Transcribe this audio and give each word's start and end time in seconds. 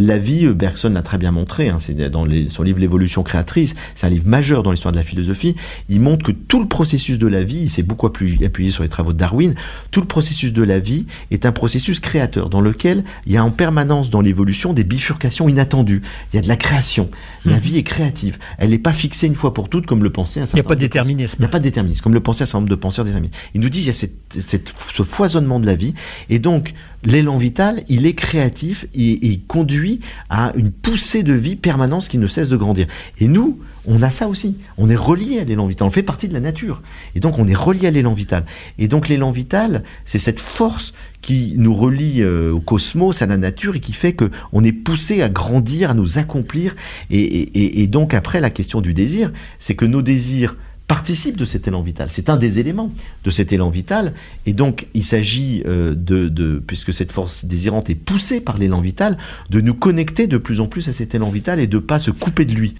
la 0.00 0.18
vie, 0.18 0.46
Bergson 0.48 0.90
l'a 0.90 1.02
très 1.02 1.18
bien 1.18 1.30
montré, 1.30 1.68
hein, 1.68 1.76
c'est 1.78 1.94
dans 2.10 2.26
son 2.48 2.62
livre 2.62 2.78
L'évolution 2.78 3.22
créatrice, 3.22 3.74
c'est 3.94 4.06
un 4.06 4.10
livre 4.10 4.26
majeur 4.26 4.62
dans 4.62 4.70
l'histoire 4.70 4.92
de 4.92 4.98
la 4.98 5.04
philosophie, 5.04 5.54
il 5.88 6.00
montre 6.00 6.24
que 6.24 6.32
tout 6.32 6.60
le 6.60 6.66
processus 6.66 7.18
de 7.18 7.26
la 7.26 7.42
vie, 7.42 7.60
il 7.62 7.70
s'est 7.70 7.82
beaucoup 7.82 8.06
appuyé 8.06 8.70
sur 8.70 8.82
les 8.82 8.88
travaux 8.88 9.12
de 9.12 9.18
Darwin, 9.18 9.54
tout 9.90 10.00
le 10.00 10.06
processus 10.06 10.52
de 10.52 10.62
la 10.62 10.78
vie 10.78 11.06
est 11.30 11.46
un 11.46 11.52
processus 11.52 12.00
créateur 12.00 12.48
dans 12.48 12.60
lequel 12.60 13.04
il 13.26 13.32
y 13.32 13.36
a 13.36 13.44
en 13.44 13.50
permanence 13.50 14.10
dans 14.10 14.20
l'évolution 14.20 14.72
des 14.72 14.84
bifurcations 14.84 15.48
inattendues. 15.48 16.02
Il 16.32 16.36
y 16.36 16.38
a 16.38 16.42
de 16.42 16.48
la 16.48 16.56
création. 16.56 17.08
La 17.44 17.56
mhm. 17.56 17.60
vie 17.60 17.78
est 17.78 17.82
créative. 17.82 18.38
Elle 18.58 18.70
n'est 18.70 18.78
pas 18.78 18.92
fixée 18.92 19.26
une 19.26 19.34
fois 19.34 19.54
pour 19.54 19.68
toutes 19.68 19.86
comme 19.86 20.02
le 20.02 20.10
pensait 20.10 20.40
un 20.40 20.44
certain 20.44 20.58
Il 20.58 20.62
n'y 20.62 20.66
a 20.66 20.68
pas 20.68 20.74
de 20.74 20.80
déterminisme. 20.80 21.36
Il 21.38 21.42
n'y 21.42 21.46
a 21.46 21.50
pas 21.50 21.58
de 21.58 21.64
déterminisme, 21.64 22.02
comme 22.02 22.14
le 22.14 22.20
pensait 22.20 22.42
un 22.42 22.46
certain 22.46 22.60
nombre 22.60 22.70
de 22.70 22.74
penseurs 22.76 23.04
déterministes. 23.04 23.34
Il 23.54 23.60
nous 23.60 23.68
dit 23.68 23.78
qu'il 23.78 23.88
y 23.88 23.90
a 23.90 23.92
cette, 23.92 24.74
ce 24.92 25.02
foisonnement 25.02 25.60
de 25.60 25.66
la 25.66 25.74
vie. 25.74 25.94
Et 26.28 26.38
donc, 26.38 26.74
l'élan 27.04 27.36
vital, 27.36 27.82
il 27.88 28.06
est 28.06 28.14
créatif 28.14 28.86
et, 28.94 29.18
il 29.26 29.42
conduit 29.44 30.00
à 30.30 30.52
une 30.56 30.70
poussée 30.70 31.22
de 31.22 31.32
vie 31.32 31.56
permanente 31.56 32.08
qui 32.08 32.18
ne 32.18 32.26
cesse 32.26 32.48
de 32.48 32.56
grandir. 32.56 32.86
Et 33.18 33.28
nous, 33.28 33.58
on 33.86 34.02
a 34.02 34.10
ça 34.10 34.28
aussi. 34.28 34.56
On 34.78 34.88
est 34.88 34.96
relié 34.96 35.40
à 35.40 35.44
l'élan 35.44 35.66
vital. 35.66 35.88
On 35.88 35.90
fait 35.90 36.02
partie 36.02 36.28
de 36.28 36.34
la 36.34 36.40
nature. 36.40 36.82
Et 37.14 37.20
donc, 37.20 37.38
on 37.38 37.48
est 37.48 37.56
relié 37.56 37.88
à 37.88 37.90
l'élan 37.90 38.14
vital. 38.14 38.44
Et 38.78 38.86
donc, 38.86 39.08
l'élan 39.08 39.32
vital, 39.32 39.82
c'est 40.04 40.18
cette 40.18 40.40
force 40.40 40.92
qui 41.20 41.54
nous 41.56 41.74
relie 41.74 42.22
euh, 42.22 42.52
au 42.52 42.60
cosmos, 42.60 43.22
à 43.22 43.26
la 43.26 43.36
nature, 43.36 43.74
et 43.76 43.80
qui 43.80 43.92
fait 43.92 44.12
que 44.12 44.30
on 44.52 44.62
est 44.62 44.72
poussé 44.72 45.22
à 45.22 45.28
grandir, 45.28 45.90
à 45.90 45.94
nous 45.94 46.18
accomplir. 46.18 46.76
Et, 47.10 47.82
et 47.82 47.86
donc, 47.86 48.14
après, 48.14 48.40
la 48.40 48.50
question 48.50 48.80
du 48.80 48.94
désir, 48.94 49.32
c'est 49.58 49.74
que 49.74 49.84
nos 49.84 50.02
désirs 50.02 50.56
participe 50.92 51.38
de 51.38 51.46
cet 51.46 51.66
élan 51.66 51.80
vital. 51.80 52.08
C'est 52.10 52.28
un 52.28 52.36
des 52.36 52.60
éléments 52.60 52.92
de 53.24 53.30
cet 53.30 53.50
élan 53.50 53.70
vital. 53.70 54.12
Et 54.44 54.52
donc, 54.52 54.88
il 54.92 55.04
s'agit 55.04 55.62
euh, 55.66 55.94
de, 55.96 56.62
puisque 56.66 56.92
cette 56.92 57.12
force 57.12 57.46
désirante 57.46 57.88
est 57.88 57.94
poussée 57.94 58.42
par 58.42 58.58
l'élan 58.58 58.82
vital, 58.82 59.16
de 59.48 59.62
nous 59.62 59.72
connecter 59.72 60.26
de 60.26 60.36
plus 60.36 60.60
en 60.60 60.66
plus 60.66 60.90
à 60.90 60.92
cet 60.92 61.14
élan 61.14 61.30
vital 61.30 61.60
et 61.60 61.66
de 61.66 61.76
ne 61.76 61.80
pas 61.80 61.98
se 61.98 62.10
couper 62.10 62.44
de 62.44 62.52
lui. 62.52 62.74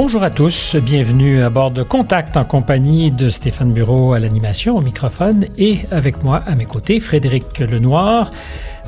Bonjour 0.00 0.22
à 0.22 0.30
tous, 0.30 0.76
bienvenue 0.76 1.42
à 1.42 1.50
bord 1.50 1.72
de 1.72 1.82
Contact 1.82 2.36
en 2.36 2.44
compagnie 2.44 3.10
de 3.10 3.28
Stéphane 3.28 3.72
Bureau 3.72 4.12
à 4.12 4.20
l'animation, 4.20 4.76
au 4.76 4.80
microphone 4.80 5.46
et 5.58 5.80
avec 5.90 6.22
moi 6.22 6.40
à 6.46 6.54
mes 6.54 6.66
côtés 6.66 7.00
Frédéric 7.00 7.58
Lenoir. 7.58 8.30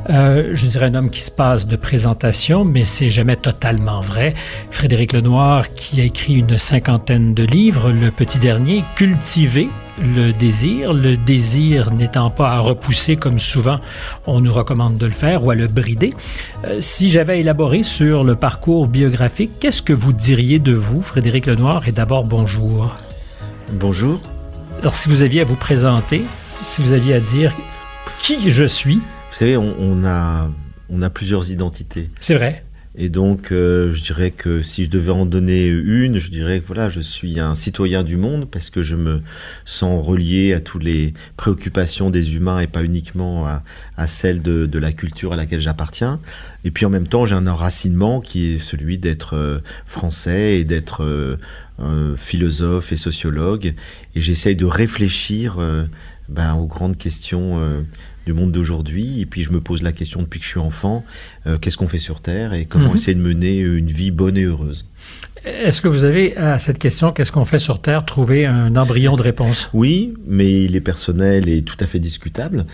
Euh, 0.08 0.50
je 0.52 0.66
dirais 0.66 0.86
un 0.86 0.94
homme 0.94 1.10
qui 1.10 1.20
se 1.20 1.30
passe 1.30 1.66
de 1.66 1.76
présentation, 1.76 2.64
mais 2.64 2.84
c'est 2.84 3.10
jamais 3.10 3.36
totalement 3.36 4.00
vrai. 4.00 4.34
Frédéric 4.70 5.12
Lenoir, 5.12 5.68
qui 5.74 6.00
a 6.00 6.04
écrit 6.04 6.34
une 6.34 6.56
cinquantaine 6.56 7.34
de 7.34 7.44
livres, 7.44 7.90
le 7.90 8.10
petit 8.10 8.38
dernier, 8.38 8.82
Cultiver, 8.96 9.68
le 10.02 10.32
désir, 10.32 10.94
le 10.94 11.16
désir 11.16 11.92
n'étant 11.92 12.30
pas 12.30 12.52
à 12.52 12.60
repousser 12.60 13.16
comme 13.16 13.38
souvent 13.38 13.78
on 14.26 14.40
nous 14.40 14.52
recommande 14.52 14.96
de 14.96 15.04
le 15.04 15.12
faire 15.12 15.44
ou 15.44 15.50
à 15.50 15.54
le 15.54 15.66
brider. 15.66 16.14
Euh, 16.64 16.78
si 16.80 17.10
j'avais 17.10 17.40
élaboré 17.40 17.82
sur 17.82 18.24
le 18.24 18.36
parcours 18.36 18.86
biographique, 18.86 19.50
qu'est-ce 19.60 19.82
que 19.82 19.92
vous 19.92 20.12
diriez 20.12 20.58
de 20.58 20.72
vous, 20.72 21.02
Frédéric 21.02 21.46
Lenoir? 21.46 21.86
Et 21.86 21.92
d'abord, 21.92 22.24
bonjour. 22.24 22.94
Bonjour. 23.74 24.20
Alors, 24.80 24.96
si 24.96 25.10
vous 25.10 25.20
aviez 25.20 25.42
à 25.42 25.44
vous 25.44 25.56
présenter, 25.56 26.22
si 26.62 26.80
vous 26.80 26.92
aviez 26.92 27.14
à 27.14 27.20
dire 27.20 27.52
qui 28.22 28.50
je 28.50 28.64
suis. 28.64 29.00
Vous 29.30 29.36
savez, 29.36 29.56
on 29.56 30.04
a, 30.04 30.50
on 30.90 31.02
a 31.02 31.10
plusieurs 31.10 31.50
identités. 31.50 32.10
C'est 32.20 32.34
vrai. 32.34 32.64
Et 32.96 33.08
donc, 33.08 33.52
euh, 33.52 33.94
je 33.94 34.02
dirais 34.02 34.32
que 34.32 34.62
si 34.62 34.84
je 34.84 34.90
devais 34.90 35.12
en 35.12 35.24
donner 35.24 35.66
une, 35.66 36.18
je 36.18 36.28
dirais 36.28 36.60
que 36.60 36.66
voilà, 36.66 36.88
je 36.88 36.98
suis 36.98 37.38
un 37.38 37.54
citoyen 37.54 38.02
du 38.02 38.16
monde 38.16 38.50
parce 38.50 38.68
que 38.68 38.82
je 38.82 38.96
me 38.96 39.22
sens 39.64 40.04
relié 40.04 40.52
à 40.54 40.60
toutes 40.60 40.82
les 40.82 41.14
préoccupations 41.36 42.10
des 42.10 42.34
humains 42.34 42.58
et 42.58 42.66
pas 42.66 42.82
uniquement 42.82 43.46
à, 43.46 43.62
à 43.96 44.08
celles 44.08 44.42
de, 44.42 44.66
de, 44.66 44.78
la 44.80 44.92
culture 44.92 45.32
à 45.32 45.36
laquelle 45.36 45.60
j'appartiens. 45.60 46.18
Et 46.64 46.72
puis 46.72 46.84
en 46.84 46.90
même 46.90 47.06
temps, 47.06 47.26
j'ai 47.26 47.36
un 47.36 47.46
enracinement 47.46 48.20
qui 48.20 48.54
est 48.54 48.58
celui 48.58 48.98
d'être 48.98 49.36
euh, 49.36 49.60
français 49.86 50.58
et 50.58 50.64
d'être 50.64 51.04
euh, 51.04 52.16
philosophe 52.16 52.90
et 52.90 52.96
sociologue. 52.96 53.72
Et 54.16 54.20
j'essaye 54.20 54.56
de 54.56 54.66
réfléchir 54.66 55.58
ben, 56.28 56.54
aux 56.54 56.66
grandes 56.66 56.98
questions 56.98 57.84
du 58.26 58.32
monde 58.32 58.52
d'aujourd'hui. 58.52 59.20
Et 59.20 59.26
puis 59.26 59.42
je 59.42 59.50
me 59.50 59.60
pose 59.60 59.82
la 59.82 59.92
question 59.92 60.20
depuis 60.22 60.40
que 60.40 60.44
je 60.44 60.50
suis 60.50 60.60
enfant, 60.60 61.04
euh, 61.46 61.58
qu'est-ce 61.58 61.76
qu'on 61.76 61.88
fait 61.88 61.98
sur 61.98 62.20
Terre 62.20 62.52
et 62.54 62.64
comment 62.64 62.88
mhm. 62.88 62.94
essayer 62.94 63.14
de 63.14 63.22
mener 63.22 63.58
une 63.58 63.90
vie 63.90 64.10
bonne 64.10 64.36
et 64.36 64.44
heureuse? 64.44 64.86
Est-ce 65.44 65.80
que 65.80 65.88
vous 65.88 66.04
avez 66.04 66.36
à 66.36 66.58
cette 66.58 66.78
question, 66.78 67.12
qu'est-ce 67.12 67.32
qu'on 67.32 67.46
fait 67.46 67.58
sur 67.58 67.80
Terre, 67.80 68.04
trouvé 68.04 68.44
un 68.44 68.76
embryon 68.76 69.16
de 69.16 69.22
réponse? 69.22 69.70
Oui, 69.72 70.12
mais 70.26 70.64
il 70.64 70.76
est 70.76 70.82
personnel 70.82 71.48
et 71.48 71.62
tout 71.62 71.76
à 71.80 71.86
fait 71.86 71.98
discutable. 71.98 72.66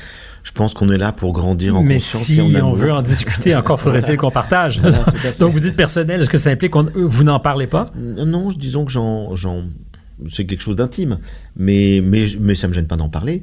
Je 0.42 0.50
pense 0.50 0.74
qu'on 0.74 0.90
est 0.90 0.98
là 0.98 1.12
pour 1.12 1.32
grandir 1.32 1.76
en 1.76 1.82
mais 1.82 1.94
conscience 1.94 2.24
si 2.24 2.40
et 2.40 2.60
en 2.60 2.70
on 2.70 2.72
veut 2.72 2.92
en 2.92 3.02
discuter, 3.02 3.54
encore 3.54 3.80
faudrait-il 3.80 4.16
qu'on 4.16 4.32
partage. 4.32 4.80
Donc 5.38 5.52
vous 5.52 5.60
dites 5.60 5.76
personnel, 5.76 6.20
est-ce 6.20 6.30
que 6.30 6.38
ça 6.38 6.50
implique 6.50 6.72
que 6.72 6.98
vous 6.98 7.24
n'en 7.24 7.38
parlez 7.38 7.66
pas? 7.66 7.86
Non, 7.96 8.50
disons 8.50 8.84
que 8.84 8.92
j'en 8.92 9.34
c'est 10.28 10.46
quelque 10.46 10.62
chose 10.62 10.76
d'intime, 10.76 11.18
mais, 11.56 12.00
ça 12.54 12.66
ne 12.66 12.68
me 12.68 12.74
gêne 12.74 12.86
pas 12.86 12.96
d'en 12.96 13.08
parler. 13.08 13.42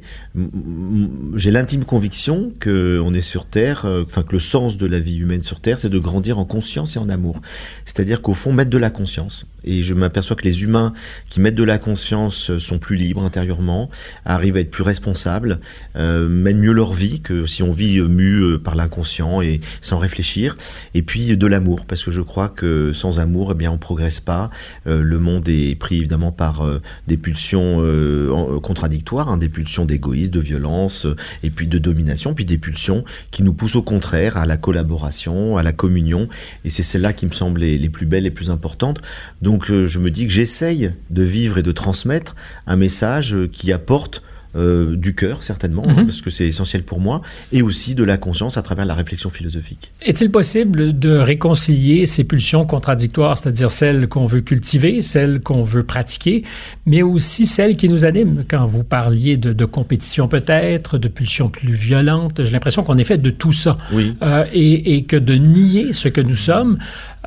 J'ai 1.34 1.50
l'intime 1.50 1.84
conviction 1.84 2.52
que 2.58 3.00
on 3.04 3.14
est 3.14 3.22
sur 3.22 3.46
Terre, 3.46 3.84
euh, 3.84 4.04
enfin 4.06 4.22
que 4.22 4.32
le 4.32 4.40
sens 4.40 4.76
de 4.76 4.86
la 4.86 5.00
vie 5.00 5.16
humaine 5.16 5.42
sur 5.42 5.60
Terre, 5.60 5.78
c'est 5.78 5.88
de 5.88 5.98
grandir 5.98 6.38
en 6.38 6.44
conscience 6.44 6.96
et 6.96 6.98
en 6.98 7.08
amour. 7.08 7.40
C'est-à-dire 7.84 8.22
qu'au 8.22 8.34
fond, 8.34 8.52
mettre 8.52 8.70
de 8.70 8.78
la 8.78 8.90
conscience. 8.90 9.46
Et 9.64 9.82
je 9.82 9.94
m'aperçois 9.94 10.36
que 10.36 10.44
les 10.44 10.62
humains 10.62 10.92
qui 11.30 11.40
mettent 11.40 11.54
de 11.54 11.64
la 11.64 11.78
conscience 11.78 12.56
sont 12.58 12.78
plus 12.78 12.96
libres 12.96 13.24
intérieurement, 13.24 13.90
arrivent 14.24 14.56
à 14.56 14.60
être 14.60 14.70
plus 14.70 14.82
responsables, 14.82 15.60
euh, 15.96 16.28
mènent 16.28 16.60
mieux 16.60 16.72
leur 16.72 16.92
vie 16.92 17.20
que 17.20 17.46
si 17.46 17.62
on 17.62 17.72
vit 17.72 18.00
mu 18.02 18.40
euh, 18.40 18.58
par 18.58 18.74
l'inconscient 18.74 19.40
et 19.40 19.60
sans 19.80 19.98
réfléchir. 19.98 20.56
Et 20.92 21.02
puis 21.02 21.36
de 21.36 21.46
l'amour, 21.46 21.86
parce 21.86 22.04
que 22.04 22.10
je 22.10 22.20
crois 22.20 22.48
que 22.48 22.92
sans 22.92 23.18
amour, 23.18 23.52
eh 23.52 23.54
bien, 23.54 23.70
on 23.70 23.78
progresse 23.78 24.20
pas. 24.20 24.50
le 24.84 25.18
monde 25.18 25.48
est 25.48 25.78
pris 25.78 25.98
évidemment 25.98 26.32
par 26.32 26.62
euh, 26.62 26.80
des 27.06 27.16
pulsions 27.16 27.80
euh, 28.04 28.56
euh, 28.56 28.60
contradictoires, 28.60 29.28
hein, 29.28 29.36
des 29.36 29.48
pulsions 29.48 29.84
d'égoïsme, 29.84 30.32
de 30.32 30.40
violence, 30.40 31.06
et 31.42 31.50
puis 31.50 31.66
de 31.66 31.78
domination, 31.78 32.34
puis 32.34 32.44
des 32.44 32.58
pulsions 32.58 33.04
qui 33.30 33.42
nous 33.42 33.52
poussent 33.52 33.76
au 33.76 33.82
contraire 33.82 34.36
à 34.36 34.46
la 34.46 34.56
collaboration, 34.56 35.56
à 35.56 35.62
la 35.62 35.72
communion, 35.72 36.28
et 36.64 36.70
c'est 36.70 36.82
celles-là 36.82 37.12
qui 37.12 37.26
me 37.26 37.32
semblent 37.32 37.60
les, 37.60 37.88
plus 37.88 38.06
belles, 38.06 38.24
les 38.24 38.30
plus 38.30 38.50
importantes. 38.50 39.00
Donc 39.42 39.66
je 39.66 39.98
me 39.98 40.10
dis 40.10 40.26
que 40.26 40.32
j'essaye 40.32 40.92
de 41.10 41.22
vivre 41.22 41.58
et 41.58 41.62
de 41.62 41.72
transmettre 41.72 42.34
un 42.66 42.76
message 42.76 43.36
qui 43.52 43.72
apporte 43.72 44.22
euh, 44.56 44.94
du 44.96 45.14
cœur, 45.14 45.42
certainement, 45.42 45.86
mhm. 45.86 46.04
parce 46.04 46.20
que 46.20 46.30
c'est 46.30 46.46
essentiel 46.46 46.82
pour 46.82 47.00
moi, 47.00 47.22
et 47.52 47.62
aussi 47.62 47.94
de 47.94 48.04
la 48.04 48.16
conscience 48.16 48.56
à 48.56 48.62
travers 48.62 48.84
la 48.84 48.94
réflexion 48.94 49.30
philosophique. 49.30 49.90
Est-il 50.04 50.30
possible 50.30 50.98
de 50.98 51.10
réconcilier 51.10 52.06
ces 52.06 52.24
pulsions 52.24 52.64
contradictoires, 52.64 53.36
c'est-à-dire 53.36 53.72
celles 53.72 54.08
qu'on 54.08 54.26
veut 54.26 54.42
cultiver, 54.42 55.02
celles 55.02 55.40
qu'on 55.40 55.62
veut 55.62 55.82
pratiquer, 55.82 56.44
mais 56.86 57.02
aussi 57.02 57.46
celles 57.46 57.76
qui 57.76 57.88
nous 57.88 58.04
animent? 58.04 58.44
Quand 58.48 58.66
vous 58.66 58.84
parliez 58.84 59.36
de, 59.36 59.64
compétition 59.64 60.28
peut-être, 60.28 60.98
de 60.98 61.08
pulsions 61.08 61.48
plus 61.48 61.72
violentes, 61.72 62.44
j'ai 62.44 62.52
l'impression 62.52 62.84
qu'on 62.84 62.98
est 62.98 63.04
fait 63.04 63.18
de 63.18 63.30
tout 63.30 63.52
ça. 63.52 63.76
Oui. 63.92 64.14
Euh, 64.22 64.44
et, 64.52 65.02
que 65.04 65.16
de 65.16 65.34
nier 65.34 65.92
ce 65.92 66.08
que 66.08 66.20
nous 66.20 66.36
sommes, 66.36 66.78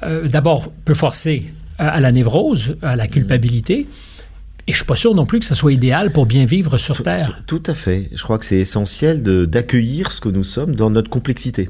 euh, 0.03 0.27
d'abord, 0.27 0.71
peut 0.85 0.93
forcer 0.93 1.45
à 1.77 1.99
la 1.99 2.11
névrose, 2.11 2.77
à 2.81 2.95
la 2.95 3.07
culpabilité. 3.07 3.87
Et 4.67 4.73
je 4.73 4.77
suis 4.77 4.85
pas 4.85 4.97
sûr 4.97 5.15
non 5.15 5.25
plus 5.25 5.39
que 5.39 5.45
ça 5.45 5.55
soit 5.55 5.71
idéal 5.71 6.11
pour 6.11 6.25
bien 6.25 6.43
vivre 6.43 6.77
sur 6.77 7.01
Terre. 7.01 7.41
Tout, 7.47 7.59
tout 7.59 7.71
à 7.71 7.73
fait. 7.73 8.09
Je 8.13 8.21
crois 8.21 8.37
que 8.37 8.43
c'est 8.43 8.57
essentiel 8.57 9.23
d'accueillir 9.23 10.11
ce 10.11 10.19
que 10.19 10.27
nous 10.27 10.43
sommes 10.43 10.75
dans 10.75 10.89
notre 10.89 11.09
complexité. 11.09 11.69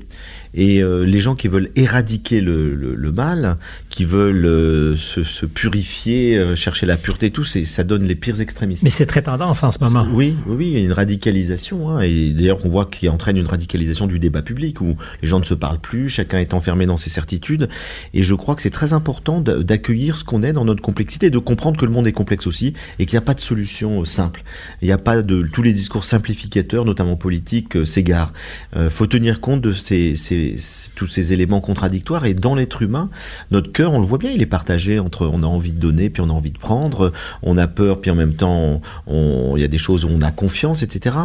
Et 0.57 0.81
euh, 0.81 1.05
les 1.05 1.19
gens 1.19 1.35
qui 1.35 1.47
veulent 1.47 1.69
éradiquer 1.75 2.41
le, 2.41 2.73
le, 2.73 3.11
mal, 3.11 3.57
qui 3.89 4.05
veulent 4.05 4.45
euh, 4.45 4.95
se, 4.95 5.23
se, 5.23 5.45
purifier, 5.45 6.35
euh, 6.35 6.55
chercher 6.55 6.87
la 6.87 6.97
pureté, 6.97 7.29
tout, 7.29 7.45
ça 7.45 7.83
donne 7.83 8.03
les 8.03 8.15
pires 8.15 8.41
extrémistes. 8.41 8.81
Mais 8.81 8.89
c'est 8.89 9.05
très 9.05 9.21
tendance 9.21 9.63
en 9.63 9.69
ce 9.69 9.83
moment. 9.83 10.07
Oui, 10.11 10.35
oui, 10.47 10.67
il 10.67 10.73
y 10.73 10.75
a 10.77 10.79
une 10.83 10.93
radicalisation. 10.93 11.91
Hein, 11.91 12.01
et 12.01 12.31
d'ailleurs, 12.31 12.65
on 12.65 12.69
voit 12.69 12.85
qu'il 12.85 13.07
entraîne 13.11 13.37
une 13.37 13.45
radicalisation 13.45 14.07
du 14.07 14.17
débat 14.17 14.41
public, 14.41 14.81
où 14.81 14.97
les 15.21 15.27
gens 15.27 15.39
ne 15.39 15.45
se 15.45 15.53
parlent 15.53 15.79
plus, 15.79 16.09
chacun 16.09 16.39
est 16.39 16.55
enfermé 16.55 16.87
dans 16.87 16.97
ses 16.97 17.11
certitudes. 17.11 17.69
Et 18.15 18.23
je 18.23 18.33
crois 18.33 18.55
que 18.55 18.63
c'est 18.63 18.71
très 18.71 18.93
important 18.93 19.41
d'accueillir 19.41 20.15
ce 20.15 20.23
qu'on 20.23 20.41
est 20.41 20.53
dans 20.53 20.65
notre 20.65 20.81
complexité, 20.81 21.29
de 21.29 21.37
comprendre 21.37 21.77
que 21.77 21.85
le 21.85 21.91
monde 21.91 22.07
est 22.07 22.13
complexe 22.13 22.47
aussi, 22.47 22.73
et 22.97 23.05
qu'il 23.05 23.13
n'y 23.13 23.23
a 23.23 23.25
pas 23.25 23.35
de 23.35 23.41
solution 23.41 24.03
simple. 24.05 24.43
Il 24.81 24.87
n'y 24.87 24.91
a 24.91 24.97
pas 24.97 25.21
de... 25.21 25.47
Tous 25.53 25.61
les 25.61 25.73
discours 25.73 26.03
simplificateurs, 26.03 26.83
notamment 26.83 27.15
politiques, 27.15 27.85
s'égarent. 27.85 28.33
Il 28.75 28.89
faut 28.89 29.05
tenir 29.05 29.39
compte 29.39 29.61
de 29.61 29.71
ces, 29.71 30.15
ces 30.15 30.46
tous 30.95 31.07
ces 31.07 31.33
éléments 31.33 31.61
contradictoires. 31.61 32.25
Et 32.25 32.33
dans 32.33 32.55
l'être 32.55 32.81
humain, 32.81 33.09
notre 33.51 33.71
cœur, 33.71 33.93
on 33.93 33.99
le 33.99 34.05
voit 34.05 34.17
bien, 34.17 34.31
il 34.31 34.41
est 34.41 34.47
partagé 34.47 34.99
entre 34.99 35.27
on 35.27 35.43
a 35.43 35.47
envie 35.47 35.73
de 35.73 35.79
donner, 35.79 36.09
puis 36.09 36.21
on 36.21 36.29
a 36.29 36.33
envie 36.33 36.51
de 36.51 36.57
prendre, 36.57 37.11
on 37.43 37.57
a 37.57 37.67
peur, 37.67 38.01
puis 38.01 38.11
en 38.11 38.15
même 38.15 38.33
temps, 38.33 38.81
il 39.07 39.61
y 39.61 39.63
a 39.63 39.67
des 39.67 39.77
choses 39.77 40.05
où 40.05 40.09
on 40.09 40.21
a 40.21 40.31
confiance, 40.31 40.83
etc. 40.83 41.15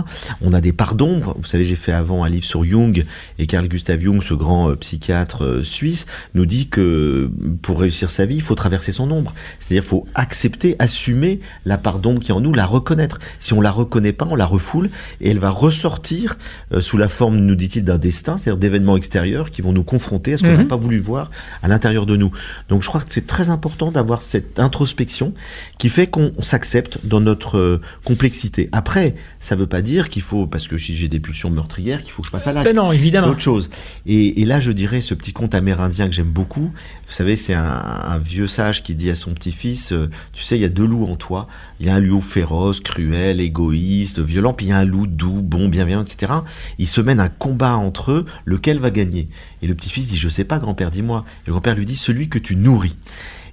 On 0.40 0.52
a 0.52 0.60
des 0.60 0.72
parts 0.72 0.94
d'ombre. 0.94 1.34
Vous 1.38 1.46
savez, 1.46 1.64
j'ai 1.64 1.76
fait 1.76 1.92
avant 1.92 2.24
un 2.24 2.28
livre 2.28 2.44
sur 2.44 2.64
Jung, 2.64 3.04
et 3.38 3.46
Carl 3.46 3.68
Gustav 3.68 4.00
Jung, 4.00 4.22
ce 4.22 4.34
grand 4.34 4.70
euh, 4.70 4.76
psychiatre 4.76 5.44
euh, 5.44 5.62
suisse, 5.62 6.06
nous 6.34 6.46
dit 6.46 6.68
que 6.68 7.30
pour 7.62 7.80
réussir 7.80 8.10
sa 8.10 8.26
vie, 8.26 8.36
il 8.36 8.42
faut 8.42 8.54
traverser 8.54 8.92
son 8.92 9.10
ombre. 9.10 9.34
C'est-à-dire, 9.58 9.82
il 9.82 9.88
faut 9.88 10.06
accepter, 10.14 10.76
assumer 10.78 11.40
la 11.64 11.78
part 11.78 11.98
d'ombre 11.98 12.20
qui 12.20 12.30
est 12.30 12.34
en 12.34 12.40
nous, 12.40 12.52
la 12.52 12.66
reconnaître. 12.66 13.18
Si 13.38 13.52
on 13.52 13.60
la 13.60 13.70
reconnaît 13.70 14.12
pas, 14.12 14.26
on 14.30 14.36
la 14.36 14.46
refoule, 14.46 14.90
et 15.20 15.30
elle 15.30 15.38
va 15.38 15.50
ressortir 15.50 16.38
euh, 16.72 16.80
sous 16.80 16.98
la 16.98 17.08
forme, 17.08 17.36
nous 17.36 17.54
dit-il, 17.54 17.84
d'un 17.84 17.98
destin, 17.98 18.36
c'est-à-dire 18.36 18.58
d'événements 18.58 18.96
extérieurs 19.02 19.50
qui 19.50 19.62
vont 19.62 19.72
nous 19.72 19.82
confronter 19.82 20.34
à 20.34 20.36
ce 20.36 20.44
qu'on 20.44 20.52
n'a 20.52 20.58
mhm. 20.58 20.68
pas 20.68 20.76
voulu 20.76 21.00
voir 21.00 21.30
à 21.62 21.66
l'intérieur 21.66 22.06
de 22.06 22.16
nous. 22.16 22.30
Donc 22.68 22.82
je 22.82 22.88
crois 22.88 23.00
que 23.00 23.12
c'est 23.12 23.26
très 23.26 23.50
important 23.50 23.90
d'avoir 23.90 24.22
cette 24.22 24.60
introspection 24.60 25.34
qui 25.78 25.88
fait 25.88 26.06
qu'on 26.06 26.32
s'accepte 26.38 26.98
dans 27.04 27.20
notre 27.20 27.58
euh, 27.58 27.80
complexité. 28.04 28.68
Après, 28.70 29.16
ça 29.40 29.56
ne 29.56 29.60
veut 29.60 29.66
pas 29.66 29.82
dire 29.82 30.08
qu'il 30.08 30.22
faut, 30.22 30.46
parce 30.46 30.68
que 30.68 30.78
si 30.78 30.96
j'ai 30.96 31.08
des 31.08 31.18
pulsions 31.18 31.50
meurtrières, 31.50 32.02
qu'il 32.02 32.12
faut 32.12 32.22
que 32.22 32.28
je 32.28 32.32
passe 32.32 32.46
à 32.46 32.52
l'acte. 32.52 32.66
Ben 32.66 32.76
non, 32.76 32.92
évidemment. 32.92 33.26
C'est 33.26 33.32
autre 33.32 33.40
chose. 33.40 33.70
Et, 34.06 34.44
là, 34.44 34.60
je 34.60 34.70
dirais 34.70 35.00
ce 35.00 35.14
petit 35.14 35.32
conte 35.32 35.54
amérindien 35.54 36.08
que 36.08 36.14
j'aime 36.14 36.30
beaucoup. 36.30 36.70
Vous 37.06 37.12
savez, 37.12 37.34
c'est 37.34 37.54
un, 37.54 38.20
vieux 38.22 38.46
sage 38.46 38.84
qui 38.84 38.94
dit 38.94 39.10
à 39.10 39.16
son 39.16 39.32
petit-fils, 39.34 39.92
euh, 39.92 40.08
tu 40.32 40.42
sais, 40.42 40.56
il 40.56 40.62
y 40.62 40.64
a 40.64 40.68
deux 40.68 40.86
loups 40.86 41.06
en 41.06 41.16
toi. 41.16 41.48
Il 41.80 41.86
y 41.86 41.90
a 41.90 41.94
un 41.94 42.00
loup 42.00 42.20
féroce, 42.20 42.78
cruel, 42.78 43.40
égoïste, 43.40 44.20
violent, 44.20 44.52
puis 44.52 44.66
il 44.66 44.68
y 44.68 44.72
a 44.72 44.78
un 44.78 44.84
loup 44.84 45.08
doux, 45.08 45.42
bon, 45.42 45.68
bienveillant, 45.68 46.04
etc. 46.04 46.32
Ils 46.78 46.86
se 46.86 47.00
mènent 47.00 47.18
un 47.18 47.28
combat 47.28 47.74
entre 47.74 48.12
eux, 48.12 48.26
lequel 48.44 48.78
va 48.78 48.90
gagner 48.92 49.28
Et 49.62 49.66
le 49.66 49.74
petit-fils 49.74 50.08
dit, 50.08 50.16
je 50.16 50.28
sais 50.28 50.44
pas, 50.44 50.58
grand-père, 50.58 50.90
dis-moi. 50.90 51.24
Et 51.44 51.48
le 51.48 51.52
grand-père 51.52 51.74
lui 51.74 51.86
dit, 51.86 51.96
celui 51.96 52.28
que 52.28 52.38
tu 52.38 52.54
nourris. 52.54 52.96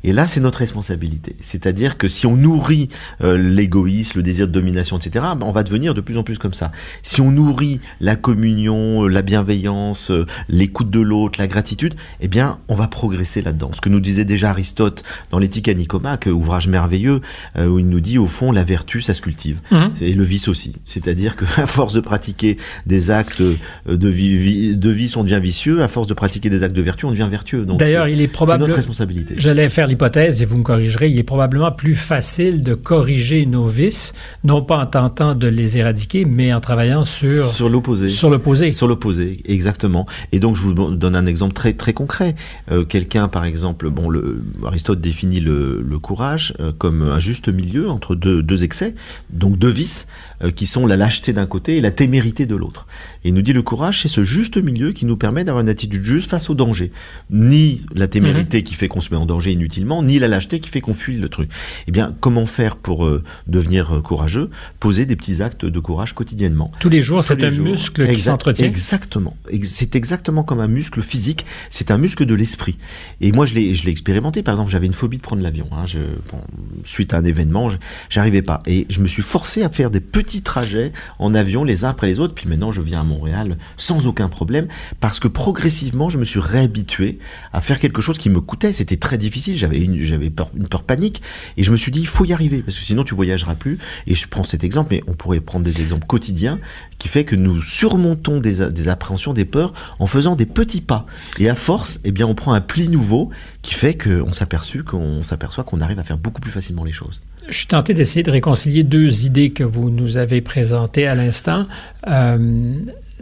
Et 0.04 0.13
là, 0.13 0.28
c'est 0.28 0.40
notre 0.40 0.60
responsabilité. 0.60 1.36
C'est-à-dire 1.42 1.98
que 1.98 2.07
si 2.07 2.25
on 2.25 2.36
nourrit 2.36 2.90
euh, 3.22 3.38
l'égoïsme, 3.38 4.19
le 4.19 4.24
désir 4.24 4.48
de 4.48 4.51
domination, 4.51 4.98
etc., 4.98 5.25
ben, 5.38 5.46
on 5.46 5.51
va 5.51 5.63
devenir 5.63 5.94
de 5.94 6.01
plus 6.01 6.18
en 6.18 6.24
plus 6.24 6.38
comme 6.38 6.54
ça. 6.54 6.72
Si 7.04 7.22
on 7.22 7.31
nourrit 7.31 7.80
la 8.00 8.16
communion, 8.16 9.06
euh, 9.06 9.07
la 9.07 9.22
bienveillance, 9.22 10.12
euh, 10.12 10.25
l'écoute 10.48 10.90
de 10.90 11.00
l'autre, 11.00 11.40
la 11.40 11.48
gratitude, 11.48 11.96
eh 12.22 12.28
bien, 12.28 12.60
on 12.69 12.75
va 12.75 12.88
progresser 12.88 13.42
là-dedans. 13.42 13.72
Ce 13.74 13.81
que 13.81 13.90
nous 13.90 14.00
disait 14.00 14.25
déjà 14.25 14.51
Aristote 14.51 15.04
dans 15.31 15.40
l'éthique 15.40 15.68
à 15.68 15.74
Nicomaque, 15.74 16.28
ouvrage 16.28 16.68
merveilleux, 16.68 17.22
où 17.57 17.80
il 17.80 17.88
nous 17.88 18.00
dit, 18.00 18.18
au 18.18 18.28
fond, 18.28 18.51
la 18.51 18.63
vertu, 18.63 19.01
ça 19.01 19.13
se 19.13 19.22
cultive. 19.22 19.60
Mmh. 19.72 19.86
Et 20.01 20.13
le 20.13 20.24
vice 20.24 20.48
aussi. 20.48 20.74
C'est-à-dire 20.86 21.36
qu'à 21.36 21.46
force 21.66 21.94
de 21.94 22.00
pratiquer 22.00 22.57
des 22.86 23.12
actes 23.12 23.42
de 23.42 24.10
vie, 24.10 24.75
de 24.75 24.90
vice, 24.90 25.18
on 25.18 25.24
devient 25.24 25.40
vicieux. 25.42 25.81
À 25.81 25.88
force 25.88 26.07
de 26.07 26.13
pratiquer 26.13 26.50
des 26.50 26.63
actes 26.63 26.75
de 26.75 26.81
vertu, 26.81 27.06
on 27.06 27.12
devient 27.12 27.28
vertueux. 27.30 27.66
D'ailleurs, 27.66 28.07
il 28.07 28.22
est 28.22 28.28
probable. 28.28 28.60
C'est 28.60 28.68
notre 28.68 28.75
responsabilité. 28.75 29.36
J'allais 29.38 29.69
faire 29.69 29.88
l'hypothèse, 29.89 30.41
et 30.41 30.45
vous 30.45 30.57
me 30.57 30.63
corrigerez, 30.63 31.09
il 31.09 31.19
est 31.19 31.24
probablement 31.24 31.71
plus 31.71 31.95
facile 31.95 32.63
de 32.63 32.74
corriger 32.74 33.45
nos 33.45 33.68
vices, 33.68 34.13
non 34.44 34.62
pas 34.62 34.77
en 34.77 34.86
tentant 34.86 35.36
de 35.36 35.47
les 35.47 35.77
éradiquer, 35.77 36.25
mais 36.25 36.53
en 36.53 36.62
travaillant 36.62 37.03
sur... 37.03 37.45
Sur 37.47 37.69
l'opposé. 37.69 38.09
Sur 38.09 38.30
l'opposé. 38.30 38.71
Sur 38.71 38.88
l'opposé, 38.88 39.41
exactement. 39.45 40.06
Et 40.31 40.39
donc, 40.39 40.56
je 40.56 40.62
vous 40.62 40.74
donne 40.74 41.15
un 41.15 41.25
exemple 41.25 41.53
très, 41.53 41.74
très 41.74 41.94
concret. 41.94 42.36
Euh, 42.71 42.86
quelqu'un, 42.86 43.27
par 43.27 43.45
exemple, 43.45 43.89
bon, 43.89 44.09
le, 44.09 44.44
Aristote 44.65 45.01
définit 45.01 45.39
le, 45.39 45.83
courage 46.01 46.53
euh, 46.62 46.71
comme 46.77 47.01
un 47.01 47.19
juste 47.19 47.50
milieu 47.50 47.89
entre 47.89 48.15
deux, 48.15 48.41
deux 48.41 48.63
excès, 48.63 48.95
donc 49.31 49.57
deux 49.57 49.69
vices, 49.69 50.07
qui 50.56 50.65
sont 50.65 50.86
la 50.88 50.95
lâcheté 50.95 51.33
d'un 51.33 51.45
côté 51.45 51.77
et 51.77 51.81
la 51.81 51.91
témérité 51.91 52.45
de 52.45 52.56
l'autre. 52.56 52.88
Et 53.24 53.30
il 53.30 53.33
nous 53.33 53.41
dit 53.41 53.53
le 53.53 53.62
courage, 53.62 54.01
c'est 54.01 54.07
ce 54.07 54.24
juste 54.24 54.57
milieu 54.57 54.91
qui 54.91 55.06
nous 55.06 55.18
permet 55.18 55.44
d'avoir 55.44 55.62
une 55.62 55.69
attitude 55.69 56.03
juste 56.03 56.30
face 56.30 56.50
au 56.50 56.56
danger. 56.56 56.91
Ni 57.30 57.81
la 57.94 58.07
témérité 58.07 58.57
mhm. 58.57 58.63
qui 58.63 58.75
fait 58.75 58.88
qu'on 58.88 59.01
se 59.01 59.09
met 59.12 59.18
en 59.18 59.25
danger 59.25 59.51
inutilement, 59.51 60.01
ni 60.03 60.19
la 60.19 60.27
lâcheté 60.27 60.59
qui 60.59 60.69
fait 60.69 60.81
qu'on 60.81 60.94
fuit 60.94 61.18
le 61.18 61.30
truc. 61.30 61.50
Eh 61.88 61.91
bien, 61.91 62.15
comment 62.19 62.45
faire 62.45 62.75
pour 62.77 63.06
euh, 63.06 63.24
devenir 63.47 63.97
euh, 63.97 64.01
courageux? 64.01 64.50
Poser 64.80 65.06
des 65.06 65.15
petits 65.15 65.41
actes 65.41 65.65
de 65.65 65.80
courage 65.80 66.13
quotidiennement. 66.13 66.71
Tous 66.80 66.89
les 66.89 67.01
jours, 67.01 67.24
c'est 67.24 67.44
un 67.44 67.50
muscle 67.50 68.07
qui 68.13 68.21
s'entretient. 68.21 68.65
Exactement. 68.65 69.36
C'est 69.63 69.95
exactement 69.95 70.44
comme 70.44 70.59
un 70.59 70.68
muscle 70.68 71.01
physique, 71.01 71.45
c'est 71.69 71.91
un 71.91 71.97
muscle 71.97 72.25
de 72.25 72.33
l'esprit. 72.33 72.77
Et 73.21 73.31
moi, 73.31 73.45
je 73.45 73.53
l'ai 73.56 73.91
expérimenté. 73.91 74.44
Par 74.44 74.53
exemple, 74.53 74.71
j'avais 74.71 74.88
une 74.88 74.94
phobie 74.94 75.18
de 75.18 75.21
prendre 75.21 75.41
l'avion. 75.41 75.68
Hein. 75.71 75.86
suite 76.83 77.13
à 77.13 77.18
un 77.18 77.25
événement, 77.25 77.69
j'arrivais 78.09 78.41
pas. 78.41 78.63
Et 78.65 78.86
je 78.89 79.00
me 79.01 79.07
suis 79.07 79.21
forcé 79.21 79.63
à 79.63 79.69
faire 79.69 79.91
des 79.91 80.00
petits 80.00 80.29
trajets 80.38 80.92
en 81.18 81.34
avion 81.34 81.64
les 81.64 81.84
uns 81.84 81.90
après 81.90 82.08
les 82.08 82.20
autres. 82.20 82.34
Puis 82.34 82.48
maintenant, 82.48 82.72
je 82.72 82.81
viens 82.81 83.02
à 83.02 83.04
Montréal 83.04 83.58
sans 83.78 84.08
aucun 84.08 84.30
problème 84.30 84.68
parce 85.00 85.20
que 85.20 85.28
progressivement, 85.28 86.10
je 86.10 86.18
me 86.18 86.26
suis 86.26 86.40
réhabitué 86.40 87.20
à 87.52 87.62
faire 87.62 87.80
quelque 87.80 88.02
chose 88.02 88.18
qui 88.18 88.30
me 88.30 88.40
coûtait. 88.40 88.72
C'était 88.72 88.98
très 88.98 89.18
difficile. 89.18 89.58
J'avais 89.58 89.80
une, 89.80 90.02
j'avais 90.02 90.30
peur, 90.30 90.50
une 90.56 90.68
peur 90.68 90.84
panique 90.84 91.22
et 91.58 91.64
je 91.64 91.72
me 91.72 91.78
suis 91.78 91.92
dit, 91.92 92.02
il 92.02 92.08
faut 92.08 92.26
y 92.26 92.34
arriver 92.34 92.62
parce 92.62 92.78
que 92.78 92.84
sinon 92.84 93.04
tu 93.04 93.16
voyageras 93.16 93.56
plus. 93.56 93.80
Et 94.06 94.16
je 94.16 94.28
prends 94.28 94.44
cet 94.44 94.64
exemple, 94.64 94.90
mais 94.92 95.02
on 95.08 95.14
pourrait 95.14 95.40
prendre 95.40 95.66
des 95.66 95.81
exemples 95.81 96.06
quotidiens 96.06 96.60
qui 97.00 97.08
fait 97.08 97.24
que 97.24 97.36
nous 97.36 97.64
surmontons 97.64 98.40
des, 98.40 98.70
des 98.70 98.88
appréhensions, 98.88 99.34
des 99.34 99.46
peurs 99.46 99.74
en 99.98 100.08
faisant 100.08 100.36
des 100.36 100.46
petits 100.46 100.82
pas. 100.82 101.06
Et 101.40 101.50
à 101.50 101.56
force, 101.56 102.00
eh 102.04 102.12
bien, 102.12 102.28
on 102.28 102.36
prend 102.36 102.54
un 102.54 102.62
pli 102.62 102.90
nouveau 102.90 103.30
qui 103.62 103.74
fait 103.74 103.98
qu'on 103.98 104.32
s'aperçoit 104.32 104.60
qu'on 104.84 105.24
s'aperçoit 105.24 105.64
qu'on 105.64 105.82
arrive 105.82 106.00
à 106.00 106.04
faire 106.04 106.18
beaucoup 106.18 106.42
plus 106.42 106.52
facilement 106.52 106.84
les 106.84 106.92
choses. 106.92 107.22
Je 107.50 107.57
suis 107.57 107.68
tenté 107.68 107.94
d'essayer 107.94 108.24
de 108.24 108.31
réconcilier 108.31 108.84
deux 108.84 109.25
idées 109.25 109.50
que 109.50 109.63
vous 109.63 109.90
nous 109.90 110.18
avez 110.18 110.42
présentées 110.42 111.07
à 111.07 111.16
l'instant. 111.16 111.66
Euh, 112.07 112.74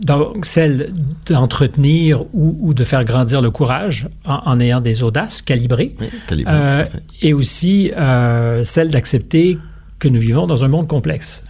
donc, 0.02 0.46
celle 0.46 0.94
d'entretenir 1.26 2.24
ou, 2.34 2.74
de 2.74 2.84
faire 2.84 3.04
grandir 3.04 3.42
le 3.42 3.50
courage 3.50 4.08
en, 4.26 4.60
ayant 4.60 4.82
des 4.82 5.02
audaces 5.02 5.42
calibrées. 5.42 5.96
euh, 6.32 6.84
et 7.22 7.34
aussi 7.34 7.92
euh, 7.98 8.64
celle 8.64 8.90
d'accepter 8.90 9.58
que 9.98 10.08
nous 10.08 10.20
vivons 10.20 10.46
dans 10.46 10.64
un 10.64 10.68
monde 10.68 10.88
complexe. 10.88 11.42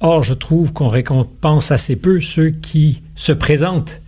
Or, 0.00 0.22
je 0.22 0.34
trouve 0.34 0.72
qu'on 0.72 0.88
récompense 0.88 1.72
assez 1.72 1.96
peu 1.96 2.20
ceux 2.20 2.50
qui 2.50 3.02
se 3.16 3.32
présentent 3.32 4.00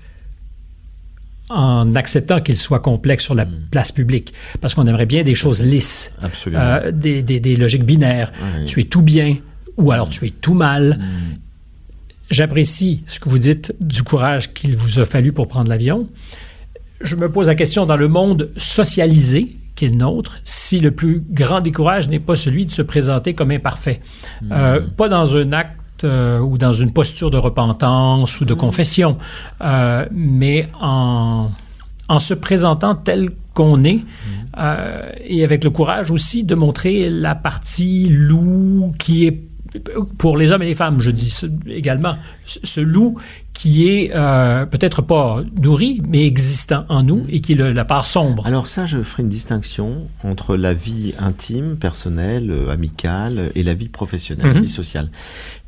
en 1.52 1.94
acceptant 1.94 2.40
qu'il 2.40 2.56
soit 2.56 2.81
complexe 2.81 3.25
sur 3.25 3.34
la 3.34 3.44
hmm. 3.44 3.66
place 3.70 3.93
publique, 3.93 4.32
parce 4.60 4.75
qu'on 4.75 4.87
aimerait 4.87 5.06
bien 5.06 5.22
des 5.22 5.34
choses 5.34 5.62
lisses, 5.62 6.12
euh, 6.49 6.93
des, 6.93 7.22
des, 7.22 7.56
logiques 7.56 7.84
binaires. 7.84 8.32
Tu 8.66 8.81
es 8.81 8.84
tout 8.84 9.02
bien 9.02 9.37
ou 9.76 9.93
alors 9.93 10.08
tu 10.08 10.26
es 10.26 10.31
tout 10.31 10.54
mal. 10.54 10.99
Hmm. 11.00 11.37
J'apprécie 12.31 13.02
ce 13.06 13.20
que 13.20 13.28
vous 13.28 13.38
dites 13.38 13.75
du 13.81 14.02
courage 14.02 14.52
qu'il 14.54 14.76
vous 14.76 14.99
a 14.99 15.04
fallu 15.04 15.32
pour 15.32 15.49
prendre 15.49 15.69
l'avion. 15.69 16.08
Je 17.00 17.16
me 17.16 17.31
pose 17.31 17.49
la 17.49 17.54
question, 17.54 17.84
dans 17.84 17.96
le 17.96 18.08
monde 18.08 18.50
socialisé 18.56 19.56
qui 19.75 19.87
est 19.87 19.88
le 19.88 19.96
nôtre, 19.96 20.38
si 20.44 20.81
le 20.81 20.90
plus 20.90 21.22
grand 21.31 21.60
décourage 21.60 22.08
n'est 22.08 22.20
pas 22.20 22.37
celui 22.37 22.66
de 22.66 22.70
se 22.70 22.82
présenter 22.82 23.34
comme 23.34 23.50
imparfait. 23.50 24.00
Euh, 24.50 24.81
hmm. 24.81 24.90
pas 24.90 25.08
dans 25.08 25.37
un 25.37 25.52
acte 25.52 25.81
euh, 26.04 26.38
ou 26.38 26.58
dans 26.58 26.72
une 26.72 26.93
posture 26.93 27.31
de 27.31 27.38
repentance 27.38 28.40
ou 28.40 28.44
de 28.44 28.54
mm. 28.54 28.56
confession, 28.56 29.16
euh, 29.62 30.06
mais 30.12 30.69
en, 30.81 31.50
en, 32.08 32.19
se 32.19 32.34
présentant 32.34 32.94
tel 32.94 33.31
qu'on 33.54 33.84
est, 33.84 33.96
mm. 33.96 34.04
euh, 34.58 35.10
et 35.25 35.44
avec 35.44 35.64
le 35.64 35.70
courage 35.70 36.10
aussi 36.10 36.44
de 36.44 36.54
montrer 36.54 37.10
la 37.10 37.34
partie 37.34 38.08
loup 38.10 38.93
qui 38.99 39.26
est 39.26 39.40
pour 40.18 40.37
les 40.37 40.52
hommes 40.52 40.62
et 40.62 40.66
les 40.66 40.75
femmes, 40.75 41.00
je 41.00 41.11
dis 41.11 41.35
également, 41.66 42.16
ce 42.44 42.80
loup 42.80 43.18
qui 43.52 43.88
est 43.88 44.11
euh, 44.14 44.66
peut-être 44.66 45.02
pas 45.02 45.42
nourri, 45.61 46.02
mais 46.09 46.26
existant 46.26 46.85
en 46.88 47.02
nous 47.02 47.25
et 47.28 47.40
qui 47.40 47.52
est 47.52 47.56
la 47.56 47.85
part 47.85 48.06
sombre. 48.06 48.47
Alors 48.47 48.66
ça, 48.66 48.87
je 48.87 49.02
ferai 49.02 49.23
une 49.23 49.28
distinction 49.28 50.09
entre 50.25 50.56
la 50.56 50.75
vie 50.75 51.14
intime, 51.18 51.76
personnelle, 51.76 52.50
euh, 52.50 52.71
amicale 52.71 53.52
et 53.54 53.62
la 53.62 53.75
vie 53.75 53.88
professionnelle, 53.88 54.47
la 54.47 54.54
mhm. 54.54 54.62
vie 54.62 54.68
sociale. 54.68 55.11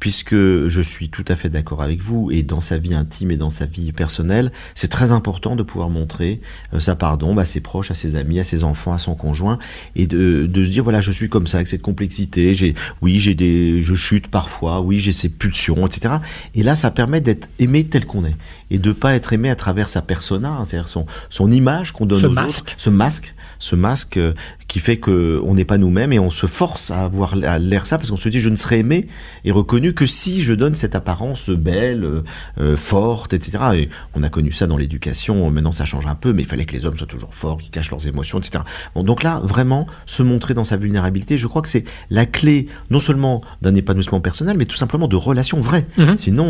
Puisque 0.00 0.34
je 0.34 0.80
suis 0.82 1.08
tout 1.08 1.24
à 1.28 1.36
fait 1.36 1.48
d'accord 1.48 1.82
avec 1.82 2.00
vous, 2.02 2.30
et 2.30 2.42
dans 2.42 2.60
sa 2.60 2.78
vie 2.78 2.94
intime 2.94 3.30
et 3.30 3.36
dans 3.36 3.50
sa 3.50 3.64
vie 3.64 3.92
personnelle, 3.92 4.52
c'est 4.74 4.88
très 4.88 5.12
important 5.12 5.56
de 5.56 5.62
pouvoir 5.62 5.88
montrer 5.88 6.40
euh, 6.72 6.80
sa 6.80 6.96
pardon 6.96 7.36
à 7.38 7.44
ses 7.44 7.60
proches, 7.60 7.90
à 7.90 7.94
ses 7.94 8.16
amis, 8.16 8.40
à 8.40 8.44
ses 8.44 8.64
enfants, 8.64 8.92
à 8.92 8.98
son 8.98 9.14
conjoint, 9.14 9.58
et 9.94 10.06
de, 10.06 10.46
de 10.46 10.64
se 10.64 10.68
dire, 10.68 10.84
voilà, 10.84 11.00
je 11.00 11.12
suis 11.12 11.28
comme 11.28 11.46
ça, 11.46 11.58
avec 11.58 11.68
cette 11.68 11.82
complexité, 11.82 12.54
j'ai, 12.54 12.74
oui, 13.02 13.20
j'ai 13.20 13.34
des, 13.34 13.82
je 13.82 13.94
chute 13.94 14.28
parfois, 14.28 14.80
oui, 14.80 15.00
j'ai 15.00 15.12
ces 15.12 15.28
pulsions, 15.28 15.86
etc. 15.86 16.16
Et 16.54 16.62
là, 16.62 16.74
ça 16.74 16.90
permet 16.90 17.20
d'être 17.20 17.48
aimé 17.74 17.84
tel 17.84 18.06
qu'on 18.06 18.24
est 18.24 18.36
et 18.70 18.78
de 18.78 18.92
pas 18.92 19.14
être 19.14 19.32
aimé 19.32 19.50
à 19.50 19.56
travers 19.56 19.88
sa 19.88 20.02
persona, 20.02 20.48
hein, 20.48 20.64
c'est-à-dire 20.64 20.88
son, 20.88 21.06
son 21.30 21.50
image 21.50 21.92
qu'on 21.92 22.06
donne 22.06 22.20
ce 22.20 22.26
aux 22.26 22.30
masque. 22.30 22.60
autres, 22.60 22.74
ce 22.78 22.90
masque, 22.90 23.34
ce 23.58 23.76
masque 23.76 24.16
euh, 24.16 24.32
qui 24.68 24.78
fait 24.80 24.97
qu'on 24.97 25.54
n'est 25.54 25.64
pas 25.64 25.78
nous-mêmes 25.78 26.12
et 26.12 26.18
on 26.18 26.30
se 26.30 26.47
force 26.47 26.90
à 26.90 27.04
avoir 27.04 27.37
l'air 27.37 27.87
ça 27.87 27.99
parce 27.99 28.11
qu'on 28.11 28.16
se 28.16 28.28
dit 28.28 28.40
je 28.40 28.49
ne 28.49 28.56
serai 28.56 28.78
aimé 28.80 29.09
et 29.44 29.50
reconnu 29.50 29.92
que 29.94 30.06
si 30.06 30.42
je 30.42 30.54
donne 30.54 30.75
cette 30.75 30.94
apparence 30.94 31.50
belle, 31.50 32.23
euh, 32.59 32.76
forte, 32.76 33.33
etc. 33.35 33.59
Et 33.75 33.88
on 34.14 34.23
a 34.23 34.28
connu 34.28 34.52
ça 34.52 34.66
dans 34.66 34.76
l'éducation, 34.76 35.50
maintenant 35.50 35.73
ça 35.73 35.85
change 35.85 36.06
un 36.06 36.14
peu, 36.14 36.33
mais 36.33 36.42
il 36.42 36.49
fallait 36.49 36.64
que 36.64 36.73
les 36.73 36.87
hommes 36.87 36.97
soient 36.97 37.06
toujours 37.06 37.35
forts, 37.35 37.59
qu'ils 37.59 37.71
cachent 37.71 37.90
leurs 37.90 38.06
émotions, 38.06 38.38
etc. 38.38 38.64
Bon, 38.94 39.02
donc 39.02 39.23
là, 39.23 39.40
vraiment, 39.42 39.87
se 40.06 40.23
montrer 40.23 40.54
dans 40.54 40.64
sa 40.64 40.76
vulnérabilité, 40.76 41.37
je 41.37 41.47
crois 41.47 41.62
que 41.62 41.68
c'est 41.68 41.85
la 42.11 42.26
clé 42.26 42.66
non 42.90 43.00
seulement 43.00 43.42
d'un 43.62 43.75
épanouissement 43.75 44.21
personnel, 44.21 44.56
mais 44.56 44.64
tout 44.64 44.76
simplement 44.76 45.09
de 45.09 45.16
relations 45.16 45.61
vraies. 45.61 45.87
Mhm. 45.97 46.18
Sinon, 46.18 46.47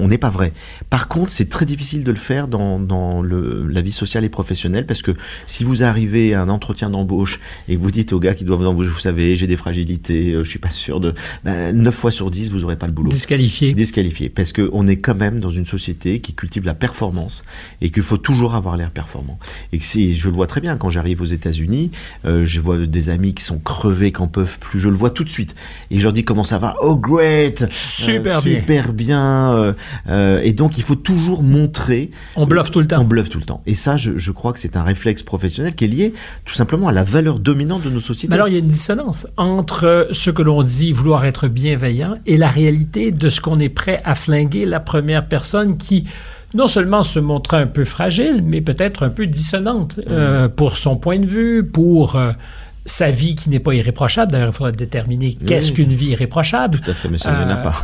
on 0.00 0.08
n'est 0.08 0.18
pas 0.18 0.30
vrai. 0.30 0.52
Par 0.90 1.08
contre, 1.08 1.30
c'est 1.30 1.48
très 1.48 1.64
difficile 1.64 2.04
de 2.04 2.10
le 2.10 2.16
faire 2.16 2.48
dans, 2.48 2.78
dans 2.78 3.22
le, 3.22 3.66
la 3.66 3.82
vie 3.82 3.92
sociale 3.92 4.24
et 4.24 4.28
professionnelle 4.28 4.86
parce 4.86 5.02
que 5.02 5.12
si 5.46 5.64
vous 5.64 5.82
arrivez 5.82 6.34
à 6.34 6.42
un 6.42 6.48
entretien 6.48 6.90
d'embauche 6.90 7.40
et 7.68 7.76
vous 7.76 7.90
dites 7.90 8.12
aux 8.12 8.20
gars 8.20 8.34
qui 8.34 8.44
doivent 8.44 8.56
vous 8.64 8.84
vous 8.84 8.98
savez, 8.98 9.36
j'ai 9.36 9.46
des 9.46 9.56
fragilités, 9.56 10.32
euh, 10.32 10.44
je 10.44 10.48
suis 10.48 10.58
pas 10.58 10.70
sûr 10.70 11.00
de... 11.00 11.14
Ben, 11.44 11.76
9 11.76 11.94
fois 11.94 12.10
sur 12.10 12.30
10, 12.30 12.50
vous 12.50 12.60
n'aurez 12.60 12.76
pas 12.76 12.86
le 12.86 12.92
boulot. 12.92 13.10
Disqualifié. 13.10 13.74
Disqualifié. 13.74 14.28
Parce 14.28 14.52
qu'on 14.52 14.86
est 14.86 14.96
quand 14.96 15.14
même 15.14 15.40
dans 15.40 15.50
une 15.50 15.64
société 15.64 16.20
qui 16.20 16.34
cultive 16.34 16.64
la 16.64 16.74
performance 16.74 17.44
et 17.80 17.90
qu'il 17.90 18.02
faut 18.02 18.16
toujours 18.16 18.54
avoir 18.54 18.76
l'air 18.76 18.90
performant. 18.90 19.38
Et 19.72 19.78
que 19.78 19.84
je 19.84 20.28
le 20.28 20.34
vois 20.34 20.46
très 20.46 20.60
bien 20.60 20.76
quand 20.76 20.90
j'arrive 20.90 21.22
aux 21.22 21.26
États-Unis, 21.26 21.90
euh, 22.24 22.44
je 22.44 22.60
vois 22.60 22.78
des 22.78 23.10
amis 23.10 23.34
qui 23.34 23.44
sont 23.44 23.58
crevés, 23.58 24.12
qui 24.12 24.20
n'en 24.20 24.28
peuvent 24.28 24.58
plus, 24.58 24.80
je 24.80 24.88
le 24.88 24.96
vois 24.96 25.10
tout 25.10 25.24
de 25.24 25.28
suite. 25.28 25.54
Et 25.90 25.98
je 25.98 26.04
leur 26.04 26.12
dis 26.12 26.24
comment 26.24 26.44
ça 26.44 26.58
va? 26.58 26.76
Oh, 26.82 26.96
great 26.96 27.62
euh, 27.62 27.66
Super 27.70 28.42
bien. 28.42 28.60
Super 28.60 28.92
bien. 28.92 29.74
et 30.42 30.52
donc, 30.52 30.78
il 30.78 30.84
faut 30.84 30.94
toujours 30.94 31.42
montrer. 31.42 32.10
On 32.36 32.46
bluffe 32.46 32.70
tout 32.70 32.80
le 32.80 32.86
temps. 32.86 33.00
On 33.00 33.04
bluffe 33.04 33.28
tout 33.28 33.38
le 33.38 33.44
temps. 33.44 33.62
Et 33.66 33.74
ça, 33.74 33.96
je, 33.96 34.16
je 34.16 34.32
crois 34.32 34.52
que 34.52 34.58
c'est 34.58 34.76
un 34.76 34.82
réflexe 34.82 35.22
professionnel 35.22 35.74
qui 35.74 35.84
est 35.84 35.88
lié 35.88 36.12
tout 36.44 36.54
simplement 36.54 36.88
à 36.88 36.92
la 36.92 37.04
valeur 37.04 37.38
dominante 37.46 37.82
de 37.82 37.90
nos 37.90 38.00
sociétés. 38.00 38.34
alors, 38.34 38.48
il 38.48 38.54
y 38.54 38.56
a 38.56 38.58
une 38.58 38.66
dissonance 38.66 39.26
entre 39.36 40.08
ce 40.10 40.30
que 40.30 40.42
l'on 40.42 40.62
dit 40.62 40.92
vouloir 40.92 41.24
être 41.24 41.46
bienveillant 41.46 42.14
et 42.26 42.36
la 42.36 42.48
réalité 42.48 43.12
de 43.12 43.30
ce 43.30 43.40
qu'on 43.40 43.60
est 43.60 43.68
prêt 43.68 44.00
à 44.04 44.14
flinguer 44.16 44.66
la 44.66 44.80
première 44.80 45.28
personne 45.28 45.78
qui 45.78 46.04
non 46.54 46.66
seulement 46.66 47.02
se 47.02 47.18
montre 47.20 47.54
un 47.54 47.66
peu 47.66 47.84
fragile, 47.84 48.42
mais 48.44 48.60
peut-être 48.60 49.04
un 49.04 49.10
peu 49.10 49.26
dissonante 49.26 50.00
euh, 50.08 50.48
pour 50.48 50.76
son 50.76 50.96
point 50.96 51.18
de 51.18 51.26
vue, 51.26 51.64
pour 51.64 52.16
euh, 52.16 52.32
sa 52.84 53.10
vie 53.10 53.36
qui 53.36 53.50
n'est 53.50 53.60
pas 53.60 53.74
irréprochable. 53.74 54.32
D'ailleurs, 54.32 54.48
il 54.48 54.54
faudrait 54.54 54.72
déterminer 54.72 55.34
qu'est-ce 55.34 55.72
qu'une 55.72 55.92
vie 55.92 56.10
irréprochable. 56.10 56.80
Tout 56.80 56.90
à 56.90 56.94
fait, 56.94 57.08
mais 57.08 57.18
ça 57.18 57.32
n'y 57.32 57.44
en 57.44 57.54
a 57.54 57.56
pas. 57.56 57.74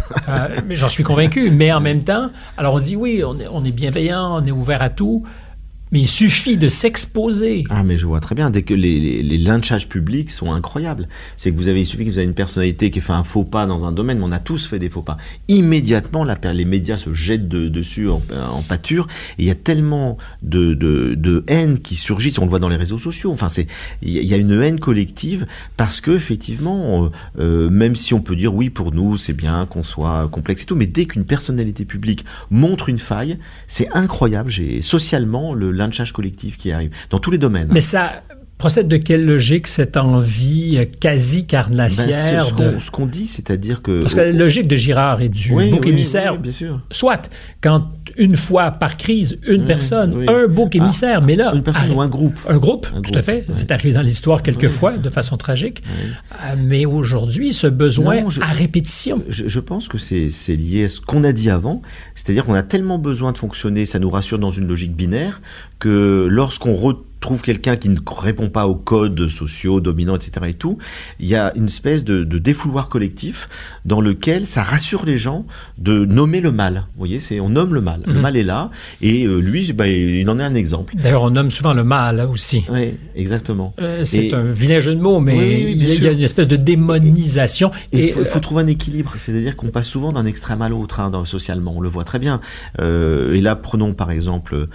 mais 0.67 0.75
j'en 0.75 0.89
suis 0.89 1.05
convaincu. 1.05 1.51
Mais 1.51 1.73
en 1.73 1.81
même 1.89 2.03
temps, 2.03 2.31
alors 2.57 2.75
on 2.75 2.81
dit 2.81 2.97
oui, 2.97 3.23
on 3.25 3.39
est, 3.39 3.47
on 3.53 3.65
est 3.65 3.73
bienveillant, 3.73 4.43
on 4.43 4.47
est 4.47 4.53
ouvert 4.53 4.83
à 4.83 4.91
tout, 4.91 5.25
mais 5.93 6.01
il 6.01 6.09
suffit 6.09 6.57
de 6.57 6.71
s'exposer. 6.71 7.65
Ah, 7.69 7.83
mais 7.83 7.99
je 7.99 8.07
vois 8.07 8.19
très 8.19 8.35
bien. 8.35 8.49
Dès 8.49 8.63
que 8.63 8.73
les, 8.73 9.23
lynchages 9.39 9.89
publics 9.89 10.31
sont 10.31 10.53
incroyables. 10.53 11.07
C'est 11.37 11.53
que 11.53 11.57
vous 11.57 11.69
avez, 11.69 11.81
il 11.81 11.87
suffit 11.87 12.07
que 12.07 12.11
vous 12.11 12.19
avez 12.19 12.27
une 12.27 12.35
personnalité 12.35 12.91
qui 12.91 13.01
fait 13.01 13.13
un 13.13 13.25
faux 13.25 13.45
pas 13.45 13.67
dans 13.67 13.85
un 13.85 13.93
domaine, 13.93 14.19
mais 14.19 14.25
on 14.25 14.33
a 14.33 14.39
tous 14.39 14.67
fait 14.67 14.79
des 14.79 14.89
faux 14.89 15.03
pas. 15.03 15.19
Immédiatement, 15.49 16.25
la, 16.25 16.39
les 16.53 16.65
médias 16.65 16.97
se 16.97 17.13
jettent 17.13 17.49
dessus 17.49 18.09
en, 18.09 18.23
pâture. 18.67 19.07
Et 19.39 19.43
il 19.43 19.45
y 19.47 19.51
a 19.51 19.55
tellement 19.55 20.17
de, 20.43 21.45
haine 21.49 21.79
qui 21.79 21.97
surgit. 21.97 22.33
On 22.39 22.45
le 22.45 22.51
voit 22.51 22.59
dans 22.59 22.71
les 22.71 22.77
réseaux 22.77 22.99
sociaux. 22.99 23.31
Enfin, 23.31 23.51
c'est, 23.51 23.67
il 24.01 24.13
y 24.13 24.33
a 24.33 24.39
une 24.39 24.63
haine 24.63 24.81
collective 24.81 25.47
parce 25.77 26.01
que, 26.01 26.13
effectivement, 26.13 27.05
euh, 27.05 27.09
euh, 27.39 27.71
même 27.71 27.97
si 27.97 28.15
on 28.15 28.21
peut 28.21 28.37
dire 28.37 28.55
oui, 28.55 28.71
pour 28.71 28.93
nous, 28.95 29.19
c'est 29.19 29.35
bien 29.35 29.67
qu'on 29.67 29.83
soit 29.83 30.29
complexe 30.29 30.63
et 30.63 30.67
tout, 30.67 30.77
mais 30.77 30.87
dès 30.87 31.05
qu'une 31.05 31.25
personnalité 31.25 31.85
publique 31.85 32.25
montre 32.51 32.89
une 32.89 32.99
faille, 32.99 33.39
c'est 33.67 33.91
incroyable. 33.93 34.51
J'ai, 34.51 34.81
socialement, 34.81 35.53
le 35.53 35.82
lynchage 35.83 36.13
collectif 36.13 36.57
qui 36.57 36.73
arrive, 36.73 36.91
dans 37.11 37.19
tous 37.19 37.31
les 37.31 37.39
domaines. 37.39 37.81
Ça 37.81 38.23
procède 38.59 38.87
de 38.87 38.97
quelle 38.97 39.25
logique 39.25 39.67
cette 39.67 39.97
envie 39.97 40.79
quasi 41.01 41.47
carnassière 41.47 42.55
ben, 42.57 42.79
Ce 42.79 42.93
qu'on 42.93 43.07
dit, 43.07 43.27
c'est-à-dire 43.27 43.83
que... 43.83 44.03
Parce 44.03 44.15
que 44.15 44.21
la 44.21 44.31
logique 44.31 44.69
de 44.69 44.77
Girard 44.77 45.21
et 45.21 45.29
du 45.29 45.53
bouc 45.53 45.87
émissaire, 45.87 46.39
bien 46.39 46.53
sûr. 46.53 46.81
soit 46.91 47.29
quand 47.61 47.89
une 48.17 48.37
fois 48.37 48.71
par 48.71 48.97
crise, 48.97 49.39
une 49.49 49.63
mmh, 49.63 49.67
personne, 49.67 50.29
un 50.29 50.47
bouc 50.47 50.77
émissaire, 50.77 51.19
ah, 51.23 51.25
mais 51.25 51.35
là... 51.35 51.53
Une 51.55 51.63
personne 51.63 51.91
ou 51.91 52.01
un 52.01 52.09
groupe. 52.09 52.39
Un 52.49 52.59
groupe, 52.59 52.87
tout 53.03 53.15
à 53.15 53.23
fait. 53.23 53.47
C'est 53.53 53.73
arrivé 53.73 53.93
dans 53.93 54.03
l'histoire 54.03 54.43
quelquefois, 54.43 54.97
de 54.97 55.11
façon 55.11 55.37
tragique. 55.37 55.83
Euh, 56.33 56.55
mais 56.57 56.87
aujourd'hui, 56.87 57.53
ce 57.53 57.67
besoin 57.67 58.25
à 58.41 58.53
répétition... 58.53 59.23
Je, 59.29 59.49
je 59.49 59.61
pense 59.61 59.89
que 59.89 59.99
c'est 59.99 60.29
lié 60.57 60.85
à 60.85 60.89
ce 60.89 61.01
qu'on 61.01 61.25
a 61.25 61.33
dit 61.33 61.51
avant, 61.51 61.83
c'est-à-dire 62.15 62.45
qu'on 62.45 62.55
a 62.55 62.63
tellement 62.63 62.99
besoin 62.99 63.33
de 63.33 63.39
fonctionner, 63.39 63.87
ça 63.87 63.99
nous 63.99 64.11
rassure 64.11 64.39
dans 64.39 64.53
une 64.53 64.69
logique 64.69 64.95
binaire, 64.95 65.41
que 65.79 66.29
lorsqu'on 66.31 66.75
trouve 67.23 67.41
quelqu'un 67.41 67.77
qui 67.77 67.89
ne 67.89 67.99
répond 68.07 68.51
pas 68.51 68.67
aux 68.67 68.75
codes 68.75 69.29
sociaux 69.29 69.81
dominants, 69.81 70.17
etc. 70.17 70.47
et 70.49 70.55
tout, 70.55 70.77
il 71.21 71.29
y 71.29 71.37
a 71.37 71.53
une 71.57 71.67
espèce 71.67 72.05
de, 72.05 72.25
défouloir 72.43 72.89
collectif 72.89 73.49
dans 73.85 74.01
lequel 74.01 74.47
ça 74.47 74.63
rassure 74.63 75.05
les 75.07 75.17
gens 75.17 75.47
de 75.79 76.05
nommer 76.05 76.41
le 76.41 76.51
mal. 76.51 76.87
Vous 76.95 76.99
voyez, 76.99 77.21
c'est 77.21 77.41
on 77.41 77.49
nomme 77.49 77.73
le 77.73 77.81
mal. 77.81 78.01
Le 78.07 78.15
mhm. 78.15 78.21
mal 78.21 78.37
est 78.37 78.43
là 78.43 78.71
et 79.01 79.25
euh, 79.25 79.39
lui, 79.39 79.73
bah, 79.73 79.87
il 79.87 80.29
en 80.29 80.39
est 80.41 80.43
un 80.43 80.55
exemple. 80.55 80.95
D'ailleurs, 80.97 81.23
on 81.23 81.31
nomme 81.31 81.51
souvent 81.51 81.73
le 81.73 81.85
mal 81.85 82.21
aussi. 82.21 82.65
Oui, 82.69 82.95
exactement. 83.15 83.75
Euh, 83.81 84.05
c'est 84.05 84.35
un 84.35 84.43
vilain 84.43 84.81
jeu 84.81 84.95
de 84.95 85.01
mots, 85.01 85.21
mais 85.21 85.71
il, 85.71 86.03
y 86.03 86.09
a, 86.09 86.13
une 86.13 86.21
espèce 86.21 86.49
de 86.49 86.57
démonisation. 86.57 87.71
Et 87.93 88.09
il 88.09 88.25
faut, 88.25 88.41
trouver 88.41 88.63
un 88.65 88.67
équilibre. 88.67 89.15
C'est-à-dire 89.19 89.57
qu'on 89.57 89.69
passe 89.69 89.87
souvent 89.87 90.13
d'un 90.13 90.27
extrême 90.27 90.63
à 90.63 90.69
l'autre, 90.69 90.99
hein, 90.99 91.13
socialement. 91.25 91.75
On 91.77 91.81
le 91.81 91.89
voit 91.89 92.05
très 92.05 92.19
bien. 92.19 92.41
Euh, 92.81 93.35
et 93.35 93.41
là, 93.41 93.55
prenons 93.55 93.93
par 93.93 94.11
exemple 94.11 94.67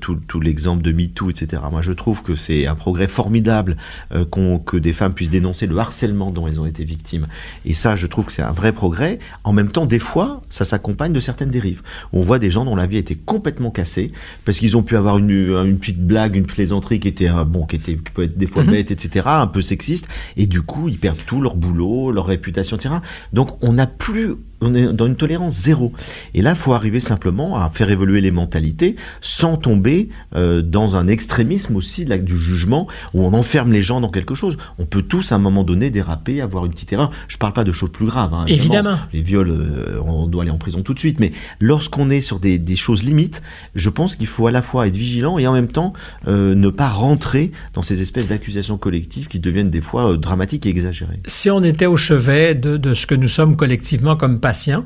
tout, 0.00 0.16
tout 0.26 0.40
l'exemple 0.40 0.82
de 0.82 0.92
MeToo, 0.92 1.30
etc. 1.30 1.62
Moi, 1.70 1.81
je 1.82 1.92
trouve 1.92 2.22
que 2.22 2.36
c'est 2.36 2.66
un 2.66 2.74
progrès 2.74 3.08
formidable 3.08 3.76
euh, 4.14 4.24
que 4.64 4.76
des 4.76 4.92
femmes 4.92 5.14
puissent 5.14 5.30
dénoncer 5.30 5.66
le 5.66 5.78
harcèlement 5.78 6.30
dont 6.30 6.46
elles 6.46 6.60
ont 6.60 6.66
été 6.66 6.84
victimes. 6.84 7.26
Et 7.64 7.74
ça, 7.74 7.94
je 7.94 8.06
trouve 8.06 8.26
que 8.26 8.32
c'est 8.32 8.42
un 8.42 8.52
vrai 8.52 8.72
progrès. 8.72 9.18
En 9.44 9.52
même 9.52 9.70
temps, 9.70 9.86
des 9.86 9.98
fois, 9.98 10.42
ça 10.48 10.64
s'accompagne 10.64 11.12
de 11.12 11.20
certaines 11.20 11.50
dérives. 11.50 11.82
On 12.12 12.22
voit 12.22 12.38
des 12.38 12.50
gens 12.50 12.64
dont 12.64 12.76
la 12.76 12.86
vie 12.86 12.96
a 12.96 13.00
été 13.00 13.14
complètement 13.14 13.70
cassée 13.70 14.12
parce 14.44 14.58
qu'ils 14.58 14.76
ont 14.76 14.82
pu 14.82 14.96
avoir 14.96 15.18
une, 15.18 15.30
une, 15.30 15.78
petite 15.78 16.04
blague, 16.04 16.36
une 16.36 16.46
plaisanterie 16.46 17.00
qui 17.00 17.08
était 17.08 17.28
euh, 17.28 17.44
bon, 17.44 17.66
qui 17.66 17.76
était 17.76 17.96
qui 17.96 18.10
peut 18.12 18.24
être 18.24 18.38
des 18.38 18.46
fois 18.46 18.64
mhm. 18.64 18.70
bête, 18.70 18.90
etc., 18.90 19.26
un 19.28 19.46
peu 19.46 19.62
sexiste, 19.62 20.08
et 20.36 20.46
du 20.46 20.62
coup, 20.62 20.88
ils 20.88 20.98
perdent 20.98 21.24
tout 21.26 21.40
leur 21.40 21.56
boulot, 21.56 22.12
leur 22.12 22.26
réputation, 22.26 22.76
etc. 22.76 22.96
Donc, 23.32 23.62
on 23.62 23.74
n'a 23.74 23.86
plus 23.86 24.34
on 24.62 24.74
est 24.74 24.92
dans 24.92 25.06
une 25.06 25.16
tolérance 25.16 25.54
zéro. 25.54 25.92
Et 26.34 26.42
là, 26.42 26.50
il 26.50 26.56
faut 26.56 26.72
arriver 26.72 27.00
simplement 27.00 27.56
à 27.56 27.68
faire 27.70 27.90
évoluer 27.90 28.20
les 28.20 28.30
mentalités 28.30 28.96
sans 29.20 29.56
tomber 29.56 30.08
euh, 30.34 30.62
dans 30.62 30.96
un 30.96 31.08
extrémisme 31.08 31.76
aussi 31.76 32.04
du 32.04 32.38
jugement 32.38 32.86
où 33.12 33.24
on 33.24 33.32
enferme 33.32 33.72
les 33.72 33.82
gens 33.82 34.00
dans 34.00 34.10
quelque 34.10 34.34
chose. 34.34 34.56
On 34.78 34.84
peut 34.84 35.02
tous 35.02 35.32
à 35.32 35.34
un 35.34 35.38
moment 35.38 35.64
donné 35.64 35.90
déraper, 35.90 36.40
avoir 36.40 36.64
une 36.64 36.72
petite 36.72 36.92
erreur. 36.92 37.10
Je 37.28 37.36
ne 37.36 37.38
parle 37.38 37.52
pas 37.52 37.64
de 37.64 37.72
choses 37.72 37.90
plus 37.90 38.06
graves. 38.06 38.34
Hein, 38.34 38.44
évidemment. 38.46 38.96
Les 39.12 39.22
viols, 39.22 39.50
euh, 39.50 40.00
on 40.04 40.26
doit 40.26 40.42
aller 40.42 40.50
en 40.50 40.58
prison 40.58 40.82
tout 40.82 40.94
de 40.94 40.98
suite. 40.98 41.20
Mais 41.20 41.32
lorsqu'on 41.60 42.10
est 42.10 42.20
sur 42.20 42.38
des, 42.38 42.60
choses 42.76 43.04
limites, 43.04 43.42
je 43.74 43.90
pense 43.90 44.16
qu'il 44.16 44.26
faut 44.26 44.46
à 44.46 44.50
la 44.50 44.62
fois 44.62 44.86
être 44.86 44.96
vigilant 44.96 45.38
et 45.38 45.46
en 45.46 45.52
même 45.52 45.68
temps 45.68 45.92
euh, 46.26 46.54
ne 46.54 46.68
pas 46.70 46.88
rentrer 46.88 47.52
dans 47.74 47.82
ces 47.82 48.00
espèces 48.00 48.28
d'accusations 48.28 48.78
collectives 48.78 49.26
qui 49.26 49.38
deviennent 49.40 49.70
des 49.70 49.80
fois 49.80 50.16
dramatiques 50.16 50.66
et 50.66 50.70
exagérées. 50.70 51.20
Si 51.26 51.50
on 51.50 51.62
était 51.62 51.86
au 51.86 51.96
chevet 51.96 52.54
de, 52.54 52.76
de 52.76 52.94
ce 52.94 53.06
que 53.06 53.14
nous 53.14 53.28
sommes 53.28 53.56
collectivement 53.56 54.16
comme 54.16 54.40
patient, 54.52 54.84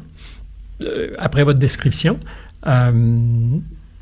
euh, 0.83 1.11
après 1.19 1.43
votre 1.43 1.59
description, 1.59 2.21
euh, 2.69 2.93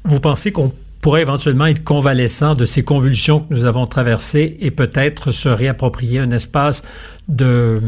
vous 0.04 0.21
pensez 0.21 0.52
qu'on 0.52 0.71
pourrait 1.00 1.23
éventuellement 1.23 1.64
être 1.64 1.83
convalescent 1.83 2.54
de 2.54 2.66
ces 2.66 2.83
convulsions 2.83 3.40
que 3.40 3.54
nous 3.54 3.64
avons 3.64 3.87
traversées 3.87 4.59
et 4.61 4.71
peut-être 4.71 5.30
se 5.30 5.49
réapproprier 5.49 6.18
un 6.18 6.30
espace 6.33 6.83
de... 7.28 7.80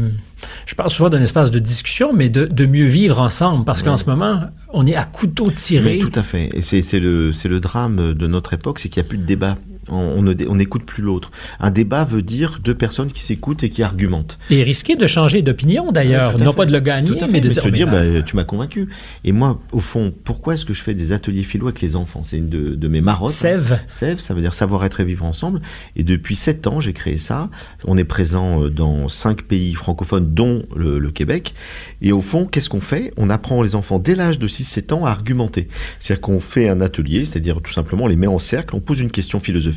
Je 0.65 0.73
parle 0.73 0.89
souvent 0.89 1.11
d'un 1.11 1.21
espace 1.21 1.51
de 1.51 1.59
discussion, 1.59 2.13
mais 2.13 2.29
de, 2.29 2.65
mieux 2.65 2.85
vivre 2.85 3.19
ensemble, 3.19 3.63
parce 3.63 3.83
qu'en 3.83 3.97
ce 3.97 4.05
moment, 4.05 4.41
on 4.73 4.85
est 4.85 4.95
à 4.95 5.05
couteau 5.05 5.51
tiré. 5.51 5.99
tout 5.99 6.11
à 6.13 6.23
fait. 6.23 6.49
Et 6.53 6.61
c'est 6.61 6.99
le, 6.99 7.31
le 7.31 7.59
drame 7.59 8.13
de 8.13 8.27
notre 8.27 8.53
époque, 8.53 8.79
c'est 8.79 8.89
qu'il 8.89 9.01
n'y 9.01 9.07
a 9.07 9.09
plus 9.09 9.19
de 9.19 9.25
débat 9.25 9.55
on 9.89 10.55
n'écoute 10.55 10.83
plus 10.83 11.03
l'autre. 11.03 11.31
Un 11.59 11.71
débat 11.71 12.03
veut 12.03 12.21
dire 12.21 12.59
deux 12.63 12.75
personnes 12.75 13.11
qui 13.11 13.21
s'écoutent 13.21 13.63
et 13.63 13.69
qui 13.69 13.83
argumentent. 13.83 14.37
Et 14.49 14.63
risquer 14.63 14.95
de 14.95 15.07
changer 15.07 15.41
d'opinion 15.41 15.91
d'ailleurs, 15.91 16.37
non 16.39 16.53
pas 16.53 16.65
de 16.65 16.71
le 16.71 16.79
gagner, 16.79 17.17
mais 17.29 17.41
de, 17.41 17.51
se 17.51 17.67
dire, 17.69 17.89
bah, 17.89 18.21
tu 18.25 18.35
m'as 18.35 18.43
convaincu. 18.43 18.89
Et 19.23 19.31
moi, 19.31 19.59
au 19.71 19.79
fond, 19.79 20.13
pourquoi 20.23 20.53
est-ce 20.53 20.65
que 20.65 20.73
je 20.73 20.81
fais 20.81 20.93
des 20.93 21.11
ateliers 21.11 21.43
philo 21.43 21.67
avec 21.67 21.81
les 21.81 21.95
enfants? 21.95 22.21
C'est 22.23 22.37
une 22.37 22.49
de, 22.49 22.87
mes 22.87 23.01
marottes. 23.01 23.31
Sève. 23.31 23.73
Hein. 23.73 23.85
Sève, 23.89 24.19
ça 24.19 24.33
veut 24.33 24.41
dire 24.41 24.53
savoir 24.53 24.85
être 24.85 24.99
et 24.99 25.05
vivre 25.05 25.25
ensemble. 25.25 25.61
Et 25.95 26.03
depuis 26.03 26.35
sept 26.35 26.67
ans, 26.67 26.79
j'ai 26.79 26.93
créé 26.93 27.17
ça. 27.17 27.49
On 27.85 27.97
est 27.97 28.05
présent 28.05 28.63
euh, 28.63 28.69
dans 28.69 29.09
cinq 29.09 29.43
pays 29.43 29.73
francophones, 29.73 30.33
dont 30.33 30.63
le, 30.75 31.07
Québec. 31.11 31.53
Et 32.01 32.11
au 32.11 32.21
fond, 32.21 32.45
qu'est-ce 32.45 32.69
qu'on 32.69 32.81
fait? 32.81 33.13
On 33.17 33.29
apprend 33.29 33.63
les 33.63 33.75
enfants 33.75 33.97
dès 33.97 34.13
l'âge 34.13 34.39
de 34.39 34.47
6-7 34.47 34.93
ans 34.93 35.05
à 35.05 35.09
argumenter. 35.09 35.67
C'est-à-dire 35.99 36.21
qu'on 36.21 36.39
fait 36.39 36.67
un 36.67 36.81
atelier, 36.81 37.23
c'est-à-dire 37.25 37.61
tout 37.61 37.71
simplement 37.71 38.03
on 38.03 38.07
les 38.07 38.17
met 38.17 38.27
en 38.27 38.39
cercle, 38.39 38.75
on 38.75 38.81
pose 38.81 38.99
une 38.99 39.09
question 39.09 39.39
philosophique 39.39 39.76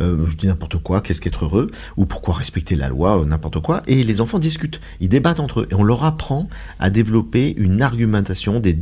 Euh, 0.00 0.26
je 0.28 0.36
dis 0.36 0.46
n'importe 0.46 0.78
quoi, 0.78 1.00
qu'est-ce 1.00 1.20
qu'être 1.20 1.44
heureux, 1.44 1.70
ou 1.96 2.06
pourquoi 2.06 2.34
respecter 2.34 2.76
la 2.76 2.88
loi, 2.88 3.22
n'importe 3.26 3.60
quoi. 3.60 3.82
Et 3.86 4.04
les 4.04 4.20
enfants 4.20 4.38
discutent, 4.38 4.80
ils 5.00 5.08
débattent 5.08 5.40
entre 5.40 5.60
eux. 5.60 5.68
Et 5.70 5.74
on 5.74 5.82
leur 5.82 6.04
apprend 6.04 6.48
à 6.78 6.90
développer 6.90 7.54
une 7.56 7.82
argumentation, 7.82 8.60
des, 8.60 8.76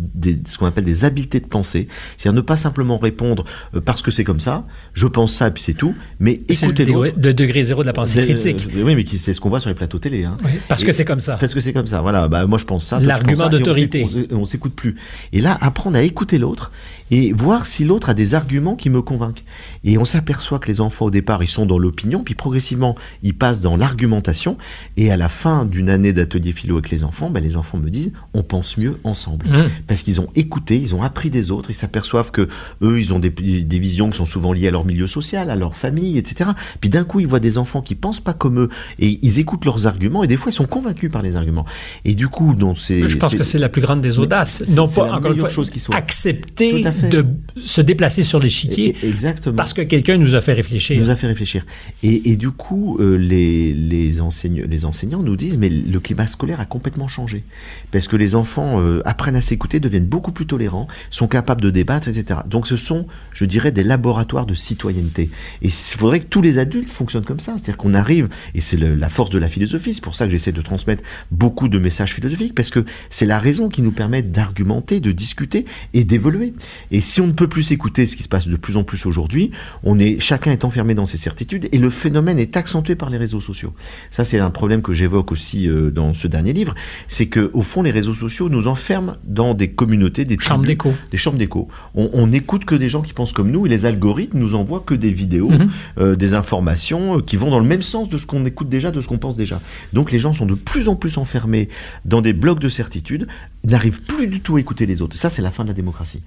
ce 0.46 0.58
qu'on 0.58 0.66
appelle 0.66 0.84
des 0.84 1.04
habiletés 1.04 1.40
de 1.40 1.46
pensée. 1.46 1.88
C'est-à-dire 2.16 2.36
ne 2.36 2.40
pas 2.40 2.56
simplement 2.56 2.98
répondre 2.98 3.44
parce 3.84 4.02
que 4.02 4.10
c'est 4.10 4.24
comme 4.24 4.40
ça, 4.40 4.66
je 4.92 5.06
pense 5.06 5.34
ça 5.34 5.48
et 5.48 5.50
puis 5.50 5.62
c'est 5.62 5.74
tout, 5.74 5.94
mais 6.20 6.40
écouter 6.48 6.84
l'autre. 6.84 7.14
Le 7.20 7.34
degré 7.34 7.62
zéro 7.62 7.82
de 7.82 7.86
la 7.86 7.92
pensée 7.92 8.20
critique. 8.20 8.68
oui, 8.74 8.94
mais 8.94 9.04
c'est 9.16 9.32
ce 9.32 9.40
qu'on 9.40 9.48
voit 9.48 9.60
sur 9.60 9.70
les 9.70 9.74
plateaux 9.74 9.98
télé. 9.98 10.24
Hein. 10.24 10.36
parce 10.68 10.84
que 10.84 10.92
c'est 10.92 11.04
comme 11.04 11.20
ça. 11.20 11.36
Parce 11.36 11.54
que 11.54 11.60
c'est 11.60 11.72
comme 11.72 11.86
ça. 11.86 12.00
Voilà, 12.00 12.28
bah, 12.28 12.46
moi 12.46 12.58
je 12.58 12.64
pense 12.64 12.86
ça. 12.86 13.00
L'argument 13.00 13.48
d'autorité. 13.48 14.06
On 14.32 14.44
s'écoute 14.44 14.74
plus. 14.74 14.96
Et 15.32 15.40
là, 15.40 15.56
apprendre 15.60 15.96
à 15.96 16.02
écouter 16.02 16.38
l'autre 16.38 16.70
et 17.10 17.32
voir 17.32 17.66
si 17.66 17.84
l'autre 17.84 18.08
a 18.08 18.14
des 18.14 18.34
arguments 18.34 18.76
qui 18.76 18.90
me 18.90 19.02
convainquent. 19.02 19.44
Et 19.84 19.98
on 19.98 20.04
s'aperçoit 20.04 20.58
que 20.58 20.68
les 20.68 20.80
enfants 20.80 21.06
au 21.06 21.10
départ, 21.10 21.42
ils 21.42 21.48
sont 21.48 21.66
dans 21.66 21.78
l'opinion, 21.78 22.22
puis 22.22 22.34
progressivement, 22.34 22.94
ils 23.22 23.34
passent 23.34 23.60
dans 23.60 23.76
l'argumentation. 23.76 24.56
Et 24.96 25.10
à 25.10 25.16
la 25.16 25.28
fin 25.28 25.64
d'une 25.64 25.88
année 25.88 26.12
d'atelier 26.12 26.52
philo 26.52 26.76
avec 26.76 26.90
les 26.90 27.04
enfants, 27.04 27.30
ben, 27.30 27.42
les 27.42 27.56
enfants 27.56 27.78
me 27.78 27.90
disent, 27.90 28.12
on 28.34 28.42
pense 28.42 28.76
mieux 28.76 28.98
ensemble. 29.04 29.46
Mmh. 29.46 29.70
Parce 29.86 30.02
qu'ils 30.02 30.20
ont 30.20 30.28
écouté, 30.34 30.76
ils 30.76 30.94
ont 30.94 31.02
appris 31.02 31.30
des 31.30 31.50
autres, 31.50 31.70
ils 31.70 31.74
s'aperçoivent 31.74 32.30
que 32.30 32.48
eux, 32.82 32.98
ils 32.98 33.12
ont 33.12 33.18
des, 33.18 33.30
des, 33.30 33.78
visions 33.78 34.10
qui 34.10 34.16
sont 34.16 34.26
souvent 34.26 34.52
liées 34.52 34.68
à 34.68 34.70
leur 34.70 34.84
milieu 34.84 35.06
social, 35.06 35.50
à 35.50 35.56
leur 35.56 35.74
famille, 35.74 36.18
etc. 36.18 36.50
Puis 36.80 36.90
d'un 36.90 37.04
coup, 37.04 37.20
ils 37.20 37.26
voient 37.26 37.40
des 37.40 37.58
enfants 37.58 37.80
qui 37.80 37.94
pensent 37.94 38.20
pas 38.20 38.32
comme 38.32 38.58
eux, 38.60 38.68
et 38.98 39.18
ils 39.22 39.38
écoutent 39.38 39.64
leurs 39.64 39.86
arguments, 39.86 40.24
et 40.24 40.26
des 40.26 40.36
fois, 40.36 40.50
ils 40.50 40.54
sont 40.54 40.66
convaincus 40.66 41.10
par 41.10 41.22
les 41.22 41.36
arguments. 41.36 41.64
Et 42.04 42.14
du 42.14 42.28
coup, 42.28 42.54
donc 42.54 42.78
c'est... 42.78 43.08
Je 43.08 43.16
pense 43.16 43.34
que 43.34 43.42
c'est 43.42 43.58
la 43.58 43.68
plus 43.68 43.82
grande 43.82 44.00
des 44.00 44.18
audaces. 44.18 44.68
Non 44.70 44.86
pas, 44.86 45.12
encore 45.12 45.32
une 45.32 45.38
fois, 45.38 45.48
chose 45.48 45.70
qui 45.70 45.80
soit. 45.80 45.94
accepter 45.96 46.82
de 47.02 47.26
se 47.56 47.80
déplacer 47.80 48.22
sur 48.22 48.38
l'échiquier. 48.38 48.96
Exactement. 49.02 49.56
Parce 49.56 49.72
que 49.72 49.82
quelqu'un 49.82 50.16
nous 50.16 50.34
a 50.34 50.40
fait 50.40 50.52
réfléchir. 50.52 50.98
Nous 50.98 51.10
a 51.10 51.16
fait 51.16 51.26
réfléchir. 51.26 51.64
Et, 52.02 52.30
et 52.30 52.36
du 52.36 52.50
coup, 52.50 52.98
euh, 53.00 53.16
les, 53.16 53.72
les, 53.72 54.20
enseignants, 54.20 54.64
les 54.68 54.84
enseignants 54.84 55.22
nous 55.22 55.36
disent, 55.36 55.58
mais 55.58 55.68
le 55.68 56.00
climat 56.00 56.26
scolaire 56.26 56.60
a 56.60 56.64
complètement 56.64 57.08
changé. 57.08 57.44
Parce 57.90 58.08
que 58.08 58.16
les 58.16 58.34
enfants 58.34 58.80
euh, 58.80 59.00
apprennent 59.04 59.36
à 59.36 59.40
s'écouter, 59.40 59.80
deviennent 59.80 60.06
beaucoup 60.06 60.32
plus 60.32 60.46
tolérants, 60.46 60.88
sont 61.10 61.28
capables 61.28 61.60
de 61.60 61.70
débattre, 61.70 62.08
etc. 62.08 62.40
Donc 62.46 62.66
ce 62.66 62.76
sont, 62.76 63.06
je 63.32 63.44
dirais, 63.44 63.72
des 63.72 63.84
laboratoires 63.84 64.46
de 64.46 64.54
citoyenneté. 64.54 65.30
Et 65.62 65.66
il 65.66 65.70
faudrait 65.70 66.20
que 66.20 66.26
tous 66.26 66.42
les 66.42 66.58
adultes 66.58 66.90
fonctionnent 66.90 67.24
comme 67.24 67.40
ça. 67.40 67.52
C'est-à-dire 67.56 67.76
qu'on 67.76 67.94
arrive, 67.94 68.28
et 68.54 68.60
c'est 68.60 68.76
la 68.76 69.08
force 69.08 69.30
de 69.30 69.38
la 69.38 69.48
philosophie, 69.48 69.94
c'est 69.94 70.04
pour 70.04 70.14
ça 70.14 70.26
que 70.26 70.30
j'essaie 70.30 70.52
de 70.52 70.62
transmettre 70.62 71.02
beaucoup 71.30 71.68
de 71.68 71.78
messages 71.78 72.14
philosophiques, 72.14 72.54
parce 72.54 72.70
que 72.70 72.84
c'est 73.10 73.26
la 73.26 73.38
raison 73.38 73.68
qui 73.68 73.82
nous 73.82 73.92
permet 73.92 74.22
d'argumenter, 74.22 75.00
de 75.00 75.12
discuter 75.12 75.64
et 75.94 76.04
d'évoluer. 76.04 76.54
Et 76.90 77.00
si 77.00 77.20
on 77.20 77.26
ne 77.26 77.32
peut 77.32 77.48
plus 77.48 77.62
s'écouter, 77.64 78.06
ce 78.06 78.16
qui 78.16 78.22
se 78.22 78.28
passe 78.28 78.48
de 78.48 78.56
plus 78.56 78.76
en 78.76 78.84
plus 78.84 79.06
aujourd'hui, 79.06 79.50
on 79.82 79.98
est, 79.98 80.20
chacun 80.20 80.52
est 80.52 80.64
enfermé 80.64 80.94
dans 80.94 81.04
ses 81.04 81.16
certitudes 81.16 81.68
et 81.72 81.78
le 81.78 81.90
phénomène 81.90 82.38
est 82.38 82.56
accentué 82.56 82.94
par 82.94 83.10
les 83.10 83.18
réseaux 83.18 83.40
sociaux. 83.40 83.74
Ça, 84.10 84.24
c'est 84.24 84.38
un 84.38 84.50
problème 84.50 84.82
que 84.82 84.92
j'évoque 84.94 85.32
aussi 85.32 85.68
euh, 85.68 85.90
dans 85.90 86.14
ce 86.14 86.28
dernier 86.28 86.52
livre, 86.52 86.74
c'est 87.08 87.26
que 87.26 87.50
au 87.52 87.62
fond, 87.62 87.82
les 87.82 87.90
réseaux 87.90 88.14
sociaux 88.14 88.48
nous 88.48 88.66
enferment 88.66 89.14
dans 89.24 89.54
des 89.54 89.68
communautés, 89.68 90.24
des 90.24 90.38
chambres 90.38 90.64
d'écho, 90.64 90.92
des 91.10 91.18
chambres 91.18 91.38
d'écho. 91.38 91.68
On, 91.94 92.26
n'écoute 92.26 92.64
que 92.64 92.74
des 92.74 92.88
gens 92.88 93.00
qui 93.00 93.12
pensent 93.12 93.32
comme 93.32 93.50
nous 93.50 93.64
et 93.66 93.68
les 93.68 93.86
algorithmes 93.86 94.38
nous 94.38 94.54
envoient 94.54 94.82
que 94.84 94.94
des 94.94 95.10
vidéos, 95.10 95.50
mhm. 95.50 95.70
euh, 95.98 96.16
des 96.16 96.34
informations 96.34 97.18
euh, 97.18 97.22
qui 97.22 97.36
vont 97.36 97.50
dans 97.50 97.58
le 97.58 97.64
même 97.64 97.82
sens 97.82 98.08
de 98.08 98.18
ce 98.18 98.26
qu'on 98.26 98.44
écoute 98.44 98.68
déjà, 98.68 98.90
de 98.90 99.00
ce 99.00 99.08
qu'on 99.08 99.18
pense 99.18 99.36
déjà. 99.36 99.60
Donc 99.92 100.12
les 100.12 100.18
gens 100.18 100.32
sont 100.32 100.46
de 100.46 100.54
plus 100.54 100.88
en 100.88 100.96
plus 100.96 101.16
enfermés 101.18 101.68
dans 102.04 102.20
des 102.20 102.32
blocs 102.32 102.60
de 102.60 102.68
certitudes, 102.68 103.26
n'arrivent 103.64 104.02
plus 104.02 104.26
du 104.26 104.40
tout 104.40 104.56
à 104.56 104.60
écouter 104.60 104.86
les 104.86 105.02
autres. 105.02 105.16
Ça, 105.16 105.30
c'est 105.30 105.42
la 105.42 105.50
fin 105.50 105.64
de 105.64 105.68
la 105.68 105.74
démocratie. 105.74 106.22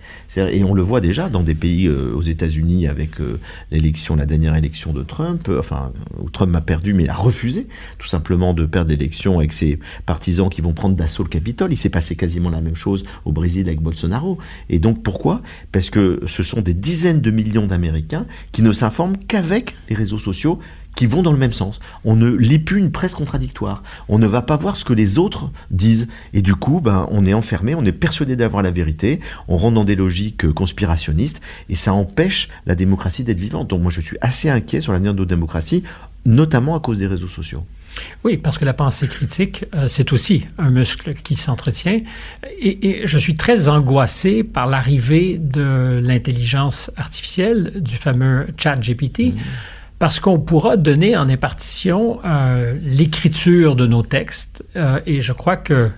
Et 0.51 0.63
on 0.63 0.73
le 0.73 0.81
voit 0.81 1.01
déjà 1.01 1.29
dans 1.29 1.43
des 1.43 1.55
pays 1.55 1.87
euh, 1.87 2.13
aux 2.13 2.21
États-Unis 2.21 2.87
avec 2.87 3.19
euh, 3.19 3.39
l'élection, 3.71 4.15
la 4.15 4.25
dernière 4.25 4.55
élection 4.55 4.93
de 4.93 5.01
Trump, 5.01 5.49
enfin, 5.57 5.93
où 6.19 6.29
Trump 6.29 6.55
a 6.55 6.61
perdu, 6.61 6.93
mais 6.93 7.07
a 7.07 7.13
refusé 7.13 7.67
tout 7.97 8.07
simplement 8.07 8.53
de 8.53 8.65
perdre 8.65 8.91
l'élection 8.91 9.39
avec 9.39 9.53
ses 9.53 9.79
partisans 10.05 10.49
qui 10.49 10.61
vont 10.61 10.73
prendre 10.73 10.95
d'assaut 10.95 11.23
le 11.23 11.29
Capitole. 11.29 11.71
Il 11.71 11.77
s'est 11.77 11.89
passé 11.89 12.15
quasiment 12.15 12.49
la 12.49 12.61
même 12.61 12.75
chose 12.75 13.05
au 13.25 13.31
Brésil 13.31 13.67
avec 13.67 13.81
Bolsonaro. 13.81 14.37
Et 14.69 14.79
donc 14.79 15.03
pourquoi? 15.03 15.41
Parce 15.71 15.89
que 15.89 16.19
ce 16.27 16.43
sont 16.43 16.61
des 16.61 16.73
dizaines 16.73 17.21
de 17.21 17.31
millions 17.31 17.65
d'Américains 17.65 18.25
qui 18.51 18.61
ne 18.61 18.71
s'informent 18.71 19.17
qu'avec 19.17 19.75
les 19.89 19.95
réseaux 19.95 20.19
sociaux 20.19 20.59
qui 20.95 21.05
vont 21.07 21.23
dans 21.23 21.31
le 21.31 21.37
même 21.37 21.53
sens. 21.53 21.79
On 22.03 22.15
ne 22.15 22.29
lit 22.29 22.59
plus 22.59 22.79
une 22.79 22.91
presse 22.91 23.15
contradictoire. 23.15 23.83
On 24.09 24.19
ne 24.19 24.27
va 24.27 24.41
pas 24.41 24.55
voir 24.55 24.77
ce 24.77 24.85
que 24.85 24.93
les 24.93 25.17
autres 25.17 25.49
disent. 25.69 26.07
Et 26.33 26.41
du 26.41 26.55
coup, 26.55 26.81
ben, 26.81 27.07
on 27.11 27.25
est 27.25 27.33
enfermé, 27.33 27.75
on 27.75 27.83
est 27.83 27.91
persuadé 27.91 28.35
d'avoir 28.35 28.63
la 28.63 28.71
vérité, 28.71 29.19
on 29.47 29.57
rentre 29.57 29.75
dans 29.75 29.85
des 29.85 29.95
logiques 29.95 30.45
euh, 30.45 30.53
conspirationnistes, 30.53 31.41
et 31.69 31.75
ça 31.75 31.93
empêche 31.93 32.49
la 32.65 32.75
démocratie 32.75 33.23
d'être 33.23 33.39
vivante. 33.39 33.69
Donc 33.69 33.81
moi, 33.81 33.91
je 33.91 34.01
suis 34.01 34.17
assez 34.21 34.49
inquiet 34.49 34.81
sur 34.81 34.93
l'avenir 34.93 35.13
de 35.13 35.19
nos 35.19 35.25
démocraties, 35.25 35.83
notamment 36.25 36.75
à 36.75 36.79
cause 36.79 36.97
des 36.97 37.07
réseaux 37.07 37.27
sociaux. 37.27 37.65
Oui, 38.23 38.37
parce 38.37 38.57
que 38.57 38.63
la 38.63 38.73
pensée 38.73 39.07
critique, 39.07 39.65
euh, 39.75 39.87
c'est 39.87 40.13
aussi 40.13 40.45
un 40.57 40.69
muscle 40.69 41.13
qui 41.13 41.35
s'entretient. 41.35 42.01
Et, 42.59 43.01
je 43.03 43.17
suis 43.17 43.35
très 43.35 43.67
angoissé 43.67 44.43
par 44.43 44.67
l'arrivée 44.67 45.37
de 45.37 45.99
l'intelligence 46.01 46.91
artificielle, 46.95 47.81
du 47.81 47.95
fameux 47.95 48.47
chat 48.57 48.75
GPT. 48.75 49.19
Mmh 49.19 49.39
parce 50.01 50.19
qu'on 50.19 50.39
pourra 50.39 50.77
donner 50.77 51.15
en 51.15 51.29
impartition 51.29 52.19
euh, 52.25 52.73
l'écriture 52.81 53.75
de 53.75 53.85
nos 53.85 54.01
textes. 54.01 54.63
Euh, 54.75 54.99
et 55.05 55.21
je 55.21 55.31
crois 55.31 55.57
que 55.57 55.91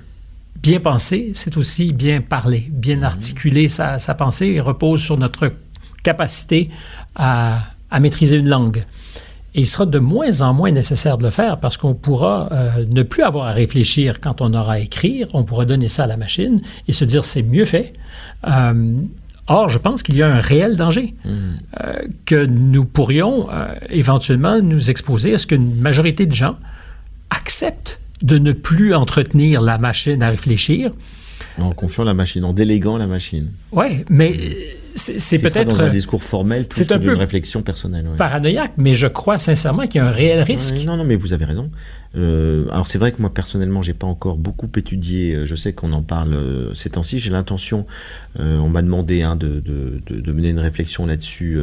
bien 0.62 0.82
penser, 0.82 1.32
c'est 1.34 1.56
aussi 1.56 1.94
bien 1.94 2.20
parler, 2.20 2.68
bien 2.70 2.98
mhm. 2.98 3.04
articuler 3.06 3.70
sa, 3.70 3.98
pensée 4.18 4.48
et 4.48 4.60
repose 4.60 5.02
sur 5.02 5.18
notre 5.18 5.54
capacité 6.04 6.70
à, 7.16 7.62
maîtriser 8.02 8.36
une 8.36 8.50
langue. 8.50 8.84
Et 9.56 9.62
il 9.62 9.68
sera 9.68 9.86
de 9.86 10.00
moins 10.00 10.42
en 10.42 10.54
moins 10.54 10.72
nécessaire 10.72 11.18
de 11.18 11.24
le 11.24 11.30
faire 11.30 11.62
parce 11.62 11.78
qu'on 11.78 11.94
pourra 11.94 12.50
euh, 12.52 12.86
ne 12.86 13.04
plus 13.04 13.24
avoir 13.24 13.48
à 13.48 13.52
réfléchir 13.52 14.20
quand 14.20 14.42
on 14.42 14.54
aura 14.54 14.74
à 14.74 14.80
écrire. 14.80 15.30
On 15.34 15.46
pourra 15.46 15.64
donner 15.64 15.88
ça 15.88 16.04
à 16.04 16.08
la 16.08 16.18
machine 16.18 16.62
et 16.90 16.92
se 16.92 17.06
dire 17.06 17.24
c'est 17.24 17.42
mieux 17.42 17.64
fait. 17.64 17.94
Or, 19.48 19.70
je 19.70 19.78
pense 19.78 20.04
qu'il 20.04 20.16
y 20.16 20.22
a 20.22 20.28
un 20.28 20.40
réel 20.40 20.78
danger 20.78 21.14
hmm. 21.26 21.30
euh, 21.84 21.94
que 22.26 22.46
nous 22.46 22.86
pourrions 22.86 23.50
euh, 23.52 23.68
éventuellement 23.90 24.62
nous 24.62 24.90
exposer 24.90 25.34
à 25.34 25.38
ce 25.38 25.48
qu'une 25.48 25.76
majorité 25.76 26.26
de 26.26 26.32
gens 26.32 26.56
acceptent 27.30 28.00
de 28.22 28.38
ne 28.38 28.54
plus 28.54 28.94
entretenir 28.94 29.62
la 29.62 29.78
machine 29.78 30.24
à 30.24 30.30
réfléchir. 30.30 30.94
En 31.60 31.72
confiant 31.72 32.06
la 32.06 32.14
machine, 32.14 32.46
en 32.46 32.54
déléguant 32.54 32.98
la 32.98 33.06
machine. 33.06 33.50
Oui, 33.74 34.06
mais 34.10 34.34
c'est 34.96 35.40
peut-être. 35.40 35.78
dans 35.78 35.84
un 35.84 35.90
discours 35.90 36.24
formel 36.24 36.66
plus 36.66 36.86
que 36.86 36.94
d'une 36.94 37.12
réflexion 37.12 37.62
personnelle. 37.62 38.06
Paranoïaque, 38.18 38.74
mais 38.78 38.94
je 38.94 39.08
crois 39.08 39.38
sincèrement 39.38 39.84
qu'il 39.84 39.96
y 39.96 40.00
a 40.00 40.08
un 40.08 40.12
réel 40.12 40.42
risque. 40.44 40.76
non, 40.86 40.98
non, 40.98 41.04
mais 41.04 41.16
vous 41.16 41.34
avez 41.34 41.46
raison. 41.46 41.70
Euh, 42.16 42.66
alors 42.70 42.86
c'est 42.86 43.00
vrai 43.00 43.12
que 43.12 43.22
moi 43.22 43.34
personnellement, 43.34 43.82
j'ai 43.82 43.94
pas 43.94 44.08
encore 44.08 44.38
beaucoup 44.38 44.70
étudié. 44.76 45.34
Euh, 45.34 45.46
je 45.46 45.56
sais 45.56 45.74
qu'on 45.74 45.94
en 45.94 46.04
parle 46.04 46.34
euh, 46.34 46.74
ces 46.74 46.92
temps-ci. 46.92 47.20
J'ai 47.20 47.32
l'intention. 47.32 47.86
on 48.40 48.70
m'a 48.70 48.82
demandé 48.82 49.24
hein, 49.24 49.36
de, 49.36 49.60
de, 49.60 50.02
de, 50.10 50.32
mener 50.32 50.50
une 50.50 50.60
réflexion 50.60 51.06
là-dessus 51.06 51.58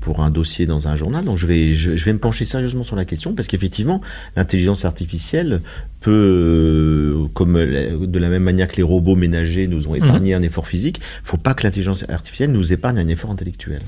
pour 0.00 0.20
un 0.20 0.30
dossier 0.30 0.66
dans 0.66 0.88
un 0.88 0.96
journal. 0.96 1.24
Donc 1.24 1.36
je 1.36 1.46
vais, 1.46 1.72
je, 1.72 1.92
vais 1.92 2.12
me 2.12 2.18
pencher 2.18 2.44
sérieusement 2.44 2.84
sur 2.84 2.96
la 2.96 3.04
question 3.04 3.34
parce 3.34 3.48
qu'effectivement, 3.48 4.00
l'intelligence 4.36 4.84
artificielle 4.84 5.60
peut, 6.00 7.14
comme 7.34 7.54
de 7.54 8.18
la 8.18 8.28
même 8.28 8.42
manière 8.42 8.68
que 8.68 8.76
les 8.76 8.82
robots 8.82 9.16
ménagers 9.16 9.66
nous 9.66 9.88
ont 9.88 9.92
mhm. 9.92 10.04
épargné 10.04 10.34
un 10.34 10.42
effort 10.42 10.66
physique, 10.66 11.00
faut 11.22 11.36
pas 11.36 11.54
que 11.54 11.64
l'intelligence 11.64 12.04
artificielle 12.08 12.52
nous 12.52 12.72
épargne 12.72 12.98
un 12.98 13.08
effort 13.08 13.30
intellectuel. 13.30 13.82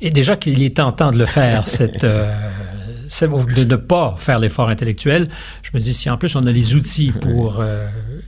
Et 0.00 0.10
déjà 0.10 0.36
qu'il 0.36 0.62
est 0.62 0.76
tentant 0.76 1.12
de 1.12 1.18
le 1.18 1.26
faire, 1.26 1.68
cette, 1.68 2.04
de 3.20 3.64
ne 3.64 3.76
pas 3.76 4.16
faire 4.18 4.38
l'effort 4.38 4.68
intellectuel, 4.68 5.28
je 5.62 5.70
me 5.74 5.80
dis, 5.80 5.92
si 5.92 6.08
en 6.10 6.16
plus 6.16 6.34
on 6.36 6.46
a 6.46 6.52
les 6.52 6.74
outils 6.74 7.12
pour 7.12 7.60
euh, 7.60 7.86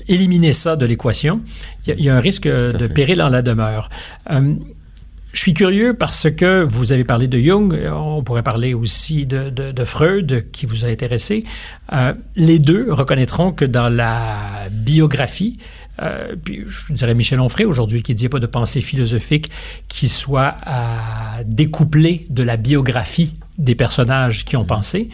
éliminer 0.08 0.52
ça 0.52 0.76
de 0.76 0.84
l'équation, 0.86 1.40
il 1.86 2.00
y, 2.00 2.08
a 2.08 2.16
un 2.16 2.20
risque 2.20 2.46
de 2.46 2.86
péril 2.86 3.22
en 3.22 3.28
la 3.28 3.42
demeure. 3.42 3.88
Euh, 4.30 4.54
je 5.32 5.40
suis 5.40 5.54
curieux 5.54 5.94
parce 5.94 6.30
que 6.30 6.62
vous 6.62 6.92
avez 6.92 7.02
parlé 7.02 7.26
de 7.26 7.38
Jung, 7.38 7.76
on 7.92 8.22
pourrait 8.22 8.44
parler 8.44 8.72
aussi 8.72 9.26
de, 9.26 9.84
Freud 9.84 10.46
qui 10.52 10.64
vous 10.66 10.84
a 10.84 10.88
intéressé. 10.88 11.44
Euh, 11.92 12.12
les 12.36 12.60
deux 12.60 12.92
reconnaîtront 12.92 13.50
que 13.50 13.64
dans 13.64 13.88
la 13.88 14.38
biographie, 14.70 15.58
puis 16.44 16.62
je 16.66 16.92
dirais 16.92 17.14
Michel 17.14 17.40
Onfray 17.40 17.64
aujourd'hui 17.64 18.02
qui 18.02 18.14
dit 18.14 18.28
pas 18.28 18.40
de 18.40 18.46
pensée 18.46 18.80
philosophique 18.80 19.50
qui 19.88 20.08
soit 20.08 20.56
à 20.64 21.42
découpler 21.44 22.26
de 22.30 22.42
la 22.42 22.56
biographie 22.56 23.34
des 23.58 23.74
personnages 23.74 24.44
qui 24.44 24.56
ont 24.56 24.64
pensé. 24.64 25.10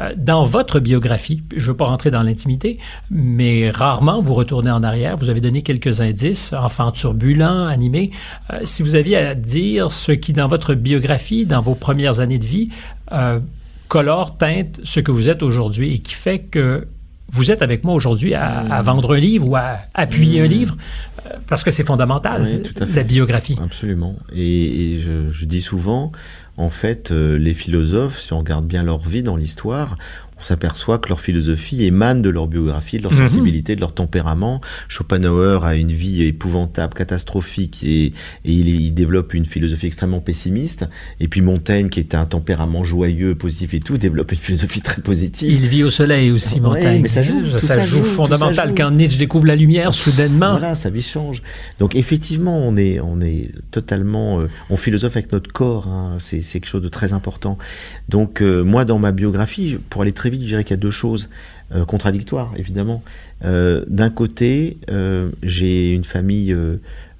Euh, 0.00 0.10
dans 0.16 0.44
votre 0.44 0.80
biographie, 0.80 1.42
je 1.54 1.62
ne 1.62 1.66
veux 1.66 1.76
pas 1.76 1.86
rentrer 1.86 2.10
dans 2.10 2.22
l'intimité, 2.22 2.78
mais 3.10 3.70
rarement 3.70 4.22
vous 4.22 4.34
retournez 4.34 4.70
en 4.70 4.82
arrière. 4.82 5.16
Vous 5.16 5.28
avez 5.28 5.40
donné 5.40 5.62
quelques 5.62 6.00
indices, 6.00 6.52
enfant 6.52 6.90
turbulent, 6.92 7.66
animé. 7.66 8.10
Euh, 8.52 8.60
si 8.64 8.82
vous 8.82 8.94
aviez 8.94 9.16
à 9.16 9.34
dire 9.34 9.92
ce 9.92 10.12
qui, 10.12 10.32
dans 10.32 10.48
votre 10.48 10.74
biographie, 10.74 11.46
dans 11.46 11.60
vos 11.60 11.74
premières 11.74 12.20
années 12.20 12.38
de 12.38 12.46
vie, 12.46 12.70
euh, 13.12 13.40
colore, 13.88 14.36
teinte 14.36 14.80
ce 14.84 15.00
que 15.00 15.10
vous 15.10 15.28
êtes 15.28 15.42
aujourd'hui 15.42 15.94
et 15.94 15.98
qui 15.98 16.14
fait 16.14 16.38
que 16.38 16.86
vous 17.32 17.50
êtes 17.50 17.62
avec 17.62 17.84
moi 17.84 17.94
aujourd'hui 17.94 18.34
à, 18.34 18.62
mmh. 18.62 18.82
vendre 18.82 19.14
un 19.14 19.20
livre 19.20 19.48
ou 19.48 19.56
à 19.56 19.78
appuyer 19.94 20.40
un 20.40 20.46
mmh. 20.46 20.48
livre, 20.48 20.76
parce 21.46 21.62
que 21.62 21.70
c'est 21.70 21.84
fondamental, 21.84 22.62
la 22.94 23.02
biographie. 23.04 23.56
Absolument. 23.62 24.16
Et, 24.34 24.98
je, 24.98 25.30
je, 25.30 25.44
dis 25.44 25.60
souvent, 25.60 26.10
en 26.60 26.70
fait, 26.70 27.10
euh, 27.10 27.38
les 27.38 27.54
philosophes, 27.54 28.20
si 28.20 28.32
on 28.32 28.38
regarde 28.40 28.66
bien 28.66 28.82
leur 28.82 29.00
vie 29.00 29.22
dans 29.22 29.36
l'histoire, 29.36 29.96
on 30.40 30.42
s'aperçoit 30.42 30.98
que 30.98 31.08
leur 31.10 31.20
philosophie 31.20 31.84
émane 31.84 32.22
de 32.22 32.30
leur 32.30 32.46
biographie, 32.48 32.96
de 32.96 33.02
leur 33.02 33.12
Mhm. 33.12 33.18
sensibilité, 33.26 33.76
de 33.76 33.80
leur 33.80 33.92
tempérament. 33.92 34.60
Schopenhauer 34.88 35.64
a 35.64 35.76
une 35.76 35.92
vie 35.92 36.22
épouvantable, 36.24 36.94
catastrophique, 36.94 37.82
et, 37.84 38.06
et 38.06 38.12
il, 38.44 38.68
il 38.80 38.94
développe 38.94 39.34
une 39.34 39.44
philosophie 39.44 39.86
extrêmement 39.86 40.20
pessimiste. 40.20 40.86
Et 41.20 41.28
puis 41.28 41.42
Montaigne, 41.42 41.90
qui 41.90 42.00
était 42.00 42.16
un 42.16 42.24
tempérament 42.24 42.84
joyeux, 42.84 43.34
positif 43.34 43.74
et 43.74 43.80
tout, 43.80 43.98
développe 43.98 44.32
une 44.32 44.38
philosophie 44.38 44.80
très 44.80 45.02
positive. 45.02 45.50
Il 45.52 45.68
vit 45.68 45.84
au 45.84 45.90
soleil 45.90 46.30
aussi, 46.30 46.54
Ouais, 46.54 46.60
Montaigne. 46.60 47.02
mais 47.02 47.08
ça 47.08 47.22
joue, 47.22 47.46
ça 47.46 47.58
ça 47.58 47.80
joue 47.84 48.02
fondamental. 48.02 48.74
Quand 48.74 48.90
Nietzsche 48.90 49.18
découvre 49.18 49.46
la 49.46 49.56
lumière, 49.56 49.92
soudainement, 49.94 50.52
Voilà, 50.52 50.74
sa 50.74 50.88
vie 50.90 51.02
change. 51.02 51.42
Donc 51.78 51.94
effectivement, 51.94 52.58
on 52.58 52.76
est, 52.78 52.98
on 53.00 53.20
est 53.20 53.50
totalement, 53.70 54.40
euh, 54.40 54.48
on 54.70 54.76
philosophe 54.76 55.16
avec 55.16 55.32
notre 55.32 55.52
corps. 55.52 55.86
hein. 55.88 56.16
c'est, 56.18 56.40
c'est 56.42 56.60
quelque 56.60 56.70
chose 56.70 56.82
de 56.82 56.88
très 56.88 57.12
important. 57.12 57.58
Donc 58.08 58.40
euh, 58.40 58.64
moi, 58.64 58.84
dans 58.84 58.98
ma 58.98 59.12
biographie, 59.12 59.76
pour 59.90 60.02
aller 60.02 60.12
très 60.12 60.29
je 60.38 60.46
dirais 60.46 60.64
qu'il 60.64 60.74
y 60.76 60.78
a 60.78 60.82
deux 60.82 60.90
choses 60.90 61.28
euh, 61.74 61.84
contradictoires, 61.84 62.52
évidemment. 62.56 63.02
Euh, 63.44 63.84
d'un 63.88 64.10
côté, 64.10 64.78
euh, 64.90 65.30
j'ai 65.42 65.92
une 65.92 66.04
famille, 66.04 66.54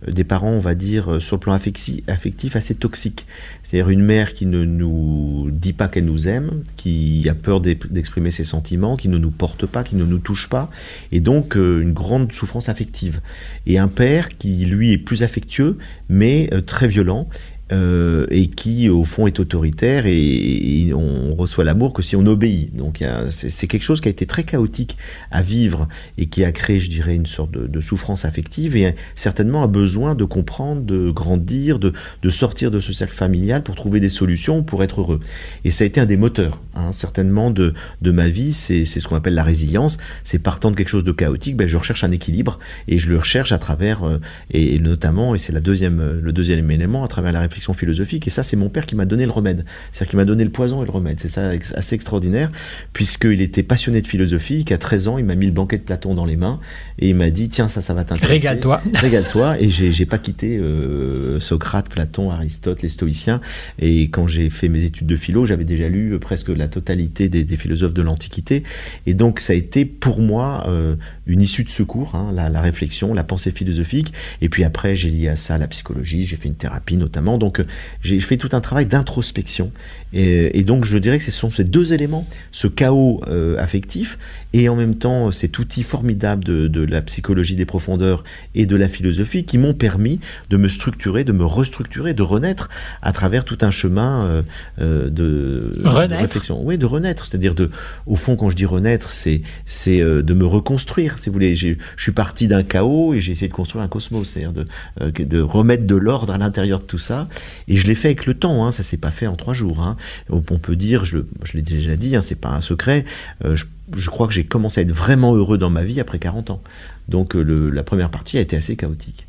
des 0.09 0.25
parents, 0.25 0.53
on 0.53 0.61
va 0.61 0.75
dire, 0.75 1.21
sur 1.21 1.37
le 1.37 1.41
plan 1.41 1.55
affecti- 1.55 2.03
affectif, 2.07 2.57
assez 2.57 2.75
toxique. 2.75 3.27
C'est-à-dire 3.63 3.91
une 3.91 4.03
mère 4.03 4.33
qui 4.33 4.47
ne 4.47 4.65
nous 4.65 5.51
dit 5.53 5.75
pas 5.75 5.89
qu'elle 5.89 6.07
nous 6.07 6.27
aime, 6.27 6.63
qui 6.77 7.29
a 7.29 7.35
peur 7.35 7.61
d'ex- 7.61 7.87
d'exprimer 7.91 8.31
ses 8.31 8.45
sentiments, 8.45 8.97
qui 8.97 9.09
ne 9.09 9.19
nous 9.19 9.31
porte 9.31 9.67
pas, 9.67 9.85
qui 9.85 9.97
ne 9.97 10.05
nous 10.05 10.19
touche 10.19 10.49
pas, 10.49 10.71
et 11.13 11.21
donc 11.21 11.55
une 11.55 11.93
grande 11.93 12.33
souffrance 12.33 12.71
affective. 12.71 13.21
Et 13.67 13.79
un 13.79 13.89
père 13.89 14.31
qui, 14.31 14.65
lui, 14.65 14.93
est 14.93 14.99
plus 14.99 15.23
affectueux, 15.23 15.77
mais 16.09 16.49
très 16.65 16.89
violent, 16.89 17.29
euh, 17.73 18.27
et 18.31 18.49
qui, 18.49 18.89
au 18.89 19.05
fond, 19.05 19.27
est 19.27 19.39
autoritaire, 19.39 20.07
et, 20.07 20.17
et 20.17 20.95
on 20.95 21.35
reçoit 21.35 21.65
l'amour 21.65 21.93
que 21.93 22.03
si 22.03 22.17
on 22.17 22.27
obéit. 22.27 22.75
Donc 22.75 23.05
c'est 23.31 23.67
quelque 23.67 23.83
chose 23.83 24.01
qui 24.01 24.09
a 24.09 24.11
été 24.11 24.27
très 24.27 24.43
chaotique 24.43 24.97
à 25.31 25.43
vivre, 25.43 25.89
et 26.19 26.27
qui 26.27 26.45
a 26.45 26.53
créé, 26.53 26.81
je 26.81 26.91
dirais, 26.91 27.15
une 27.15 27.27
sorte 27.27 27.53
de, 27.53 27.81
souffrance 27.81 28.25
affective, 28.25 28.77
et 28.77 28.95
certainement 29.15 29.63
un 29.63 29.69
besoin 29.69 30.15
de 30.15 30.25
comprendre, 30.25 30.83
de 30.83 31.11
grandir, 31.11 31.79
de, 31.79 31.93
sortir 32.29 32.71
de 32.71 32.81
ce 32.81 32.93
cercle 32.93 33.15
familial 33.15 33.63
pour 33.63 33.75
trouver 33.75 34.01
des 34.01 34.09
solutions, 34.09 34.63
pour 34.63 34.83
être 34.83 35.01
heureux. 35.01 35.21
Et 35.65 35.71
ça 35.71 35.85
a 35.85 35.87
été 35.87 36.01
un 36.01 36.07
des 36.07 36.17
moteurs, 36.17 36.61
hein, 36.75 36.93
certainement, 36.93 37.51
de, 37.51 37.75
ma 38.03 38.29
vie, 38.29 38.53
c'est 38.53 38.85
ce 38.85 39.07
qu'on 39.07 39.17
appelle 39.17 39.35
la 39.35 39.45
résilience, 39.45 39.99
c'est 40.25 40.39
partant 40.39 40.71
de 40.71 40.77
quelque 40.77 40.89
chose 40.89 41.05
de 41.05 41.13
chaotique, 41.13 41.57
ben, 41.57 41.67
je 41.67 41.77
recherche 41.77 42.05
un 42.05 42.11
équilibre, 42.11 42.59
et 42.89 42.99
je 42.99 43.09
le 43.09 43.19
recherche 43.19 43.53
à 43.53 43.59
travers, 43.59 44.05
euh, 44.05 44.19
et, 44.51 44.79
notamment, 44.79 45.35
et 45.35 45.39
c'est 45.39 45.53
le 45.53 45.61
deuxième 45.61 46.71
élément, 46.71 47.05
à 47.05 47.09
travers 47.09 47.33
la 47.33 47.41
réflexion 47.41 47.60
philosophique, 47.61 48.27
et 48.27 48.31
ça 48.31 48.43
c'est 48.43 48.57
mon 48.57 48.69
père 48.69 48.87
qui 48.87 48.97
m'a 48.97 49.07
donné 49.07 49.25
le 49.25 49.31
remède, 49.31 49.65
c'est-à-dire 49.93 50.11
qui 50.11 50.17
m'a 50.17 50.25
donné 50.25 50.45
le 50.45 50.51
poison 50.51 50.83
et 50.83 50.87
le 50.87 50.91
remède, 50.91 51.21
c'est 51.21 51.29
ça 51.29 51.51
assez 51.75 51.95
extraordinaire, 51.95 52.51
puisqu'il 52.93 53.41
était 53.41 53.63
passionné 53.63 54.01
de 54.01 54.07
philosophie, 54.07 54.65
qu'à 54.65 54.79
13 54.79 55.09
ans, 55.09 55.19
il 55.19 55.25
m'a 55.25 55.35
mis 55.35 55.47
le 55.47 55.53
banquet 55.53 55.79
de 55.79 55.83
Platon 55.83 56.15
dans 56.15 56.25
les 56.25 56.37
mains, 56.37 56.61
et 56.99 57.09
il 57.11 57.15
m'a 57.15 57.31
dit, 57.31 57.49
tiens, 57.49 57.69
ça, 57.69 57.83
ça 57.83 57.95
va 57.95 58.05
t'intéresser. 58.05 58.33
régale-toi. 58.33 58.83
Régale-toi. 58.95 59.61
Et 59.61 59.71
j'ai 59.71 60.07
pas 60.07 60.19
quitté 60.19 60.59
euh, 60.61 61.41
Socrate, 61.41 61.89
Platon, 61.89 62.31
Aristote, 62.31 62.83
les 62.83 62.89
stoïciens. 62.89 63.41
Et 63.79 64.05
quand 64.11 64.27
j'ai 64.27 64.51
fait 64.51 64.69
mes 64.69 64.85
études 64.85 65.07
de 65.07 65.17
philo, 65.17 65.47
j'avais 65.47 65.65
déjà 65.65 65.89
lu 65.89 66.13
euh, 66.13 66.19
presque 66.19 66.49
la 66.49 66.69
totalité 66.69 67.29
des, 67.29 67.45
des 67.45 67.57
philosophes 67.57 67.95
de 67.95 68.03
l'Antiquité. 68.03 68.63
Et 69.07 69.15
donc 69.15 69.41
ça 69.41 69.53
a 69.53 69.57
été 69.57 69.85
pour 69.85 70.21
moi 70.21 70.65
euh, 70.69 70.97
une 71.31 71.41
issue 71.41 71.65
de 71.65 71.71
secours, 71.71 72.15
hein, 72.15 72.33
la, 72.35 72.49
la 72.49 72.61
réflexion, 72.61 73.15
la 73.15 73.25
pensée 73.25 73.53
philosophique. 73.53 74.13
Et 74.43 74.49
puis 74.49 74.65
après, 74.65 74.97
j'ai 74.97 75.09
lié 75.11 75.29
à 75.29 75.37
ça 75.37 75.59
la 75.59 75.69
psychologie, 75.69 76.27
j'ai 76.27 76.37
fait 76.37 76.49
une 76.49 76.57
thérapie 76.57 76.97
notamment. 76.97 77.39
Donc 77.39 77.61
euh, 77.61 77.67
j'ai 78.03 78.19
fait 78.21 78.37
tout 78.37 78.51
un 78.53 78.61
travail 78.61 78.87
d'introspection. 78.87 79.71
Et, 80.13 80.59
et 80.59 80.65
donc 80.65 80.85
je 80.85 80.99
dirais 80.99 81.19
que 81.19 81.25
ce 81.25 81.31
sont 81.31 81.51
ces 81.51 81.65
deux 81.65 81.93
éléments, 81.93 82.27
ce 82.53 82.67
chaos 82.67 83.23
euh, 83.29 83.57
affectif 83.59 84.19
et 84.53 84.69
en 84.69 84.77
même 84.77 84.97
temps 84.97 85.31
cet 85.31 85.59
outil 85.59 85.85
formidable 85.85 86.43
de, 86.45 86.67
de 86.67 86.85
la 86.85 87.01
psychologie 87.03 87.55
des 87.55 87.65
profondeurs 87.65 88.25
et 88.55 88.67
de 88.67 88.77
la 88.77 88.89
philosophie 88.89 89.45
qui 89.45 89.59
m'ont 89.59 89.75
permis 89.75 90.19
de 90.51 90.57
me 90.57 90.69
structurer, 90.69 91.23
de 91.25 91.33
me 91.33 91.45
restructurer, 91.45 92.15
de 92.15 92.23
renaître 92.23 92.69
à 93.03 93.13
travers 93.13 93.45
tout 93.45 93.59
un 93.61 93.71
chemin 93.71 94.43
euh, 94.81 95.09
de, 95.09 95.71
de 95.79 95.87
Renaître 95.87 96.23
réflexion. 96.23 96.61
Oui, 96.63 96.77
de 96.77 96.87
renaître. 96.87 97.25
C'est-à-dire, 97.25 97.55
de, 97.55 97.71
au 98.07 98.17
fond, 98.17 98.35
quand 98.37 98.51
je 98.51 98.57
dis 98.57 98.67
renaître, 98.67 99.09
c'est 99.09 99.43
c'est 99.65 100.01
de 100.01 100.35
me 100.35 100.45
reconstruire. 100.45 101.17
Si 101.21 101.29
vous 101.29 101.35
voulez, 101.35 101.55
je 101.57 101.75
suis 101.97 102.13
parti 102.13 102.49
d'un 102.49 102.63
chaos 102.63 103.15
et 103.15 103.21
j'ai 103.21 103.33
essayé 103.33 103.49
de 103.49 103.53
construire 103.53 103.85
un 103.85 103.89
cosmos, 103.89 104.29
c'est-à-dire 104.29 104.53
de, 104.53 104.67
euh, 105.01 105.11
de 105.11 105.41
remettre 105.41 105.87
de 105.87 105.97
l'ordre 105.97 106.33
à 106.33 106.39
l'intérieur 106.39 106.81
de 106.81 106.85
tout 106.85 106.99
ça. 106.99 107.29
Et 107.69 107.77
je 107.77 107.87
l'ai 107.87 107.95
fait 107.95 108.09
avec 108.09 108.27
le 108.27 108.35
temps. 108.35 108.65
Hein, 108.65 108.71
ça 108.71 108.83
s'est 108.83 108.97
pas 108.97 109.11
fait 109.11 109.27
en 109.27 109.37
trois 109.37 109.55
jours. 109.55 109.81
Hein. 109.83 109.97
On, 110.31 110.41
peut 110.41 110.77
dire, 110.77 111.05
je, 111.05 111.19
l'ai 111.55 111.63
déjà 111.63 111.97
dit, 111.97 112.17
hein, 112.17 112.23
c'est 112.23 112.41
pas 112.41 112.51
un 112.51 112.61
secret. 112.61 113.05
euh, 113.45 113.57
je, 113.57 114.11
crois 114.11 114.27
que 114.27 114.33
j'ai 114.33 114.45
commencé 114.45 114.81
à 114.81 114.83
être 114.83 114.93
vraiment 114.93 115.35
heureux 115.35 115.59
dans 115.59 115.71
ma 115.71 115.83
vie 115.83 116.01
après 116.01 116.19
40 116.19 116.51
ans. 116.51 116.63
Donc 117.09 117.35
euh, 117.35 117.71
la 117.71 117.83
première 117.83 118.11
partie 118.11 118.39
a 118.39 118.41
été 118.41 118.57
assez 118.57 118.77
chaotique. 118.77 119.27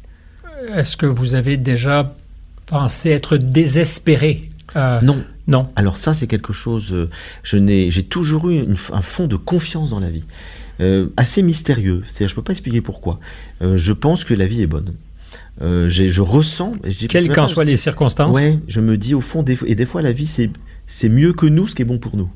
est-ce 0.74 0.96
que 0.98 1.06
vous 1.06 1.36
avez 1.36 1.58
déjà 1.58 2.16
pensé 2.68 3.10
être 3.10 3.38
désespéré 3.38 4.51
Euh, 4.76 5.02
Non, 5.02 5.24
Non. 5.48 5.68
Alors 5.76 5.98
ça, 5.98 6.14
c'est 6.14 6.28
quelque 6.28 6.54
chose. 6.54 6.94
euh, 6.94 7.10
je 7.44 7.58
n'ai, 7.58 7.92
j'ai 7.92 8.04
toujours 8.04 8.50
eu 8.50 8.60
une- 8.64 8.76
un 8.94 9.02
fond 9.02 9.28
de 9.28 9.36
confiance 9.36 9.90
dans 9.90 10.00
la 10.00 10.10
vie, 10.10 10.24
euh, 10.80 11.08
assez 11.18 11.42
mystérieux. 11.42 12.02
C'est-à-dire, 12.06 12.28
je 12.30 12.36
peux 12.36 12.42
pas 12.42 12.54
expliquer 12.54 12.82
pourquoi. 12.82 13.20
Euh, 13.62 13.76
je 13.78 13.92
pense 13.94 14.24
que 14.24 14.34
la 14.34 14.46
vie 14.48 14.62
est 14.62 14.68
bonne. 14.68 14.94
J'ai- 15.88 16.10
je 16.10 16.22
ressens. 16.22 16.74
Quelles 17.08 17.28
qu'en 17.36 17.48
soient 17.48 17.64
les 17.66 17.76
circonstances. 17.76 18.36
Ouais, 18.36 18.58
je 18.68 18.80
me 18.80 18.98
dis 18.98 19.14
au 19.14 19.22
fond, 19.22 19.44
des, 19.44 19.58
et 19.68 19.76
des 19.76 19.86
fois 19.86 20.02
la 20.02 20.12
vie 20.12 20.26
c'est 20.26 20.50
c'est 20.88 21.08
mieux 21.10 21.34
que 21.34 21.46
nous 21.46 21.68
ce 21.68 21.76
qui 21.76 21.84
est 21.84 21.86
bon 21.86 22.00
pour 22.00 22.18
nous. 22.18 22.30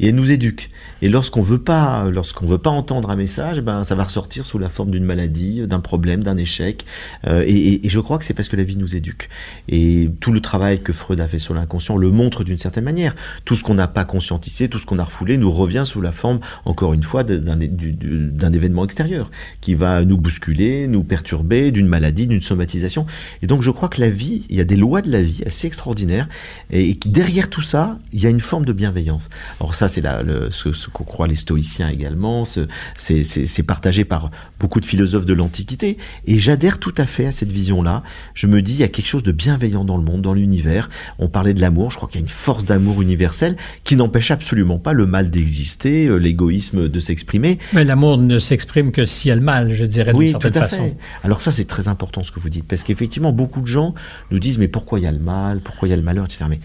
Et 0.00 0.08
elle 0.08 0.14
nous 0.14 0.30
éduque. 0.30 0.68
Et 1.02 1.08
lorsqu'on 1.08 1.42
veut 1.42 1.58
pas, 1.58 2.08
lorsqu'on 2.10 2.46
veut 2.46 2.58
pas 2.58 2.70
entendre 2.70 3.10
un 3.10 3.16
message, 3.16 3.56
eh 3.58 3.60
ben 3.60 3.84
ça 3.84 3.94
va 3.94 4.04
ressortir 4.04 4.46
sous 4.46 4.58
la 4.58 4.68
forme 4.68 4.90
d'une 4.90 5.04
maladie, 5.04 5.62
d'un 5.66 5.80
problème, 5.80 6.22
d'un 6.22 6.36
échec. 6.36 6.84
Euh, 7.26 7.44
et, 7.46 7.80
je 7.88 8.00
crois 8.00 8.18
que 8.18 8.24
c'est 8.24 8.34
parce 8.34 8.48
que 8.48 8.56
la 8.56 8.62
vie 8.62 8.76
nous 8.76 8.96
éduque. 8.96 9.28
Et 9.68 10.10
tout 10.20 10.32
le 10.32 10.40
travail 10.40 10.80
que 10.82 10.92
Freud 10.92 11.20
a 11.20 11.28
fait 11.28 11.38
sur 11.38 11.54
l'inconscient 11.54 11.96
le 11.96 12.10
montre 12.10 12.44
d'une 12.44 12.58
certaine 12.58 12.84
manière. 12.84 13.14
Tout 13.44 13.56
ce 13.56 13.64
qu'on 13.64 13.74
n'a 13.74 13.88
pas 13.88 14.04
conscientisé, 14.04 14.68
tout 14.68 14.78
ce 14.78 14.86
qu'on 14.86 14.98
a 14.98 15.04
refoulé, 15.04 15.36
nous 15.36 15.50
revient 15.50 15.82
sous 15.84 16.00
la 16.00 16.12
forme, 16.12 16.40
encore 16.64 16.94
une 16.94 17.02
fois, 17.02 17.22
d'un 17.24 17.56
du- 17.56 17.68
du- 17.68 18.30
d'un 18.30 18.52
événement 18.52 18.84
extérieur 18.84 19.30
qui 19.60 19.74
va 19.74 20.04
nous 20.04 20.16
bousculer, 20.16 20.86
nous 20.88 21.02
perturber, 21.04 21.70
d'une 21.70 21.86
maladie, 21.86 22.26
d'une 22.26 22.42
somatisation. 22.42 23.06
Et 23.42 23.46
donc 23.46 23.62
je 23.62 23.70
crois 23.70 23.88
que 23.88 24.00
la 24.00 24.10
vie, 24.10 24.46
il 24.48 24.56
y 24.56 24.60
a 24.60 24.64
des 24.64 24.76
lois 24.76 25.02
de 25.02 25.10
la 25.10 25.22
vie 25.22 25.42
assez 25.46 25.66
extraordinaires, 25.66 26.28
et, 26.70 26.90
et 26.90 26.98
derrière 27.06 27.50
tout 27.50 27.62
ça, 27.62 27.98
il 28.12 28.20
y 28.22 28.26
a 28.26 28.30
une 28.30 28.40
forme 28.40 28.64
de 28.64 28.72
bienveillance. 28.72 29.28
Alors 29.60 29.74
ça, 29.74 29.81
c'est 29.88 30.00
la- 30.00 30.22
le- 30.22 30.50
ce, 30.50 30.72
ce 30.72 30.88
qu'on 30.88 31.04
croient 31.04 31.26
les 31.28 31.34
stoïciens 31.34 31.88
également, 31.88 32.44
ce- 32.44 32.66
c'est 32.96 33.22
c'est- 33.22 33.46
c'est 33.46 33.62
partagé 33.62 34.04
par 34.04 34.30
beaucoup 34.60 34.80
de 34.80 34.86
philosophes 34.86 35.26
de 35.26 35.32
l'Antiquité, 35.34 35.98
et 36.26 36.38
j'adhère 36.38 36.78
tout 36.78 36.94
à 36.98 37.06
fait 37.06 37.26
à 37.26 37.32
cette 37.32 37.50
vision-là. 37.52 38.02
Je 38.34 38.46
me 38.46 38.62
dis, 38.62 38.72
il 38.74 38.78
y 38.80 38.84
a 38.84 38.88
quelque 38.88 39.06
chose 39.08 39.22
de 39.22 39.32
bienveillant 39.32 39.84
dans 39.84 39.96
le 39.96 40.04
monde, 40.04 40.22
dans 40.22 40.34
l'univers. 40.34 40.88
On 41.18 41.28
parlait 41.28 41.54
de 41.54 41.60
l'amour, 41.60 41.90
je 41.90 41.96
crois 41.96 42.08
qu'il 42.08 42.20
y 42.20 42.22
a 42.22 42.26
une 42.26 42.28
force 42.30 42.64
d'amour 42.64 43.02
universelle 43.02 43.56
qui 43.84 43.96
n'empêche 43.96 44.30
absolument 44.30 44.78
pas 44.78 44.92
le 44.92 45.06
mal 45.06 45.30
d'exister, 45.30 46.06
euh, 46.06 46.16
l'égoïsme 46.16 46.88
de 46.88 47.00
s'exprimer, 47.00 47.58
Mais 47.72 47.84
l'amour 47.84 48.18
ne 48.18 48.38
s'exprime 48.38 48.92
que 48.92 49.04
s'il 49.04 49.28
y 49.28 49.32
a 49.32 49.34
le 49.36 49.40
mal, 49.40 49.70
je 49.72 49.84
dirais, 49.84 50.12
d'une 50.12 50.18
oui, 50.20 50.30
certaine 50.30 50.52
tout 50.52 50.58
à 50.58 50.62
façon. 50.62 50.84
fait. 50.84 50.96
Alors 51.24 51.40
ça, 51.42 51.52
c'est 51.52 51.64
très 51.66 51.88
important 51.88 52.22
ce 52.22 52.30
que 52.32 52.40
vous 52.40 52.48
dites, 52.50 52.66
parce 52.66 52.82
qu'effectivement, 52.84 53.32
beaucoup 53.32 53.60
de 53.60 53.66
gens 53.66 53.94
nous 54.30 54.38
disent, 54.38 54.58
mais 54.58 54.68
pourquoi 54.68 54.98
il 54.98 55.02
y 55.02 55.06
a 55.06 55.12
le 55.12 55.18
mal, 55.18 55.60
pourquoi 55.60 55.88
il 55.88 55.90
y 55.90 55.94
a 55.94 55.96
le 55.96 56.02
malheur, 56.02 56.24
etc. 56.24 56.44
Mais 56.48 56.60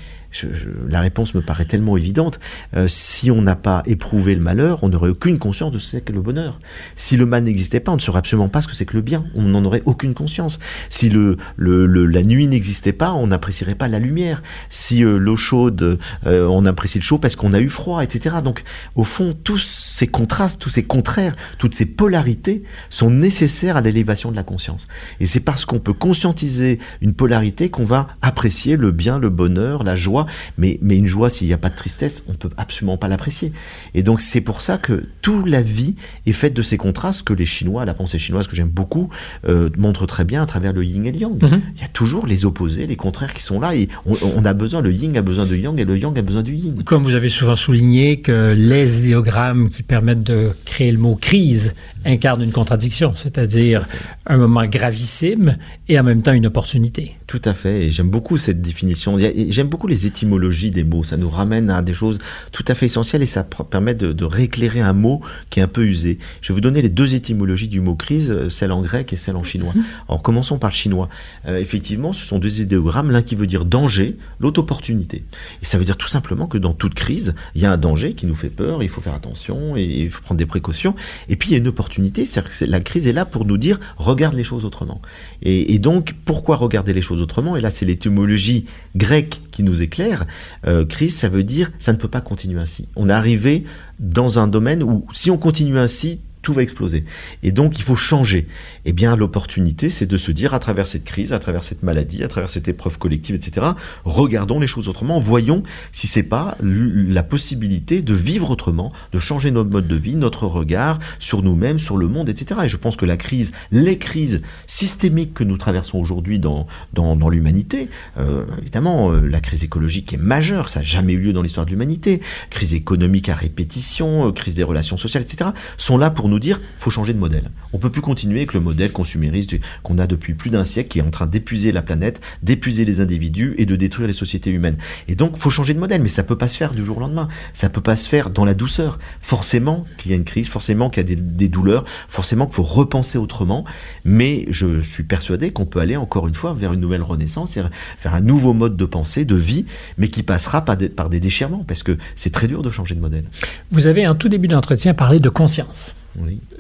la 0.88 1.02
réponse 1.02 1.34
me 1.34 1.42
paraît 1.42 1.66
tellement 1.66 1.98
évidente. 1.98 2.40
Euh, 2.76 2.88
si 2.88 3.32
on 3.32 3.42
n'a 3.42 3.56
pas 3.56 3.84
éprouvé 3.86 4.36
le 4.36 4.42
malheur, 4.42 4.84
on 4.84 4.90
n'aurait 4.90 5.10
aucune 5.10 5.40
conscience 5.40 5.72
de 5.72 5.80
ce 5.80 5.86
que 5.86 5.92
c'est 5.98 6.02
que 6.02 6.14
le 6.14 6.22
bonheur. 6.22 6.60
Si 6.96 7.18
le 7.18 7.26
mal 7.26 7.44
n'existait 7.44 7.80
pas, 7.80 7.92
on 7.92 7.96
ne 7.96 8.02
saurait 8.02 8.20
absolument 8.20 8.50
pas 8.50 8.62
ce 8.62 8.68
que 8.68 8.76
c'est 8.76 8.86
que 8.86 8.96
le 8.96 9.02
bien. 9.02 9.26
On 9.36 9.44
n'en 9.44 9.64
aurait 9.66 9.84
aucune 9.86 10.14
conscience. 10.14 10.60
Si 10.90 11.10
la 11.10 12.24
nuit 12.24 12.48
n'existait 12.48 12.94
pas, 12.94 13.14
on 13.14 13.28
n'apprécierait 13.28 13.76
pas 13.76 13.88
la 13.88 14.00
lumière. 14.00 14.44
Si 14.70 15.04
euh, 15.04 15.18
l'eau 15.18 15.36
chaude, 15.36 16.00
euh, 16.26 16.48
on 16.48 16.66
apprécie 16.66 17.00
le 17.00 17.04
chaud 17.04 17.18
parce 17.18 17.36
qu'on 17.36 17.54
a 17.54 17.60
eu 17.60 17.70
froid, 17.70 18.04
etc. 18.04 18.38
Donc, 18.44 18.64
au 18.96 19.04
fond, 19.04 19.36
tous 19.44 19.58
ces 19.58 20.08
contrastes, 20.08 20.62
tous 20.62 20.70
ces 20.70 20.84
contraires, 20.84 21.36
toutes 21.58 21.76
ces 21.76 21.86
polarités 21.86 22.64
sont 22.90 23.10
nécessaires 23.10 23.78
à 23.78 23.82
l'élévation 23.82 24.32
de 24.32 24.36
la 24.36 24.44
conscience. 24.44 24.88
Et 25.20 25.26
c'est 25.26 25.40
parce 25.40 25.66
qu'on 25.66 25.80
peut 25.80 25.94
conscientiser 25.94 26.80
une 27.02 27.14
polarité 27.14 27.70
qu'on 27.70 27.86
va 27.86 28.08
apprécier 28.22 28.78
le 28.78 28.92
bien, 28.92 29.20
le 29.20 29.30
bonheur, 29.30 29.84
la 29.84 29.96
joie. 29.96 30.17
Mais, 30.58 30.80
mais 30.82 30.96
une 30.96 31.08
joie, 31.08 31.30
s'il 31.30 31.48
n'y 31.48 31.54
a 31.54 31.58
pas 31.58 31.70
de 31.70 31.76
tristesse, 31.76 32.24
on 32.28 32.34
peut 32.34 32.50
absolument 32.58 32.98
pas 32.98 33.08
l'apprécier. 33.08 33.52
Et 33.94 34.04
donc, 34.04 34.22
c'est 34.22 34.42
pour 34.42 34.62
ça 34.62 34.78
que 34.78 35.06
toute 35.22 35.48
la 35.48 35.62
vie 35.62 35.96
est 36.26 36.32
faite 36.32 36.54
de 36.54 36.62
ces 36.62 36.78
contrastes 36.78 37.24
que 37.24 37.34
les 37.34 37.46
Chinois, 37.46 37.86
la 37.86 37.94
pensée 37.94 38.20
chinoise 38.20 38.48
que 38.48 38.56
j'aime 38.56 38.70
beaucoup, 38.70 39.10
euh, 39.48 39.70
montrent 39.78 40.06
très 40.06 40.24
bien 40.24 40.42
à 40.42 40.46
travers 40.46 40.74
le 40.74 40.84
yin 40.84 41.06
et 41.06 41.12
le 41.12 41.20
yang. 41.20 41.42
Mhm. 41.42 41.62
Il 41.76 41.82
y 41.82 41.86
a 41.86 41.90
toujours 41.90 42.26
les 42.26 42.46
opposés, 42.46 42.88
les 42.88 42.96
contraires 42.96 43.34
qui 43.34 43.44
sont 43.44 43.60
là. 43.60 43.76
Et 43.76 43.88
on, 44.06 44.16
on 44.36 44.46
a 44.46 44.54
besoin, 44.54 44.82
le 44.82 44.92
yin 44.92 45.16
a 45.18 45.22
besoin 45.22 45.46
de 45.46 45.56
yang 45.56 45.80
et 45.80 45.86
le 45.86 45.98
yang 45.98 46.18
a 46.18 46.22
besoin 46.22 46.44
du 46.44 46.56
yin. 46.56 46.84
Comme 46.84 47.04
vous 47.04 47.16
avez 47.16 47.30
souvent 47.30 47.56
souligné 47.56 48.22
que 48.22 48.56
les 48.58 49.00
idéogrammes 49.00 49.70
qui 49.70 49.84
permettent 49.84 50.24
de 50.24 50.52
créer 50.66 50.92
le 50.92 50.98
mot 50.98 51.16
crise 51.16 51.76
incarnent 52.06 52.44
une 52.44 52.52
contradiction, 52.52 53.14
c'est-à-dire 53.16 53.86
un 54.26 54.38
moment 54.38 54.66
gravissime 54.66 55.58
et 55.90 56.00
en 56.00 56.04
même 56.04 56.22
temps 56.22 56.34
une 56.34 56.46
opportunité. 56.46 57.16
Tout 57.28 57.42
à 57.46 57.54
fait, 57.54 57.86
et 57.86 57.92
j'aime 57.92 58.10
beaucoup 58.10 58.38
cette 58.38 58.62
définition. 58.62 59.18
J'aime 59.50 59.68
beaucoup 59.68 59.88
les 59.88 60.07
étymologies 60.08 60.72
des 60.72 60.84
mots. 60.84 61.04
Ça 61.04 61.18
nous 61.18 61.30
ramène 61.30 61.70
à 61.70 61.82
des 61.82 61.94
choses 61.94 62.18
tout 62.52 62.66
à 62.68 62.76
fait 62.76 62.88
essentielles 62.88 63.22
et 63.22 63.28
ça 63.28 63.44
permet 63.44 63.96
de, 63.96 64.26
rééclairer 64.26 64.82
un 64.82 64.94
mot 64.94 65.22
qui 65.50 65.60
est 65.60 65.64
un 65.64 65.68
peu 65.68 65.86
usé. 65.86 66.18
Je 66.42 66.50
vais 66.50 66.56
vous 66.56 66.62
donner 66.62 66.82
les 66.82 66.90
deux 66.90 67.16
étymologies 67.16 67.68
du 67.68 67.80
mot 67.80 67.96
crise, 67.96 68.32
euh, 68.32 68.50
celle 68.50 68.72
en 68.72 68.82
grec 68.82 69.14
et 69.14 69.16
celle 69.16 69.36
en 69.36 69.44
chinois. 69.44 69.74
Alors 70.10 70.22
commençons 70.22 70.58
par 70.58 70.72
le 70.72 70.76
chinois. 70.76 71.10
Euh, 71.48 71.58
effectivement, 71.58 72.14
ce 72.14 72.26
sont 72.26 72.40
deux 72.40 72.62
idéogrammes, 72.62 73.12
l'un 73.12 73.22
qui 73.22 73.36
veut 73.36 73.48
dire 73.48 73.66
danger, 73.66 74.18
l'autre 74.40 74.60
opportunité. 74.60 75.24
Et 75.62 75.66
ça 75.66 75.78
veut 75.78 75.86
dire 75.86 75.98
tout 75.98 76.08
simplement 76.08 76.48
que 76.48 76.58
dans 76.58 76.74
toute 76.74 76.94
crise, 76.94 77.36
il 77.56 77.62
y 77.62 77.66
a 77.66 77.72
un 77.72 77.78
danger 77.78 78.14
qui 78.14 78.26
nous 78.26 78.36
fait 78.36 78.50
peur, 78.50 78.84
il 78.84 78.90
faut 78.90 79.02
faire 79.02 79.14
attention 79.14 79.78
et 79.78 79.84
il 79.84 80.10
faut 80.10 80.22
prendre 80.22 80.40
des 80.40 80.46
précautions. 80.46 80.96
Et 81.30 81.36
puis 81.36 81.50
il 81.50 81.52
y 81.54 81.56
a 81.56 81.60
une 81.60 81.68
opportunité, 81.68 82.26
c'est 82.26 82.44
que 82.44 82.66
la 82.66 82.80
crise 82.80 83.08
est 83.08 83.14
là 83.14 83.26
pour 83.26 83.46
nous 83.46 83.58
dire 83.58 83.80
regarde 83.98 84.36
les 84.36 84.44
choses 84.44 84.66
autrement. 84.66 85.02
Et, 85.42 85.78
donc 85.80 86.16
pourquoi 86.26 86.56
regarder 86.56 86.94
les 86.94 87.02
choses 87.02 87.22
autrement? 87.22 87.56
Et 87.56 87.62
là 87.62 87.70
c'est 87.70 87.86
l'étymologie 87.86 88.66
grecque 88.96 89.42
qui 89.58 89.64
nous 89.64 89.82
éclaire. 89.82 90.28
Euh, 90.68 90.86
crise, 90.86 91.16
ça 91.16 91.30
veut 91.30 91.44
dire 91.44 91.72
ça 91.80 91.92
ne 91.92 91.98
peut 91.98 92.08
pas 92.08 92.22
continuer 92.22 92.60
ainsi. 92.60 92.88
On 92.96 93.10
est 93.10 93.14
arrivé 93.14 93.64
dans 94.00 94.38
un 94.38 94.48
domaine 94.48 94.84
où 94.84 95.04
si 95.14 95.32
on 95.32 95.38
continue 95.38 95.80
ainsi, 95.80 96.20
tout 96.48 96.54
va 96.54 96.64
exploser. 96.64 97.04
Et 97.44 97.52
donc, 97.52 97.78
il 97.78 97.82
faut 97.84 97.98
changer. 97.98 98.48
Eh 98.86 98.94
bien, 98.94 99.18
l'opportunité, 99.18 99.90
c'est 99.90 100.06
de 100.06 100.16
se 100.16 100.32
dire, 100.32 100.54
à 100.54 100.60
travers 100.60 100.88
cette 100.88 101.04
crise, 101.04 101.34
à 101.34 101.40
travers 101.40 101.62
cette 101.62 101.84
maladie, 101.84 102.24
à 102.24 102.30
travers 102.30 102.50
cette 102.50 102.70
épreuve 102.70 102.98
collective, 102.98 103.36
etc., 103.36 103.68
regardons 104.06 104.58
les 104.58 104.66
choses 104.66 104.88
autrement, 104.88 105.20
voyons 105.20 105.62
si 105.92 106.08
c'est 106.08 106.24
pas 106.24 106.58
la 106.62 107.22
possibilité 107.22 108.02
de 108.02 108.14
vivre 108.14 108.50
autrement, 108.50 108.94
de 109.12 109.20
changer 109.20 109.52
notre 109.52 109.70
mode 109.70 109.90
de 109.90 109.96
vie, 109.96 110.16
notre 110.16 110.48
regard 110.48 111.00
sur 111.20 111.44
nous-mêmes, 111.44 111.80
sur 111.80 111.98
le 111.98 112.08
monde, 112.08 112.30
etc. 112.30 112.62
Et 112.64 112.70
je 112.70 112.78
pense 112.78 112.96
que 112.96 113.06
la 113.06 113.18
crise, 113.18 113.52
les 113.74 113.98
crises 113.98 114.42
systémiques 114.68 115.34
que 115.34 115.44
nous 115.44 115.58
traversons 115.58 116.00
aujourd'hui 116.00 116.40
dans, 116.40 116.66
dans, 116.94 117.28
l'humanité, 117.28 117.90
euh, 118.18 118.46
évidemment, 118.62 119.12
euh, 119.12 119.20
la 119.28 119.42
crise 119.42 119.66
écologique 119.66 120.14
est 120.14 120.18
majeure, 120.18 120.70
ça 120.70 120.80
n'a 120.80 120.86
jamais 120.86 121.12
eu 121.12 121.20
lieu 121.20 121.34
dans 121.34 121.42
l'histoire 121.42 121.66
de 121.66 121.72
l'humanité, 121.72 122.22
crise 122.50 122.74
économique 122.74 123.28
à 123.28 123.36
répétition, 123.36 124.30
euh, 124.30 124.32
crise 124.32 124.56
des 124.56 124.64
relations 124.64 124.98
sociales, 124.98 125.24
etc., 125.24 125.50
sont 125.78 125.98
là 125.98 126.10
pour 126.10 126.30
nous 126.30 126.37
dire 126.40 126.60
faut 126.80 126.90
changer 126.90 127.14
de 127.14 127.20
modèle. 127.20 127.50
On 127.74 127.78
peut 127.78 127.90
plus 127.90 128.02
continuer 128.02 128.40
avec 128.40 128.54
le 128.54 128.60
modèle 128.60 128.92
consumériste 128.92 129.56
qu'on 129.84 130.00
a 130.00 130.08
depuis 130.08 130.34
plus 130.34 130.50
d'un 130.50 130.64
siècle 130.64 130.90
qui 130.90 131.00
est 131.00 131.04
en 131.04 131.12
train 131.12 131.28
d'épuiser 131.28 131.72
la 131.72 131.82
planète, 131.82 132.22
d'épuiser 132.44 132.86
les 132.86 133.02
individus 133.02 133.56
et 133.58 133.66
de 133.66 133.76
détruire 133.76 134.08
les 134.08 134.14
sociétés 134.14 134.52
humaines. 134.52 134.78
Et 135.08 135.16
donc 135.16 135.38
faut 135.38 135.50
changer 135.50 135.74
de 135.74 135.80
modèle, 135.80 136.02
mais 136.02 136.10
ça 136.10 136.24
peut 136.24 136.38
pas 136.38 136.48
se 136.48 136.58
faire 136.58 136.74
du 136.74 136.86
jour 136.86 136.98
au 136.98 137.00
lendemain. 137.02 137.28
Ça 137.54 137.70
peut 137.70 137.82
pas 137.82 137.96
se 137.96 138.08
faire 138.08 138.30
dans 138.30 138.46
la 138.46 138.54
douceur. 138.54 139.00
Forcément 139.22 139.86
qu'il 139.98 140.12
y 140.12 140.14
a 140.14 140.18
une 140.18 140.24
crise, 140.24 140.50
forcément 140.50 140.90
qu'il 140.90 141.10
y 141.10 141.12
a 141.12 141.16
des, 141.16 141.48
douleurs, 141.48 141.86
forcément 142.08 142.46
qu'il 142.46 142.56
faut 142.56 142.64
repenser 142.64 143.18
autrement. 143.18 143.66
Mais 144.06 144.46
je 144.50 144.82
suis 144.82 145.04
persuadé 145.04 145.52
qu'on 145.52 145.66
peut 145.66 145.80
aller 145.80 145.98
encore 145.98 146.28
une 146.28 146.36
fois 146.36 146.54
vers 146.54 146.74
une 146.74 146.80
nouvelle 146.80 147.02
renaissance, 147.02 147.58
vers 147.58 148.16
un 148.16 148.22
nouveau 148.22 148.54
mode 148.54 148.78
de 148.78 148.86
pensée, 148.86 149.26
de 149.26 149.36
vie, 149.36 149.66
mais 149.98 150.08
qui 150.08 150.24
passera 150.24 150.64
par 150.64 150.78
des, 150.78 151.20
déchirements, 151.20 151.64
parce 151.68 151.84
que 151.84 151.98
c'est 152.16 152.32
très 152.32 152.48
dur 152.48 152.62
de 152.62 152.70
changer 152.70 152.96
de 152.96 153.02
modèle. 153.02 153.26
Vous 153.72 153.88
avez 153.88 154.08
en 154.08 154.16
tout 154.16 154.30
début 154.30 154.48
d'entretien 154.48 154.94
parlé 154.94 155.20
de 155.20 155.30
conscience. 155.30 155.96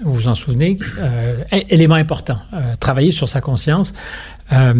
Vous 0.03 0.13
vous 0.13 0.27
en 0.27 0.35
souvenez, 0.35 0.77
euh, 0.99 1.43
élément 1.69 1.95
important, 1.95 2.37
euh, 2.53 2.75
travailler 2.75 3.11
sur 3.11 3.27
sa 3.27 3.41
conscience. 3.41 3.93
Euh, 4.53 4.73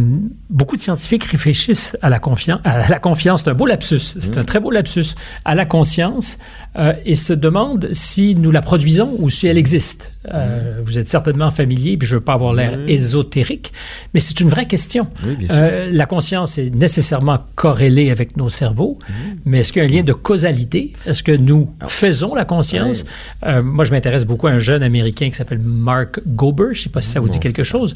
beaucoup 0.50 0.78
de 0.78 0.82
scientifiques 0.82 1.26
réfléchissent 1.26 1.98
à 2.02 2.10
la 2.10 2.20
confiance. 2.20 2.60
À 2.64 2.88
la 2.90 3.00
confiance, 3.00 3.44
c'est 3.44 3.50
un 3.50 3.54
beau 3.54 3.66
lapsus, 3.66 4.00
c'est 4.00 4.38
un 4.38 4.46
très 4.46 4.60
beau 4.60 4.72
lapsus, 4.72 5.16
à 5.44 5.56
la 5.56 5.66
conscience 5.66 6.38
euh, 6.80 6.94
et 7.06 7.16
se 7.16 7.34
demandent 7.34 7.90
si 7.92 8.36
nous 8.36 8.52
la 8.52 8.62
produisons 8.62 9.14
ou 9.20 9.30
si 9.30 9.48
elle 9.48 9.58
existe. 9.58 10.12
Euh, 10.34 10.80
vous 10.84 10.98
êtes 10.98 11.10
certainement 11.10 11.52
familier, 11.52 11.98
puis 11.98 12.08
je 12.08 12.16
ne 12.16 12.20
veux 12.20 12.24
pas 12.24 12.34
avoir 12.34 12.54
l'air 12.54 12.78
ésotérique, 12.88 13.74
mais 14.14 14.20
c'est 14.20 14.40
une 14.40 14.50
vraie 14.50 14.68
question. 14.68 15.08
la 15.50 16.06
conscience 16.06 16.58
est 16.58 16.70
nécessairement 16.70 17.40
corrélée 17.56 18.10
avec 18.10 18.38
nos 18.38 18.50
cerveaux, 18.50 19.00
mais 19.46 19.60
est-ce 19.60 19.74
qu'il 19.74 19.82
y 19.82 19.86
a 19.86 19.90
un 19.90 19.92
lien 19.92 20.04
de 20.04 20.14
causalité? 20.14 20.94
Est-ce 21.06 21.24
que 21.24 21.32
nous 21.32 21.70
faisons 21.88 22.36
la 22.36 22.46
conscience? 22.46 23.06
moi, 23.64 23.86
je 23.86 23.92
m'intéresse 23.92 24.26
beaucoup 24.26 24.48
à 24.48 24.52
un 24.52 24.60
jeune 24.60 24.84
Américain 24.84 25.30
qui 25.30 25.36
s'appelle 25.36 25.60
Mark 25.60 26.20
Gober, 26.28 26.74
je 26.74 26.80
ne 26.80 26.84
sais 26.84 26.90
pas 26.90 27.02
si 27.02 27.12
ça 27.12 27.20
vous 27.20 27.30
dit 27.30 27.40
quelque 27.40 27.64
chose, 27.64 27.94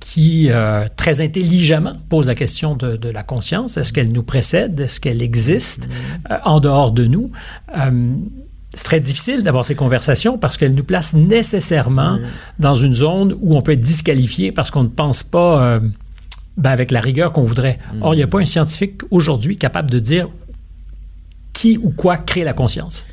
qui 0.00 0.45
euh, 0.50 0.86
très 0.96 1.20
intelligemment, 1.20 1.94
pose 2.08 2.26
la 2.26 2.34
question 2.34 2.74
de, 2.74 3.08
la 3.08 3.22
conscience. 3.22 3.76
Est-ce 3.76 3.92
qu'elle 3.92 4.12
nous 4.12 4.22
précède? 4.22 4.78
Est-ce 4.80 5.00
qu'elle 5.00 5.22
existe 5.22 5.88
euh, 6.30 6.36
en 6.44 6.60
dehors 6.60 6.92
de 6.92 7.06
nous? 7.06 7.30
Euh, 7.76 8.14
c'est 8.74 8.84
très 8.84 9.00
difficile 9.00 9.42
d'avoir 9.42 9.64
ces 9.64 9.74
conversations 9.74 10.36
parce 10.36 10.56
qu'elles 10.56 10.74
nous 10.74 10.84
placent 10.84 11.14
nécessairement 11.14 12.18
dans 12.58 12.74
une 12.74 12.92
zone 12.92 13.34
où 13.40 13.56
on 13.56 13.62
peut 13.62 13.72
être 13.72 13.80
disqualifié 13.80 14.52
parce 14.52 14.70
qu'on 14.70 14.82
ne 14.82 14.88
pense 14.88 15.22
pas 15.22 15.80
ben, 16.58 16.70
avec 16.70 16.90
la 16.90 17.00
rigueur 17.00 17.32
qu'on 17.32 17.42
voudrait. 17.42 17.78
Or, 18.02 18.12
il 18.12 18.18
n'y 18.18 18.22
a 18.22 18.26
pas 18.26 18.38
un 18.38 18.44
scientifique 18.44 19.00
aujourd'hui 19.10 19.56
capable 19.56 19.90
de 19.90 19.98
dire 19.98 20.28
qui 21.54 21.78
ou 21.78 21.88
quoi 21.88 22.18
crée 22.18 22.44
la 22.44 22.52
conscience. 22.52 23.06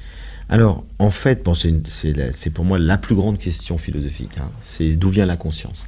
Alors, 0.49 0.83
en 0.99 1.11
fait, 1.11 1.43
bon, 1.43 1.53
c'est 1.55 2.49
pour 2.49 2.65
moi 2.65 2.77
la 2.77 2.97
plus 2.97 3.15
grande 3.15 3.39
question 3.39 3.77
philosophique. 3.77 4.37
Hein. 4.39 4.49
C'est 4.61 4.95
d'où 4.95 5.09
vient 5.09 5.25
la 5.25 5.37
conscience? 5.37 5.87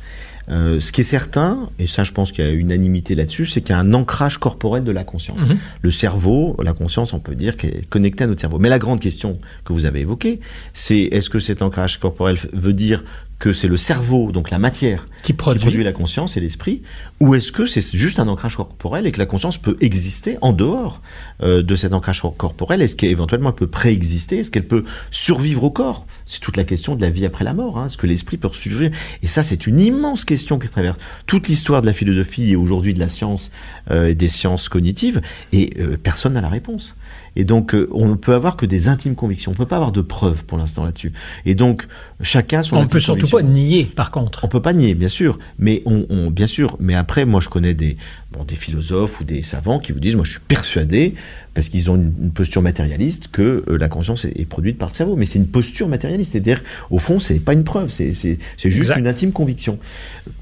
Euh, 0.49 0.79
ce 0.79 0.91
qui 0.91 1.01
est 1.01 1.05
certain, 1.05 1.69
et 1.79 1.87
ça 1.87 2.03
je 2.03 2.11
pense 2.11 2.31
qu'il 2.31 2.45
y 2.45 2.47
a 2.47 2.51
unanimité 2.51 3.15
là-dessus, 3.15 3.45
c'est 3.45 3.61
qu'il 3.61 3.71
y 3.71 3.73
a 3.73 3.79
un 3.79 3.93
ancrage 3.93 4.37
corporel 4.37 4.83
de 4.83 4.91
la 4.91 5.03
conscience. 5.03 5.41
Mhm. 5.41 5.57
Le 5.81 5.91
cerveau, 5.91 6.55
la 6.63 6.73
conscience, 6.73 7.13
on 7.13 7.19
peut 7.19 7.35
dire 7.35 7.57
qu'elle 7.57 7.77
est 7.77 7.89
connectée 7.89 8.23
à 8.23 8.27
notre 8.27 8.41
cerveau. 8.41 8.59
Mais 8.59 8.69
la 8.69 8.79
grande 8.79 8.99
question 8.99 9.37
que 9.63 9.73
vous 9.73 9.85
avez 9.85 10.01
évoquée, 10.01 10.39
c'est 10.73 10.99
est-ce 10.99 11.29
que 11.29 11.39
cet 11.39 11.61
ancrage 11.61 11.99
corporel 11.99 12.37
veut 12.53 12.73
dire 12.73 13.03
que 13.39 13.51
c'est 13.51 13.67
le 13.67 13.77
cerveau, 13.77 14.31
donc 14.31 14.49
la 14.49 14.59
matière, 14.59 15.07
qui 15.21 15.33
produit, 15.33 15.83
la 15.83 15.91
conscience 15.91 16.37
et 16.37 16.39
l'esprit, 16.39 16.83
ou 17.19 17.35
est-ce 17.35 17.51
que 17.51 17.65
c'est 17.65 17.81
juste 17.95 18.19
un 18.19 18.27
ancrage 18.27 18.55
corporel 18.55 19.05
et 19.05 19.11
que 19.11 19.19
la 19.19 19.25
conscience 19.25 19.57
peut 19.57 19.75
exister 19.81 20.37
en 20.41 20.53
dehors 20.53 21.01
euh, 21.43 21.61
de 21.61 21.75
cet 21.75 21.93
ancrage 21.93 22.21
corporel 22.37 22.81
Est-ce 22.81 22.95
qu'éventuellement 22.95 23.49
elle 23.49 23.55
peut 23.55 23.67
préexister? 23.67 24.39
Est-ce 24.39 24.51
qu'elle 24.51 24.67
peut 24.67 24.85
survivre 25.11 25.65
au 25.65 25.69
corps? 25.69 26.05
C'est 26.25 26.39
toute 26.39 26.57
la 26.57 26.63
question 26.63 26.95
de 26.95 27.01
la 27.01 27.09
vie 27.09 27.25
après 27.25 27.43
la 27.43 27.53
mort. 27.53 27.77
Hein. 27.77 27.87
Est-ce 27.87 27.97
que 27.97 28.07
l'esprit 28.07 28.37
peut 28.37 28.49
survivre 28.53 28.95
Et 29.21 29.27
ça, 29.27 29.43
c'est 29.43 29.67
une 29.67 29.79
immense 29.79 30.25
question 30.25 30.59
qui 30.59 30.69
traverse 30.69 30.97
toute 31.27 31.47
l'histoire 31.47 31.81
de 31.81 31.87
la 31.87 31.93
philosophie 31.93 32.51
et 32.51 32.55
aujourd'hui 32.55 32.93
de 32.93 32.99
la 32.99 33.09
science 33.09 33.51
euh, 33.91 34.07
et 34.07 34.15
des 34.15 34.27
sciences 34.27 34.69
cognitives, 34.69 35.21
et 35.51 35.73
euh, 35.79 35.97
personne 36.01 36.33
n'a 36.33 36.41
la 36.41 36.49
réponse. 36.49 36.95
Et 37.35 37.43
donc, 37.43 37.75
on 37.91 38.07
ne 38.07 38.15
peut 38.15 38.33
avoir 38.33 38.55
que 38.55 38.65
des 38.65 38.87
intimes 38.87 39.15
convictions. 39.15 39.51
On 39.51 39.53
ne 39.53 39.57
peut 39.57 39.65
pas 39.65 39.75
avoir 39.75 39.91
de 39.91 39.99
preuves 40.01 40.45
pour 40.45 40.57
l'instant 40.57 40.85
là-dessus. 40.85 41.11
Et 41.45 41.53
donc, 41.53 41.85
chacun 42.21 42.63
son. 42.63 42.77
On 42.77 42.83
ne 42.83 42.85
peut 42.85 42.99
surtout 42.99 43.27
pas 43.27 43.41
nier, 43.41 43.83
par 43.83 44.11
contre. 44.11 44.45
On 44.45 44.47
peut 44.47 44.61
pas 44.61 44.71
nier, 44.71 44.93
bien 44.93 45.09
sûr. 45.09 45.37
Mais 45.59 45.83
on, 45.85 46.05
bien 46.31 46.47
sûr. 46.47 46.77
Mais 46.79 46.95
après, 46.95 47.25
moi, 47.25 47.41
je 47.41 47.49
connais 47.49 47.73
des, 47.73 47.97
bon, 48.35 48.43
des 48.43 48.55
philosophes 48.55 49.21
ou 49.21 49.23
des 49.23 49.43
savants 49.43 49.79
qui 49.79 49.91
vous 49.91 49.99
disent, 49.99 50.15
moi, 50.15 50.25
je 50.25 50.31
suis 50.31 50.39
persuadé, 50.39 51.13
parce 51.53 51.69
qu'ils 51.69 51.89
ont 51.89 51.95
une, 51.95 52.31
posture 52.31 52.61
matérialiste, 52.61 53.29
que 53.31 53.63
euh, 53.67 53.77
la 53.77 53.87
conscience 53.87 54.25
est, 54.25 54.45
produite 54.47 54.77
par 54.77 54.89
le 54.89 54.93
cerveau. 54.93 55.15
Mais 55.15 55.25
c'est 55.25 55.39
une 55.39 55.47
posture 55.47 55.87
matérialiste. 55.87 56.33
C'est-à-dire, 56.33 56.61
au 56.89 56.99
fond, 56.99 57.19
c'est 57.19 57.39
pas 57.39 57.53
une 57.53 57.63
preuve. 57.63 57.89
C'est 57.89 58.37
juste 58.63 58.91
une 58.97 59.07
intime 59.07 59.31
conviction. 59.31 59.79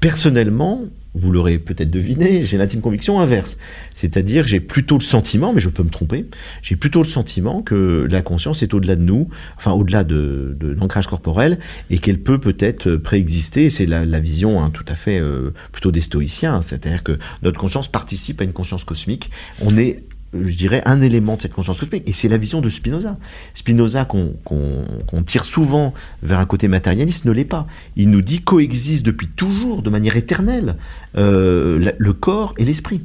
Personnellement, 0.00 0.82
vous 1.14 1.30
l'aurez 1.30 1.58
peut-être 1.58 1.90
deviné, 1.90 2.42
j'ai 2.42 2.58
l'intime 2.58 2.80
conviction 2.80 3.20
inverse. 3.20 3.56
C'est-à-dire, 3.94 4.46
j'ai 4.46 4.60
plutôt 4.60 4.98
le 4.98 5.04
sentiment, 5.04 5.52
mais 5.52 5.60
je 5.60 5.68
peux 5.68 5.82
me 5.82 5.90
tromper, 5.90 6.26
j'ai 6.62 6.76
plutôt 6.76 7.02
le 7.02 7.08
sentiment 7.08 7.62
que 7.62 8.06
la 8.10 8.22
conscience 8.22 8.62
est 8.62 8.74
au-delà 8.74 8.96
de 8.96 9.02
nous, 9.02 9.28
enfin 9.56 9.72
au-delà 9.72 10.04
de, 10.04 10.56
l'ancrage 10.60 11.06
corporel, 11.06 11.58
et 11.90 11.98
qu'elle 11.98 12.18
peut 12.18 12.38
peut-être 12.38 12.96
préexister. 12.96 13.70
C'est 13.70 13.86
la, 13.86 14.20
vision 14.20 14.62
hein, 14.62 14.70
tout 14.70 14.84
à 14.88 14.94
fait 14.94 15.18
euh, 15.18 15.50
plutôt 15.70 15.92
des 15.92 16.00
stoïciens, 16.00 16.62
c'est-à-dire 16.62 17.02
que 17.02 17.18
notre 17.42 17.58
conscience 17.58 17.88
participe 17.88 18.40
à 18.40 18.44
une 18.44 18.52
conscience 18.52 18.84
cosmique. 18.84 19.30
On 19.60 19.76
est 19.76 20.02
je 20.42 20.56
dirais, 20.56 20.82
un 20.84 21.00
élément 21.02 21.36
de 21.36 21.42
cette 21.42 21.52
conscience 21.52 21.80
cosmique. 21.80 22.02
Et 22.06 22.12
c'est 22.12 22.28
la 22.28 22.38
vision 22.38 22.60
de 22.60 22.68
Spinoza. 22.68 23.16
Spinoza, 23.54 24.04
qu'on 24.04 25.22
tire 25.24 25.44
souvent 25.44 25.94
vers 26.22 26.38
un 26.38 26.46
côté 26.46 26.68
matérialiste, 26.68 27.24
ne 27.24 27.32
l'est 27.32 27.44
pas. 27.44 27.66
Il 27.96 28.10
nous 28.10 28.22
dit 28.22 28.40
coexiste 28.40 29.04
depuis 29.04 29.28
toujours, 29.28 29.82
de 29.82 29.90
manière 29.90 30.16
éternelle, 30.16 30.76
euh, 31.16 31.92
le 31.96 32.12
corps 32.12 32.54
et 32.58 32.64
l'esprit. 32.64 33.00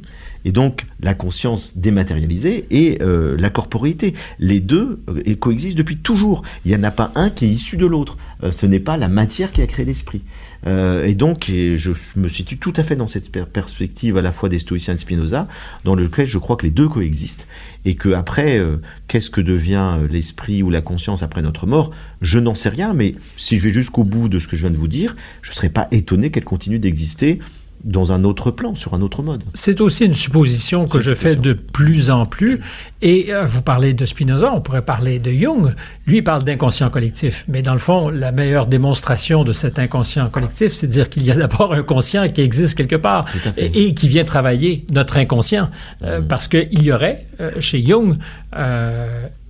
Et 0.46 0.52
donc 0.52 0.86
la 1.02 1.12
conscience 1.12 1.76
dématérialisée 1.76 2.64
et 2.70 2.98
euh, 3.02 3.36
la 3.38 3.50
corporéité. 3.50 4.14
Les 4.38 4.60
deux 4.60 5.00
euh, 5.08 5.34
coexistent 5.34 5.76
depuis 5.76 5.98
toujours. 5.98 6.42
Il 6.64 6.70
n'y 6.70 6.76
en 6.76 6.82
a 6.82 6.90
pas 6.90 7.12
un 7.14 7.28
qui 7.28 7.44
est 7.44 7.48
issu 7.48 7.76
de 7.76 7.86
l'autre. 7.86 8.16
ce 8.50 8.66
n'est 8.66 8.80
pas 8.80 8.96
la 8.96 9.08
matière 9.08 9.50
qui 9.50 9.60
a 9.60 9.66
créé 9.66 9.84
l'esprit. 9.84 10.22
Euh, 10.66 11.04
et 11.04 11.14
donc, 11.14 11.46
je 11.48 11.90
me 12.16 12.28
situe 12.28 12.58
tout 12.58 12.72
à 12.76 12.82
fait 12.82 12.96
dans 12.96 13.06
cette 13.06 13.30
perspective 13.30 14.16
à 14.16 14.22
la 14.22 14.32
fois 14.32 14.48
des 14.48 14.58
stoïciens 14.58 14.94
et 14.94 14.96
de 14.96 15.00
Spinoza, 15.00 15.48
dans 15.84 15.94
lequel 15.94 16.26
je 16.26 16.38
crois 16.38 16.56
que 16.56 16.64
les 16.64 16.72
deux 16.72 16.88
coexistent. 16.88 17.46
Et 17.84 17.94
que 17.94 18.10
après, 18.10 18.58
euh, 18.58 18.76
qu'est-ce 19.08 19.30
que 19.30 19.40
devient 19.40 19.96
euh, 19.98 20.08
l'esprit 20.08 20.62
ou 20.62 20.70
la 20.70 20.82
conscience 20.82 21.22
après 21.22 21.42
notre 21.42 21.66
mort? 21.66 21.90
Je 22.20 22.38
n'en 22.38 22.54
sais 22.54 22.68
rien, 22.68 22.92
mais 22.92 23.14
si 23.36 23.56
je 23.56 23.62
vais 23.62 23.70
jusqu'au 23.70 24.04
bout 24.04 24.28
de 24.28 24.38
ce 24.38 24.48
que 24.48 24.56
je 24.56 24.62
viens 24.62 24.70
de 24.70 24.76
vous 24.76 24.88
dire, 24.88 25.16
je 25.42 25.50
ne 25.50 25.54
serais 25.54 25.70
pas 25.70 25.88
étonné 25.90 26.30
qu'elle 26.30 26.44
continue 26.44 26.78
d'exister 26.78 27.38
dans 27.84 28.12
un 28.12 28.24
autre 28.24 28.50
plan, 28.50 28.74
sur 28.74 28.94
un 28.94 29.00
autre 29.00 29.22
mode. 29.22 29.42
C'est 29.54 29.80
aussi 29.80 30.04
une 30.04 30.14
supposition 30.14 30.86
que 30.86 31.00
je 31.00 31.14
fais 31.14 31.36
de 31.36 31.52
plus 31.52 32.10
en 32.10 32.26
plus. 32.26 32.60
Et 33.02 33.32
euh, 33.32 33.46
vous 33.46 33.62
parlez 33.62 33.94
de 33.94 34.04
Spinoza, 34.04 34.52
on 34.52 34.60
pourrait 34.60 34.84
parler 34.84 35.18
de 35.18 35.30
Jung. 35.30 35.74
Lui 36.06 36.18
il 36.18 36.24
parle 36.24 36.44
d'inconscient 36.44 36.90
collectif. 36.90 37.44
Mais 37.48 37.62
dans 37.62 37.72
le 37.72 37.78
fond, 37.78 38.08
la 38.08 38.32
meilleure 38.32 38.66
démonstration 38.66 39.44
de 39.44 39.52
cet 39.52 39.78
inconscient 39.78 40.28
collectif, 40.28 40.72
c'est 40.72 40.86
de 40.86 40.92
dire 40.92 41.08
qu'il 41.08 41.24
y 41.24 41.30
a 41.30 41.36
d'abord 41.36 41.72
un 41.72 41.82
conscient 41.82 42.28
qui 42.28 42.42
existe 42.42 42.76
quelque 42.76 42.96
part 42.96 43.26
et, 43.56 43.94
qui 43.94 44.08
vient 44.08 44.24
travailler 44.24 44.84
notre 44.92 45.16
inconscient. 45.16 45.70
Euh, 46.02 46.20
mm. 46.20 46.28
Parce 46.28 46.48
qu'il 46.48 46.82
y 46.82 46.92
aurait, 46.92 47.26
euh, 47.40 47.50
chez 47.60 47.82
Jung, 47.84 48.18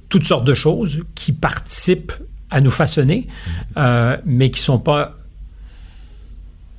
toutes 0.09 0.25
sortes 0.25 0.45
de 0.45 0.55
choses 0.55 1.03
qui 1.15 1.33
participent 1.33 2.13
à 2.51 2.61
nous 2.61 2.71
façonner, 2.71 3.29
mm. 3.77 3.81
mais 4.25 4.51
qui 4.51 4.61
ne 4.61 4.65
sont 4.65 4.79
pas 4.79 5.17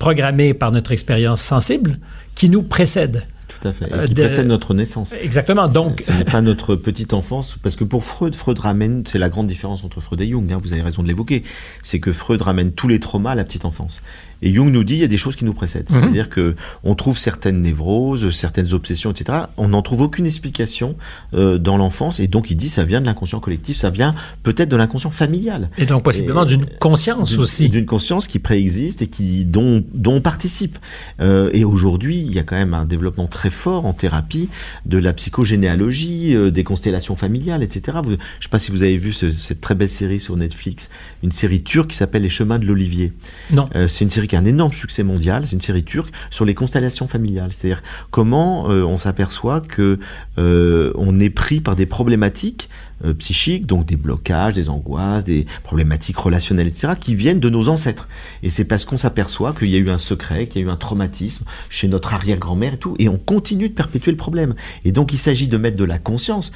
programmés 0.02 0.52
par 0.52 0.72
notre 0.72 0.90
expérience 0.90 1.40
sensible 1.40 2.00
qui 2.34 2.48
nous 2.48 2.64
précède. 2.64 3.24
Tout 3.46 3.68
à 3.68 3.72
fait. 3.72 3.84
Et 3.84 4.08
qui 4.08 4.14
précède 4.14 4.48
notre 4.48 4.74
naissance. 4.74 5.12
Exactement. 5.12 5.68
Donc, 5.68 6.00
ce 6.00 6.10
n'est 6.10 6.24
pas 6.24 6.40
notre 6.50 6.74
petite 6.74 7.14
enfance, 7.14 7.56
parce 7.62 7.76
que 7.76 7.84
pour 7.84 8.02
Freud, 8.02 8.34
Freud 8.34 8.58
ramène, 8.58 9.04
c'est 9.06 9.20
la 9.20 9.28
grande 9.28 9.46
différence 9.46 9.84
entre 9.84 10.00
Freud 10.00 10.20
et 10.20 10.28
Jung. 10.28 10.50
Hein, 10.52 10.58
vous 10.60 10.72
avez 10.72 10.82
raison 10.82 11.04
de 11.04 11.08
l'évoquer, 11.08 11.44
c'est 11.84 12.00
que 12.00 12.10
Freud 12.12 12.42
ramène 12.42 12.72
tous 12.72 12.88
les 12.88 12.98
traumas 12.98 13.30
à 13.30 13.34
la 13.36 13.44
petite 13.44 13.64
enfance. 13.64 14.02
Et 14.42 14.52
Jung 14.52 14.70
nous 14.70 14.84
dit 14.84 14.94
il 14.94 15.00
y 15.00 15.04
a 15.04 15.08
des 15.08 15.16
choses 15.16 15.36
qui 15.36 15.44
nous 15.44 15.54
précèdent. 15.54 15.90
Mhm. 15.90 16.00
C'est-à-dire 16.00 16.28
que 16.28 16.54
on 16.84 16.94
trouve 16.94 17.16
certaines 17.16 17.62
névroses, 17.62 18.30
certaines 18.30 18.72
obsessions, 18.74 19.12
etc. 19.12 19.38
On 19.56 19.68
n'en 19.68 19.82
trouve 19.82 20.02
aucune 20.02 20.26
explication 20.26 20.96
euh, 21.34 21.58
dans 21.58 21.76
l'enfance, 21.76 22.20
et 22.20 22.26
donc 22.26 22.50
il 22.50 22.56
dit 22.56 22.68
ça 22.68 22.84
vient 22.84 23.00
de 23.00 23.06
l'inconscient 23.06 23.40
collectif, 23.40 23.76
ça 23.76 23.90
vient 23.90 24.14
peut-être 24.42 24.68
de 24.68 24.76
l'inconscient 24.76 25.10
familial. 25.10 25.70
Et 25.78 25.86
donc 25.86 26.02
possiblement 26.02 26.44
d'une 26.44 26.66
conscience 26.66 27.38
aussi. 27.38 27.68
D'une 27.68 27.86
conscience 27.86 28.26
qui 28.26 28.38
préexiste 28.38 29.02
et 29.02 29.06
qui 29.06 29.44
dont, 29.44 29.82
dont 29.94 30.14
on 30.14 30.20
participe. 30.20 30.78
Euh, 31.20 31.50
et 31.52 31.64
aujourd'hui, 31.64 32.18
il 32.18 32.32
y 32.34 32.38
a 32.38 32.42
quand 32.42 32.56
même 32.56 32.74
un 32.74 32.84
développement 32.84 33.26
très 33.26 33.50
fort 33.50 33.86
en 33.86 33.92
thérapie 33.92 34.48
de 34.86 34.98
la 34.98 35.12
psychogénéalogie, 35.12 36.34
euh, 36.34 36.50
des 36.50 36.64
constellations 36.64 37.16
familiales, 37.16 37.62
etc. 37.62 37.98
je 38.04 38.10
ne 38.10 38.16
sais 38.40 38.48
pas 38.50 38.58
si 38.58 38.70
vous 38.70 38.82
avez 38.82 38.98
vu 38.98 39.12
cette 39.12 39.60
très 39.60 39.74
belle 39.74 39.88
série 39.88 40.20
sur 40.20 40.36
Netflix, 40.36 40.90
une 41.22 41.32
série 41.32 41.62
turque 41.62 41.90
qui 41.90 41.96
s'appelle 41.96 42.22
Les 42.22 42.28
Chemins 42.28 42.58
de 42.58 42.66
l'Olivier. 42.66 43.12
Non. 43.50 43.68
c'est 43.86 44.04
une 44.04 44.10
série 44.10 44.28
un 44.36 44.44
énorme 44.44 44.72
succès 44.72 45.02
mondial, 45.02 45.46
c'est 45.46 45.54
une 45.54 45.60
série 45.60 45.84
turque 45.84 46.12
sur 46.30 46.44
les 46.44 46.54
constellations 46.54 47.08
familiales, 47.08 47.52
c'est-à-dire 47.52 47.82
comment 48.10 48.70
euh, 48.70 48.82
on 48.84 48.98
s'aperçoit 48.98 49.60
que 49.60 49.98
euh, 50.38 50.92
on 50.96 51.18
est 51.20 51.30
pris 51.30 51.60
par 51.60 51.76
des 51.76 51.86
problématiques 51.86 52.68
euh, 53.04 53.14
psychiques, 53.14 53.66
donc 53.66 53.86
des 53.86 53.96
blocages, 53.96 54.54
des 54.54 54.68
angoisses, 54.68 55.24
des 55.24 55.46
problématiques 55.64 56.16
relationnelles, 56.16 56.68
etc., 56.68 56.94
qui 56.98 57.14
viennent 57.14 57.40
de 57.40 57.48
nos 57.48 57.68
ancêtres. 57.68 58.08
Et 58.42 58.50
c'est 58.50 58.64
parce 58.64 58.84
qu'on 58.84 58.96
s'aperçoit 58.96 59.52
qu'il 59.52 59.68
y 59.68 59.76
a 59.76 59.78
eu 59.78 59.90
un 59.90 59.98
secret, 59.98 60.46
qu'il 60.46 60.62
y 60.62 60.64
a 60.64 60.68
eu 60.68 60.70
un 60.70 60.76
traumatisme 60.76 61.44
chez 61.68 61.88
notre 61.88 62.14
arrière-grand-mère 62.14 62.74
et 62.74 62.78
tout, 62.78 62.94
et 62.98 63.08
on 63.08 63.18
continue 63.18 63.68
de 63.68 63.74
perpétuer 63.74 64.12
le 64.12 64.16
problème. 64.16 64.54
Et 64.84 64.92
donc 64.92 65.12
il 65.12 65.18
s'agit 65.18 65.48
de 65.48 65.56
mettre 65.56 65.76
de 65.76 65.84
la 65.84 65.98
conscience 65.98 66.52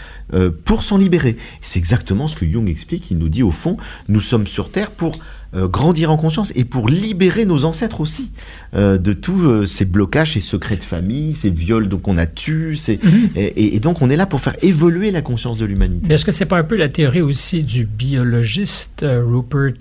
pour 0.64 0.82
s'en 0.82 0.98
libérer. 0.98 1.36
C'est 1.62 1.78
exactement 1.78 2.28
ce 2.28 2.36
que 2.36 2.50
Jung 2.50 2.68
explique. 2.68 3.10
Il 3.10 3.18
nous 3.18 3.28
dit 3.28 3.42
au 3.42 3.50
fond, 3.50 3.76
nous 4.08 4.20
sommes 4.20 4.46
sur 4.46 4.70
Terre 4.70 4.90
pour 4.90 5.18
euh, 5.56 5.68
grandir 5.68 6.10
en 6.10 6.18
conscience 6.18 6.52
et 6.54 6.64
pour 6.64 6.88
libérer 6.88 7.46
nos 7.46 7.64
ancêtres 7.64 8.02
aussi 8.02 8.30
euh, 8.74 8.98
de 8.98 9.14
tous 9.14 9.48
euh, 9.48 9.64
ces 9.64 9.86
blocages, 9.86 10.32
ces 10.32 10.40
secrets 10.40 10.76
de 10.76 10.84
famille, 10.84 11.34
ces 11.34 11.48
viols 11.48 11.88
qu'on 11.88 12.18
a 12.18 12.26
tués. 12.26 12.74
Mhm. 13.02 13.30
et, 13.36 13.80
donc 13.80 14.02
on 14.02 14.10
est 14.10 14.16
là 14.16 14.26
pour 14.26 14.40
faire 14.40 14.56
évoluer 14.62 15.10
la 15.10 15.22
conscience 15.22 15.56
de 15.56 15.64
l'humanité. 15.64 16.12
est-ce 16.12 16.24
que 16.24 16.32
c'est 16.32 16.44
pas 16.46 16.58
un 16.58 16.64
peu 16.64 16.76
la 16.76 16.88
théorie 16.88 17.22
aussi 17.22 17.62
du 17.62 17.86
biologiste 17.86 19.04
Rupert 19.04 19.72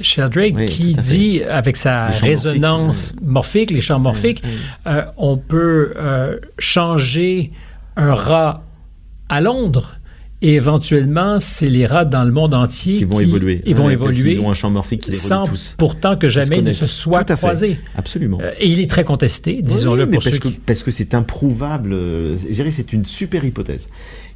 Sheldrake, 0.00 0.66
qui 0.66 0.94
dit, 0.94 1.42
avec 1.42 1.76
sa 1.76 2.06
résonance 2.08 3.14
morphique, 3.22 3.70
les 3.70 3.80
champs 3.80 3.98
morphiques, 3.98 4.42
on 5.16 5.36
peut 5.36 5.92
changer 6.58 7.50
un 7.96 8.14
rat 8.14 8.62
à 9.28 9.40
Londres 9.40 9.96
et 10.42 10.54
éventuellement, 10.54 11.38
c'est 11.38 11.68
les 11.68 11.86
rats 11.86 12.04
dans 12.04 12.24
le 12.24 12.32
monde 12.32 12.52
entier 12.52 12.98
qui 12.98 13.04
vont 13.04 13.20
évoluer. 13.20 13.62
Ils 13.64 13.76
vont 13.76 13.88
évoluer. 13.88 14.34
Ils 14.34 14.40
ont 14.40 14.50
un 14.50 14.54
champ 14.54 14.70
morphique 14.70 15.02
qui 15.02 15.12
les 15.12 15.16
sans 15.16 15.46
tous. 15.46 15.76
pourtant 15.78 16.16
que 16.16 16.28
jamais 16.28 16.58
ils 16.58 16.64
ne 16.64 16.72
se 16.72 16.86
soient 16.86 17.22
croisés. 17.24 17.78
Absolument. 17.96 18.38
Euh, 18.42 18.52
et 18.58 18.68
il 18.68 18.80
est 18.80 18.90
très 18.90 19.04
contesté, 19.04 19.62
disons-le 19.62 20.10
pour 20.10 20.22
parce 20.22 20.38
que, 20.38 20.48
Parce 20.66 20.82
que 20.82 20.90
c'est 20.90 21.14
improuvable. 21.14 21.92
Euh, 21.92 22.36
dirais 22.50 22.72
c'est 22.72 22.92
une 22.92 23.06
super 23.06 23.44
hypothèse 23.44 23.88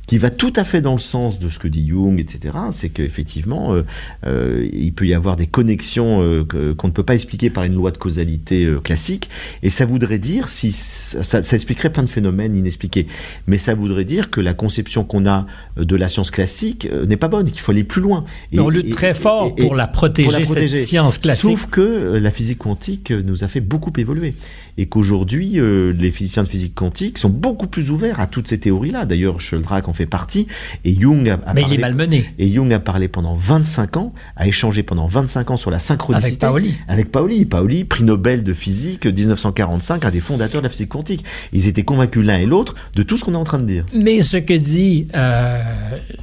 qui 0.07 0.19
va 0.19 0.31
tout 0.31 0.53
à 0.57 0.65
fait 0.65 0.81
dans 0.81 0.93
le 0.93 1.01
sens 1.01 1.39
de 1.39 1.51
ce 1.51 1.59
que 1.59 1.69
dit 1.69 1.89
Jung, 1.89 2.21
etc., 2.21 2.55
c'est 2.71 2.91
qu'effectivement, 2.91 3.75
euh, 3.75 3.83
euh, 4.25 4.69
il 4.73 4.93
peut 4.93 5.07
y 5.07 5.15
avoir 5.15 5.37
des 5.37 5.47
connexions 5.47 6.23
euh, 6.23 6.45
qu'on 6.75 6.87
ne 6.87 6.93
peut 6.93 7.03
pas 7.03 7.15
expliquer 7.15 7.51
par 7.51 7.65
une 7.65 7.75
loi 7.75 7.91
de 7.91 7.99
causalité 7.99 8.65
euh, 8.67 8.81
classique, 8.81 9.29
et 9.63 9.71
ça 9.71 9.85
voudrait 9.85 10.19
dire, 10.19 10.49
si 10.49 10.71
ça, 10.71 11.43
ça, 11.43 11.57
expliquerait 11.57 11.91
plein 11.91 12.05
de 12.05 12.09
phénomènes 12.09 12.55
inexpliqués, 12.55 13.09
mais 13.47 13.59
ça 13.59 13.75
voudrait 13.75 14.05
dire 14.05 14.31
que 14.31 14.41
la 14.41 14.55
conception 14.55 15.03
qu'on 15.03 15.27
a 15.27 15.47
de 15.77 15.97
la 15.97 16.09
science 16.09 16.31
classique 16.31 16.89
n'est 17.07 17.17
pas 17.17 17.29
bonne, 17.29 17.51
qu'il 17.51 17.61
faut 17.61 17.73
aller 17.73 17.85
plus 17.85 18.03
loin. 18.03 18.25
Et, 18.53 18.61
on 18.61 18.69
lutte 18.69 18.91
très 18.91 19.15
fort 19.15 19.55
pour, 19.55 19.75
la 19.75 19.89
protéger, 19.89 20.29
pour 20.29 20.39
la 20.39 20.45
protéger, 20.45 20.77
cette 20.77 20.87
science 20.87 21.19
classique. 21.19 21.51
Sauf 21.51 21.67
que 21.67 22.19
la 22.21 22.31
physique 22.31 22.59
quantique 22.59 23.11
nous 23.11 23.43
a 23.43 23.49
fait 23.49 23.61
beaucoup 23.61 23.93
évoluer 23.97 24.35
et 24.79 24.87
qu'aujourd'hui, 24.87 25.59
euh, 25.59 25.93
les 25.93 26.11
physiciens 26.11 26.43
de 26.43 26.49
physique 26.49 26.75
quantique 26.75 27.19
sont 27.19 27.29
beaucoup 27.29 27.67
plus 27.67 27.91
ouverts 27.91 28.21
à 28.21 28.27
toutes 28.27 28.49
ces 28.49 28.59
théories-là. 28.59 29.05
D'ailleurs, 29.05 29.41
Sheldrake 29.41 29.89
en 29.89 29.93
fait 29.93 30.07
partie, 30.07 30.47
et 30.85 30.95
Jung 30.95 31.29
a, 31.29 31.37
Mais 31.55 31.63
parlé, 31.63 31.65
il 31.69 31.75
est 31.75 31.79
malmené. 31.79 32.27
Et 32.39 32.53
Jung 32.53 32.73
a 32.73 32.79
parlé 32.79 33.09
pendant 33.09 33.35
25 33.35 33.97
ans, 33.97 34.13
a 34.37 34.47
échangé 34.47 34.83
pendant 34.83 35.07
25 35.07 35.51
ans 35.51 35.57
sur 35.57 35.71
la 35.71 35.79
synchronicité. 35.79 36.29
Avec 36.29 36.39
Paoli. 36.39 36.75
Avec 36.89 37.11
Paoli. 37.11 37.45
Paoli, 37.45 37.85
prix 37.85 38.05
Nobel 38.05 38.43
de 38.43 38.53
physique 38.53 39.07
1945, 39.07 40.05
un 40.05 40.11
des 40.11 40.21
fondateurs 40.21 40.61
de 40.61 40.67
la 40.67 40.71
physique 40.71 40.91
quantique. 40.91 41.25
Ils 41.53 41.67
étaient 41.67 41.85
convaincus 41.85 42.25
l'un 42.25 42.39
et 42.39 42.47
l'autre 42.47 42.75
de 42.95 43.03
tout 43.03 43.17
ce 43.17 43.25
qu'on 43.25 43.35
est 43.35 43.39
en 43.39 43.45
train 43.45 43.59
de 43.59 43.67
dire. 43.67 43.87
Mais 43.95 44.23
ce 44.23 44.37
que 44.37 44.55
dit 44.55 45.09
euh, 45.15 45.63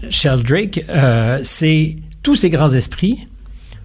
Sheldrake, 0.09 0.85
euh, 0.89 1.39
c'est 1.43 1.97
tous 2.21 2.35
ces 2.35 2.49
grands 2.49 2.73
esprits 2.73 3.27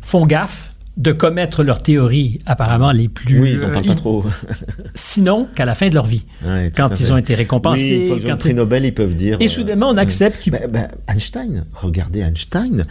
font 0.01 0.27
gaffe 0.27 0.68
de 0.99 1.13
commettre 1.13 1.63
leurs 1.63 1.81
théories 1.81 2.41
apparemment 2.45 2.91
les 2.91 3.09
plus... 3.09 3.41
Oui, 3.41 3.53
ils 3.53 3.61
n'en 3.61 3.71
parlent 3.71 3.87
pas 3.87 3.95
trop. 3.95 4.25
sinon 4.95 5.47
qu'à 5.55 5.65
la 5.65 5.77
fin 5.77 5.89
de 5.89 5.95
leur 5.95 6.07
vie. 6.07 6.25
quand 6.77 6.99
ils 6.99 7.13
ont 7.13 7.17
été 7.17 7.37
récompensés. 7.37 8.11
Oui, 8.13 8.23
quand 8.27 8.45
ils 8.45 8.53
ont 8.53 8.57
Nobel, 8.57 8.85
ils 8.85 8.93
peuvent 8.93 9.15
dire... 9.15 9.37
Et 9.39 9.47
soudainement, 9.47 9.91
on 9.91 9.97
euh, 9.97 10.01
accepte 10.01 10.43
qu'ils... 10.43 10.53
Bah, 10.53 10.67
bah, 10.69 10.89
Einstein, 11.07 11.65
regardez 11.73 12.21
Einstein, 12.21 12.85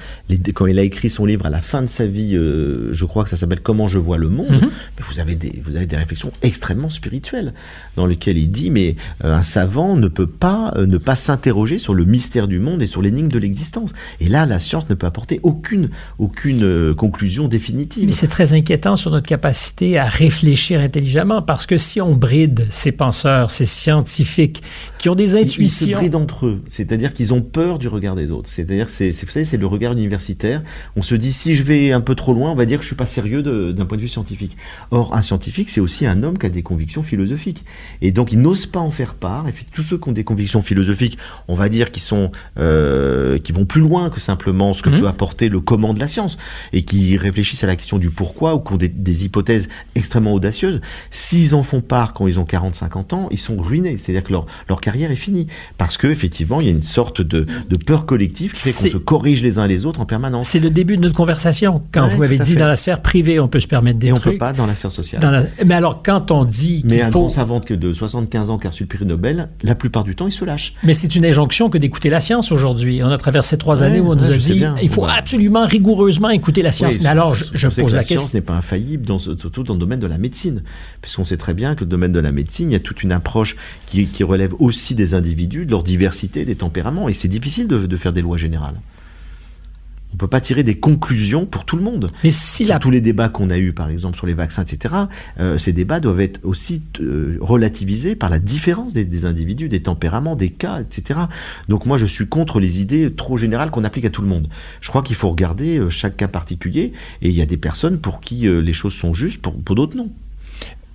quand 0.56 0.68
il 0.68 0.80
a 0.80 0.84
écrit 0.84 1.10
son 1.10 1.26
livre 1.26 1.46
à 1.46 1.50
la 1.50 1.60
fin 1.60 1.82
de 1.82 1.88
sa 1.88 2.06
vie, 2.06 2.38
euh, 2.38 2.94
je 2.94 3.04
crois 3.04 3.26
que 3.26 3.30
ça 3.30 3.36
s'appelle 3.36 3.60
Comment 3.60 3.90
je 3.90 3.98
vois 3.98 4.18
le 4.18 4.30
monde, 4.30 4.62
mhm. 4.62 4.70
vous, 5.02 5.20
avez 5.20 5.36
des, 5.36 5.62
vous 5.62 5.76
avez 5.76 5.86
des 5.86 5.98
réflexions 5.98 6.32
extrêmement 6.42 6.90
spirituelles 6.90 7.54
dans 7.98 8.06
lesquelles 8.06 8.38
il 8.38 8.50
dit, 8.50 8.70
mais 8.70 8.96
euh, 9.26 9.36
un 9.36 9.44
savant 9.44 9.98
ne 9.98 10.08
peut 10.08 10.28
pas 10.28 10.74
ne 10.78 10.98
pas 10.98 11.16
s'interroger 11.16 11.78
sur 11.78 11.94
le 11.94 12.06
mystère 12.06 12.48
du 12.48 12.60
monde 12.60 12.82
et 12.82 12.88
sur 12.88 13.02
l'énigme 13.02 13.28
de 13.28 13.40
l'existence. 13.40 13.92
Et 14.22 14.30
là, 14.30 14.46
la 14.46 14.60
science 14.60 14.90
ne 14.90 14.96
peut 14.96 15.08
apporter 15.08 15.42
aucune, 15.44 15.90
aucune 16.20 16.94
conclusion 16.96 17.50
définitive. 17.50 17.97
Mais 18.02 18.12
c'est 18.12 18.28
très 18.28 18.54
inquiétant 18.54 18.96
sur 18.96 19.12
notre 19.12 19.28
capacité 19.28 19.98
à 19.98 20.06
réfléchir 20.06 20.80
intelligemment 20.80 21.42
parce 21.42 21.66
que 21.66 21.78
si 21.78 22.02
on 22.02 22.14
bride 22.14 22.68
ces 22.70 22.92
penseurs, 22.92 23.52
ces 23.52 23.66
scientifiques 23.66 24.62
qui 24.98 25.10
ont 25.10 25.16
des 25.16 25.36
intuitions. 25.36 25.88
Ils, 25.88 25.92
se 25.92 25.96
brident 25.96 26.16
entre 26.16 26.46
eux, 26.48 26.62
c'est-à-dire 26.68 27.14
qu'ils 27.14 27.34
ont 27.34 27.42
peur 27.42 27.80
du 27.80 27.88
regard 27.88 28.16
des 28.16 28.32
autres. 28.32 28.50
C'est-à-dire, 28.50 28.90
c'est, 28.90 29.12
vous 29.12 29.32
savez, 29.32 29.46
c'est 29.46 29.58
le 29.58 29.68
regard 29.68 29.94
universitaire. 29.94 30.64
On 30.96 31.02
se 31.02 31.16
dit 31.16 31.32
si 31.32 31.56
je 31.56 31.64
vais 31.64 31.92
un 31.92 32.02
peu 32.02 32.16
trop 32.16 32.34
loin, 32.34 32.52
on 32.52 32.56
va 32.56 32.66
dire 32.66 32.78
que 32.78 32.84
je 32.84 32.88
suis 32.88 32.96
pas 32.96 33.06
sérieux 33.06 33.44
d'un 33.74 33.86
point 33.86 33.98
de 33.98 34.02
vue 34.02 34.08
scientifique. 34.08 34.58
Or, 34.92 35.14
un 35.16 35.22
scientifique, 35.22 35.70
c'est 35.70 35.82
aussi 35.82 36.06
un 36.06 36.24
homme 36.24 36.38
qui 36.38 36.46
a 36.46 36.50
des 36.50 36.64
convictions 36.64 37.04
philosophiques. 37.04 37.66
Et 38.02 38.12
donc, 38.12 38.32
ils 38.32 38.40
n'osent 38.40 38.66
pas 38.66 38.80
en 38.80 38.92
faire 38.92 39.16
part. 39.16 39.48
Et 39.48 39.52
puis, 39.52 39.66
tous 39.72 39.84
ceux 39.84 39.98
qui 39.98 40.10
ont 40.10 40.14
des 40.14 40.24
convictions 40.24 40.62
philosophiques, 40.62 41.18
on 41.48 41.56
va 41.56 41.70
dire 41.70 41.92
qu'ils 41.92 42.04
sont, 42.04 42.32
euh, 42.58 43.38
qui 43.38 43.52
vont 43.52 43.66
plus 43.66 43.82
loin 43.82 44.10
que 44.10 44.20
simplement 44.20 44.74
ce 44.74 44.82
que 44.82 44.90
mmh. 44.90 45.00
peut 45.00 45.08
apporter 45.08 45.50
le 45.50 45.60
comment 45.60 45.94
de 45.94 46.00
la 46.00 46.08
science 46.08 46.38
et 46.74 46.84
qui 46.84 47.18
réfléchissent 47.18 47.64
à 47.64 47.68
la 47.68 47.76
question 47.76 47.98
du 47.98 48.10
pourquoi 48.10 48.56
ou 48.56 48.60
qui 48.60 48.74
ont 48.74 48.78
des, 48.78 49.26
hypothèses 49.26 49.68
extrêmement 49.96 50.34
audacieuses, 50.34 50.82
s'ils 51.10 51.56
en 51.56 51.64
font 51.64 51.82
part 51.82 52.14
quand 52.14 52.28
ils 52.28 52.40
ont 52.40 52.44
40-50 52.44 53.16
ans, 53.16 53.28
ils 53.32 53.40
sont 53.40 53.58
ruinés. 53.58 53.98
C'est-à-dire 53.98 54.24
que 54.24 54.32
leur, 54.32 54.46
leur 54.70 54.80
carrière 54.88 55.12
est 55.12 55.18
finie. 55.18 55.48
Parce 55.78 55.98
qu'effectivement, 55.98 56.62
il 56.62 56.68
y 56.68 56.70
a 56.70 56.74
une 56.74 56.82
sorte 56.82 57.22
de, 57.22 57.46
peur 57.86 58.06
collective 58.06 58.54
qui 58.54 58.60
fait 58.60 58.72
qu'on 58.72 58.94
se 58.94 58.98
corrige 58.98 59.44
les 59.44 59.60
uns 59.60 59.68
les 59.68 59.86
autres 59.86 60.00
en 60.00 60.06
permanence. 60.06 60.48
C'est 60.48 60.62
le 60.62 60.70
début 60.70 60.96
de 60.96 61.02
notre 61.02 61.16
conversation. 61.16 61.82
Quand 61.92 62.08
vous 62.08 62.20
m'avez 62.20 62.40
dit 62.40 62.56
dans 62.56 62.68
la 62.68 62.78
sphère 62.78 63.02
privée, 63.02 63.40
on 63.42 63.50
peut 63.50 63.60
se 63.60 63.68
permettre 63.68 64.00
des 64.00 64.08
Et 64.08 64.14
trucs. 64.14 64.26
on 64.26 64.32
peut 64.32 64.38
pas 64.38 64.54
dans 64.54 64.66
la 64.66 64.76
sphère 64.76 64.92
sociale. 64.92 65.50
Mais 65.66 65.76
alors, 65.76 66.02
quand 66.04 66.32
on 66.32 66.46
dit 66.46 66.84
Mais 66.86 67.02
un 67.02 67.12
faut... 67.12 67.20
grand 67.20 67.30
savant 67.30 67.60
que 67.60 67.74
de 67.74 67.92
75 67.92 68.50
ans 68.50 68.58
qui 68.58 68.68
a 68.68 68.70
reçu 68.70 68.84
le 68.84 68.88
prix 68.88 69.06
Nobel, 69.06 69.50
la 69.64 69.76
plupart 69.76 70.06
du 70.06 70.16
temps, 70.16 70.28
il 70.28 70.32
se 70.32 70.46
lâche. 70.46 70.74
Mais 70.84 70.94
c'est 70.94 71.16
une 71.16 71.26
injonction 71.26 71.70
que 71.70 71.78
d'écouter 71.78 72.10
la 72.10 72.22
science 72.22 72.54
aujourd'hui. 72.54 73.04
On 73.04 73.12
a 73.12 73.18
traversé 73.18 73.58
trois 73.58 73.84
années 73.84 74.00
où 74.00 74.12
on 74.12 74.16
nous 74.16 74.32
a 74.32 74.38
dit 74.38 74.64
il 74.82 74.90
faut 74.90 75.06
absolument 75.06 75.66
rigoureusement 75.66 76.30
écouter 76.30 76.62
la 76.62 76.72
science. 76.72 77.00
Mais 77.02 77.10
alors, 77.10 77.36
je, 77.36 77.44
je 77.54 77.68
pose 77.68 77.94
la, 77.94 78.00
question 78.00 78.20
science 78.20 78.34
n'est 78.34 78.42
pas 78.42 78.56
infaillible, 78.56 79.06
dans, 79.06 79.20
surtout 79.20 79.64
dans 79.64 79.74
le 79.74 79.80
domaine 79.80 80.00
de 80.00 80.08
la 80.08 80.18
médecine. 80.18 80.64
Puisqu'on 81.02 81.26
sait 81.26 81.38
très 81.38 81.54
bien 81.54 81.76
que 81.76 81.82
le 81.82 81.90
domaine 81.90 82.14
de 82.14 82.20
la 82.20 82.32
médecine, 82.32 82.70
il 82.70 82.74
y 82.74 82.78
a 82.78 82.80
toute 82.80 83.04
une 83.04 83.12
approche 83.12 83.58
qui, 83.86 84.08
relève 84.24 84.54
aussi 84.60 84.77
des 84.96 85.14
individus, 85.14 85.66
de 85.66 85.72
leur 85.72 85.84
diversité, 85.84 86.46
des 86.46 86.56
tempéraments. 86.56 87.10
Et 87.10 87.14
c'est 87.14 87.28
difficile 87.28 87.68
de, 87.68 87.98
faire 87.98 88.14
des 88.14 88.22
lois 88.22 88.38
générales. 88.38 88.76
On 90.14 90.18
peut 90.18 90.28
pas 90.28 90.40
tirer 90.40 90.64
des 90.64 90.76
conclusions 90.76 91.46
pour 91.46 91.66
tout 91.66 91.76
le 91.76 91.84
monde. 91.84 92.10
Mais 92.24 92.32
si 92.32 92.66
la... 92.66 92.80
tous 92.80 92.90
les 92.90 93.02
débats 93.02 93.28
qu'on 93.28 93.50
a 93.50 93.58
eus, 93.58 93.74
par 93.74 93.90
exemple, 93.90 94.16
sur 94.16 94.26
les 94.26 94.34
vaccins, 94.34 94.64
etc., 94.64 94.96
euh, 95.40 95.58
ces 95.58 95.74
débats 95.74 96.00
doivent 96.00 96.22
être 96.22 96.40
aussi 96.44 96.82
euh, 97.02 97.38
relativisés 97.42 98.16
par 98.16 98.30
la 98.30 98.40
différence 98.40 98.94
des, 98.94 99.04
des 99.04 99.26
individus, 99.26 99.68
des 99.68 99.82
tempéraments, 99.82 100.36
des 100.36 100.50
cas, 100.50 100.82
etc. 100.82 101.20
Donc 101.68 101.86
moi, 101.86 101.98
je 101.98 102.06
suis 102.06 102.28
contre 102.28 102.60
les 102.60 102.82
idées 102.82 103.12
trop 103.12 103.38
générales 103.38 103.70
qu'on 103.70 103.84
applique 103.84 104.06
à 104.06 104.10
tout 104.10 104.22
le 104.22 104.30
monde. 104.30 104.48
Je 104.80 104.90
crois 104.90 105.04
qu'il 105.04 105.16
faut 105.16 105.30
regarder 105.30 105.78
euh, 105.78 105.90
chaque 105.90 106.16
cas 106.16 106.30
particulier, 106.30 106.94
et 107.22 107.30
il 107.30 107.36
y 107.36 107.42
a 107.42 107.46
des 107.46 107.58
personnes 107.58 108.00
pour 108.00 108.22
qui 108.22 108.48
les 108.48 108.74
choses 108.74 108.94
sont 108.94 109.14
justes, 109.14 109.42
pour, 109.42 109.54
pour 109.56 109.76
d'autres 109.76 109.98
non. 109.98 110.10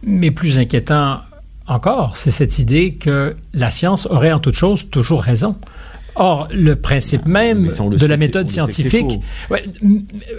Mais 0.04 0.30
plus 0.30 0.58
inquiétant 0.58 1.20
encore, 1.72 2.16
c'est 2.16 2.30
cette 2.30 2.58
idée 2.58 2.94
que 2.94 3.34
la 3.52 3.70
science 3.70 4.06
aurait 4.06 4.32
en 4.32 4.38
toute 4.40 4.54
chose 4.54 4.88
toujours 4.90 5.22
raison. 5.22 5.56
Or, 6.14 6.46
le 6.52 6.74
principe 6.76 7.24
même 7.24 7.70
on 7.80 7.88
le 7.88 7.96
de 7.96 8.00
sait 8.02 8.08
la 8.08 8.18
méthode 8.18 8.46
scientifique, 8.46 9.18
ouais, 9.50 9.62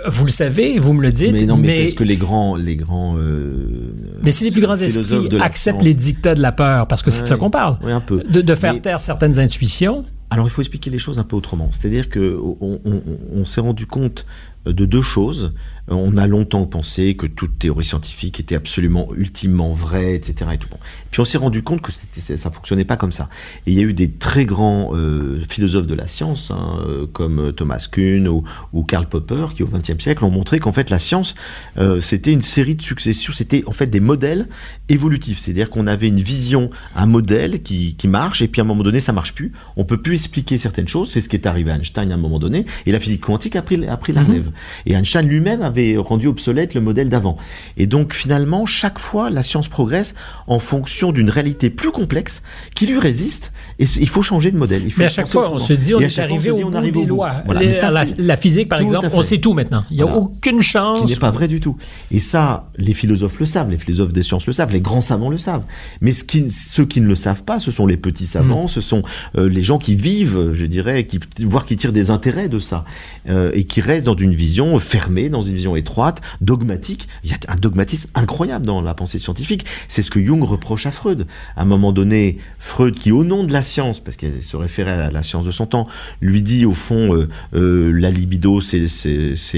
vous 0.08 0.26
le 0.26 0.30
savez, 0.32 0.78
vous 0.78 0.94
me 0.94 1.02
le 1.02 1.12
dites, 1.12 1.32
Mais 1.34 1.46
non, 1.48 1.58
mais, 1.58 1.68
mais, 1.68 1.80
parce 1.80 1.96
que 1.96 2.04
les 2.04 2.16
grands, 2.16 2.56
les 2.56 2.76
grands. 2.76 3.16
euh, 3.18 3.92
mais 4.22 4.30
si 4.30 4.44
les 4.44 4.52
plus 4.52 4.62
grands 4.62 4.76
esprits 4.76 5.30
acceptent 5.42 5.78
science- 5.78 5.84
les 5.84 5.94
dictats 5.96 6.36
de 6.36 6.42
la 6.44 6.52
peur, 6.52 6.86
parce 6.88 7.02
que 7.02 7.10
c'est 7.10 7.24
de 7.24 7.28
ça 7.28 7.38
qu'on 7.38 7.50
parle, 7.50 7.80
ouais, 7.84 7.92
un 7.92 8.02
peu. 8.02 8.22
de, 8.22 8.42
de 8.42 8.56
faire 8.56 8.74
Mais- 8.74 8.82
taire 8.82 9.00
certaines 9.00 9.40
intuitions, 9.40 10.06
Alors 10.30 10.46
il 10.46 10.52
faut 10.52 10.62
expliquer 10.62 10.92
les 10.92 11.00
choses 11.00 11.18
un 11.18 11.24
peu 11.24 11.36
autrement. 11.36 11.70
C'est-à-dire 11.72 12.08
que 12.08 12.40
on, 12.62 12.80
on- 12.86 13.02
on 13.36 13.46
s'est 13.46 13.62
rendu 13.62 13.88
compte 13.88 14.28
de 14.66 14.86
deux 14.86 15.02
choses. 15.02 15.54
On 15.90 16.16
a 16.16 16.28
longtemps 16.28 16.66
pensé 16.66 17.16
que 17.16 17.26
toute 17.26 17.60
théorie 17.60 17.84
scientifique 17.84 18.40
était 18.40 18.56
absolument 18.56 19.10
ultimement 19.18 19.74
vraie, 19.74 20.16
etc. 20.16 20.52
Et 20.54 20.58
tout. 20.58 20.70
Bon. 20.72 20.78
Puis 21.12 21.20
on 21.20 21.26
s'est 21.26 21.38
rendu 21.38 21.62
compte 21.62 21.82
que 21.82 21.92
ça 21.92 22.50
fonctionnait 22.50 22.86
pas 22.86 22.96
comme 22.96 23.12
ça. 23.12 23.28
Et 23.68 23.72
il 23.74 23.78
y 23.78 23.82
a 23.82 23.84
eu 23.84 23.94
des 23.94 24.10
très 24.10 24.46
grands 24.46 24.92
euh, 24.94 25.42
philosophes 25.50 25.88
de 25.88 25.94
la 25.94 26.08
science, 26.08 26.52
hein, 26.52 26.80
euh, 26.88 27.06
comme 27.06 27.52
Thomas 27.52 27.86
Kuhn 27.92 28.30
ou, 28.30 28.46
ou 28.72 28.84
Karl 28.84 29.08
Popper, 29.08 29.48
qui 29.54 29.64
au 29.64 29.68
XXe 29.68 30.02
siècle 30.02 30.24
ont 30.24 30.32
montré 30.32 30.60
qu'en 30.60 30.72
fait 30.72 30.90
la 30.90 31.00
science, 31.00 31.36
euh, 31.78 32.00
c'était 32.00 32.32
une 32.32 32.42
série 32.42 32.76
de 32.76 32.82
successions, 32.82 33.34
c'était 33.34 33.64
en 33.68 33.74
fait 33.74 33.88
des 33.88 34.00
modèles 34.00 34.48
évolutifs. 34.88 35.40
C'est-à-dire 35.40 35.70
qu'on 35.70 35.88
avait 35.88 36.08
une 36.08 36.22
vision, 36.22 36.70
un 36.96 37.06
modèle 37.08 37.62
qui, 37.62 37.96
qui 37.96 38.08
marche, 38.08 38.42
et 38.42 38.48
puis 38.48 38.62
à 38.62 38.64
un 38.64 38.68
moment 38.68 38.84
donné, 38.84 39.02
ça 39.02 39.12
marche 39.12 39.34
plus. 39.34 39.52
On 39.76 39.84
peut 39.84 40.02
plus 40.02 40.14
expliquer 40.14 40.58
certaines 40.58 40.88
choses. 40.88 41.12
C'est 41.12 41.20
ce 41.20 41.28
qui 41.28 41.36
est 41.36 41.46
arrivé 41.46 41.72
à 41.72 41.76
Einstein 41.76 42.10
à 42.12 42.14
un 42.14 42.18
moment 42.18 42.40
donné, 42.40 42.66
et 42.86 42.94
la 42.94 43.02
physique 43.02 43.22
quantique 43.22 43.58
a 43.58 43.62
pris, 43.62 43.86
a 43.86 43.98
pris 43.98 44.14
la 44.14 44.22
Mhm. 44.22 44.28
relève. 44.30 44.52
Et 44.86 44.94
Einstein 44.94 45.28
lui-même 45.28 45.62
avait 45.62 45.98
rendu 45.98 46.28
obsolète 46.28 46.74
le 46.74 46.82
modèle 46.82 47.10
d'avant. 47.10 47.38
Et 47.78 47.88
donc 47.88 48.14
finalement, 48.14 48.66
chaque 48.66 49.00
fois, 49.00 49.30
la 49.30 49.44
science 49.44 49.68
progresse 49.68 50.16
en 50.48 50.60
fonction 50.60 51.12
d'une 51.12 51.30
réalité 51.30 51.70
plus 51.70 51.92
complexe 51.92 52.42
qui 52.76 52.86
lui 52.88 53.00
résiste. 53.00 53.52
Et 53.80 53.86
il 54.00 54.10
faut 54.10 54.22
changer 54.22 54.52
de 54.52 54.58
modèle. 54.58 54.84
Il 54.86 54.92
faut 54.92 55.00
mais 55.00 55.06
à 55.06 55.10
chaque 55.10 55.28
fois, 55.28 55.52
on 55.52 55.58
se 55.58 55.74
dit, 55.74 55.94
on 55.96 56.00
est 56.00 56.10
chaque 56.10 56.28
fois, 56.28 56.36
arrivé 56.36 56.50
se 56.52 56.56
dit, 56.56 56.64
au 56.64 56.68
on 56.68 56.72
bout 56.72 56.78
arrive 56.78 56.94
des 56.94 57.00
au 57.00 57.02
bout. 57.04 57.08
lois. 57.08 57.36
Voilà. 57.46 57.62
Les- 57.62 57.68
Mais 57.68 57.74
ça, 57.74 57.90
la, 58.18 58.38
physique, 58.38 58.70
par 58.70 58.80
exemple, 58.82 59.10
on 59.12 59.22
sait 59.22 59.40
tout 59.40 59.54
maintenant. 59.54 59.84
Il 59.90 59.96
n'y 59.98 60.02
a 60.02 60.06
Voilà. 60.06 60.20
aucune 60.20 60.62
Ce 60.62 60.66
chance. 60.68 61.00
qui 61.02 61.06
n'est 61.14 61.20
pas 61.20 61.32
vrai 61.32 61.48
du 61.48 61.60
tout. 61.60 61.76
Et 62.12 62.20
ça, 62.20 62.70
les 62.78 62.94
philosophes 62.94 63.40
le 63.40 63.46
savent, 63.46 63.70
les 63.72 63.78
philosophes 63.78 64.14
des 64.14 64.22
sciences 64.24 64.46
le 64.48 64.54
savent, 64.54 64.72
les 64.72 64.82
grands 64.82 65.02
savants 65.02 65.30
le 65.30 65.38
savent. 65.38 65.64
Mais 66.02 66.12
ce 66.12 66.24
qui, 66.24 66.50
ceux 66.50 66.86
qui 66.86 67.02
ne 67.02 67.08
le 67.08 67.16
savent 67.16 67.44
pas, 67.44 67.60
ce 67.60 67.72
sont 67.72 67.86
les 67.88 67.98
petits 67.98 68.26
savants, 68.26 68.68
ce 68.68 68.82
sont 68.82 69.02
euh, 69.38 69.50
les 69.50 69.64
gens 69.64 69.78
qui 69.78 69.96
vivent, 69.96 70.52
je 70.54 70.66
dirais, 70.66 71.06
qui, 71.06 71.20
voire 71.42 71.66
qui 71.66 71.76
tirent 71.78 71.94
des 71.94 72.12
intérêts 72.12 72.50
de 72.50 72.60
ça, 72.60 72.86
euh, 73.30 73.52
et 73.54 73.64
qui 73.64 73.82
restent 73.82 74.06
dans 74.06 74.16
une 74.16 74.34
fermée, 74.80 75.30
dans 75.30 75.42
une 75.42 75.56
vision 75.56 75.76
étroite, 75.76 76.22
dogmatique. 76.42 77.08
Il 77.24 77.32
y 77.32 77.34
a 77.34 77.38
un 77.48 77.56
dogmatisme 77.56 78.10
incroyable 78.16 78.66
dans 78.66 78.82
la 78.82 78.94
pensée 78.94 79.20
scientifique. 79.20 79.66
C'est 79.88 80.02
ce 80.02 80.12
que 80.12 80.24
Jung 80.24 80.44
reproche 80.44 80.86
à 80.86 80.92
Freud. 80.92 81.26
À 81.56 81.62
un 81.62 81.66
moment 81.66 81.92
donné, 81.92 82.38
Freud, 82.60 82.98
qui 82.98 83.12
au 83.12 83.24
nom 83.24 83.44
de 83.44 83.54
la 83.54 83.62
science, 83.62 84.00
parce 84.00 84.18
qu'elle 84.18 84.44
se 84.44 84.58
référait 84.58 84.92
à 84.92 85.12
la 85.12 85.24
science 85.24 85.46
de 85.46 85.52
son 85.52 85.66
temps, 85.66 85.88
lui 86.22 86.42
dit 86.42 86.66
au 86.66 86.74
fond, 86.74 87.16
euh, 87.16 87.28
euh, 87.56 87.92
la 87.92 88.12
libido, 88.12 88.62
c'est 88.62 88.88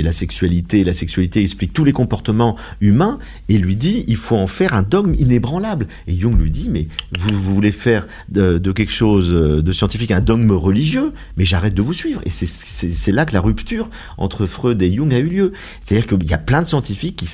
la 0.02 0.12
sexualité, 0.12 0.84
la 0.84 0.94
sexualité 0.94 1.42
explique 1.42 1.74
tous 1.74 1.84
les 1.84 1.94
comportements 1.94 2.56
humains, 2.82 3.20
et 3.50 3.58
lui 3.58 3.76
dit, 3.76 4.04
il 4.08 4.18
faut 4.18 4.38
en 4.38 4.48
faire 4.48 4.74
un 4.74 4.84
dogme 4.84 5.16
inébranlable. 5.16 5.88
Et 6.08 6.18
Jung 6.18 6.38
lui 6.40 6.52
dit, 6.52 6.70
mais 6.70 6.88
vous, 7.20 7.36
voulez 7.36 7.72
faire 7.72 8.08
de, 8.30 8.58
de 8.58 8.72
quelque 8.72 8.94
chose 8.94 9.30
de 9.30 9.72
scientifique 9.72 10.12
un 10.12 10.22
dogme 10.22 10.52
religieux, 10.52 11.14
mais 11.38 11.46
j'arrête 11.46 11.74
de 11.74 11.82
vous 11.82 11.94
suivre. 11.94 12.22
Et 12.26 12.30
c'est 12.30 13.12
là 13.12 13.26
que 13.26 13.34
la 13.34 13.42
rupture 13.42 13.90
entre 14.18 14.46
Freud 14.46 14.75
et 14.82 14.94
Jung 14.94 15.14
a 15.14 15.20
eu 15.20 15.30
lieu. 15.30 15.54
C'est-à-dire 15.84 16.08
qu'il 16.08 16.30
y 16.30 16.34
a 16.34 16.38
plein 16.38 16.62
de 16.62 16.68
scientifiques 16.68 17.16
qui, 17.18 17.30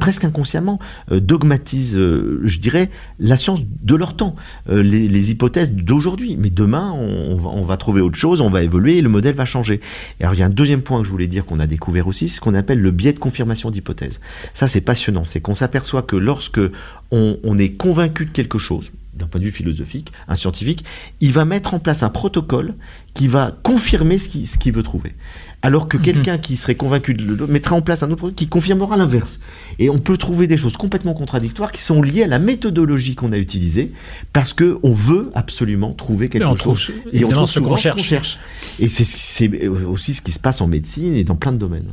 presque 0.00 0.24
inconsciemment, 0.24 0.78
euh, 1.12 1.20
dogmatisent, 1.20 1.96
euh, 1.96 2.40
je 2.44 2.58
dirais, 2.58 2.90
la 3.18 3.36
science 3.36 3.62
de 3.64 3.94
leur 3.94 4.16
temps, 4.16 4.34
euh, 4.68 4.82
les, 4.82 5.08
les 5.08 5.30
hypothèses 5.30 5.70
d'aujourd'hui. 5.70 6.36
Mais 6.38 6.50
demain, 6.50 6.92
on, 6.92 7.64
va, 7.64 7.76
trouver 7.76 8.00
autre 8.00 8.16
chose, 8.16 8.40
on 8.40 8.50
va 8.50 8.62
évoluer 8.62 8.98
et 8.98 9.02
le 9.02 9.08
modèle 9.08 9.34
va 9.34 9.44
changer. 9.44 9.80
Et 10.20 10.24
alors, 10.24 10.34
il 10.34 10.40
y 10.40 10.42
a 10.42 10.46
un 10.46 10.50
deuxième 10.50 10.82
point 10.82 10.98
que 11.00 11.04
je 11.04 11.10
voulais 11.10 11.26
dire 11.26 11.44
qu'on 11.44 11.60
a 11.60 11.66
découvert 11.66 12.06
aussi, 12.06 12.28
c'est 12.28 12.36
ce 12.36 12.40
qu'on 12.40 12.54
appelle 12.54 12.80
le 12.80 12.90
biais 12.90 13.12
de 13.12 13.18
confirmation 13.18 13.70
d'hypothèse. 13.70 14.20
Ça, 14.52 14.66
c'est 14.66 14.80
passionnant. 14.80 15.24
C'est 15.24 15.40
qu'on 15.40 15.54
s'aperçoit 15.54 16.02
que 16.02 16.16
lorsque 16.16 16.60
on, 17.10 17.58
est 17.58 17.70
convaincu 17.70 18.26
de 18.26 18.30
quelque 18.30 18.58
chose, 18.58 18.90
d'un 19.14 19.26
point 19.26 19.40
de 19.40 19.44
vue 19.44 19.52
philosophique, 19.52 20.10
un 20.26 20.34
scientifique, 20.34 20.84
il 21.20 21.32
va 21.32 21.44
mettre 21.44 21.74
en 21.74 21.78
place 21.78 22.02
un 22.02 22.10
protocole 22.10 22.74
qui 23.14 23.28
va 23.28 23.52
confirmer 23.62 24.18
ce 24.18 24.58
qu'il 24.58 24.72
veut 24.72 24.82
trouver. 24.82 25.14
Alors 25.64 25.88
que 25.88 25.96
quelqu'un 25.96 26.36
qui 26.36 26.56
serait 26.56 26.74
convaincu 26.74 27.14
de 27.14 27.24
le 27.24 27.46
mettra 27.46 27.74
en 27.74 27.80
place 27.80 28.02
un 28.02 28.06
autre 28.06 28.16
protocole 28.16 28.34
qui 28.34 28.48
confirmera 28.48 28.96
l'inverse. 28.96 29.40
Et 29.78 29.88
on 29.88 29.98
peut 29.98 30.18
trouver 30.18 30.46
des 30.46 30.58
choses 30.58 30.76
complètement 30.76 31.14
contradictoires 31.14 31.72
qui 31.72 31.80
sont 31.80 32.02
liées 32.02 32.22
à 32.22 32.26
la 32.26 32.38
méthodologie 32.38 33.14
qu'on 33.14 33.32
a 33.32 33.38
utilisée 33.38 33.90
parce 34.32 34.52
que 34.52 34.78
on 34.82 34.92
veut 34.92 35.30
absolument 35.34 35.92
trouver 35.92 36.28
quelque 36.28 36.44
on 36.44 36.56
chose. 36.56 36.90
trouve 36.92 37.14
et 37.14 37.24
on 37.24 37.28
trouve 37.30 37.50
ce 37.50 37.60
qu'on 37.60 37.76
cherche. 37.76 38.38
Et 38.78 38.88
c'est 38.88 39.68
aussi 39.68 40.14
ce 40.14 40.20
qui 40.20 40.32
se 40.32 40.38
passe 40.38 40.60
en 40.60 40.66
médecine 40.66 41.16
et 41.16 41.24
dans 41.24 41.36
plein 41.36 41.52
de 41.52 41.58
domaines. 41.58 41.88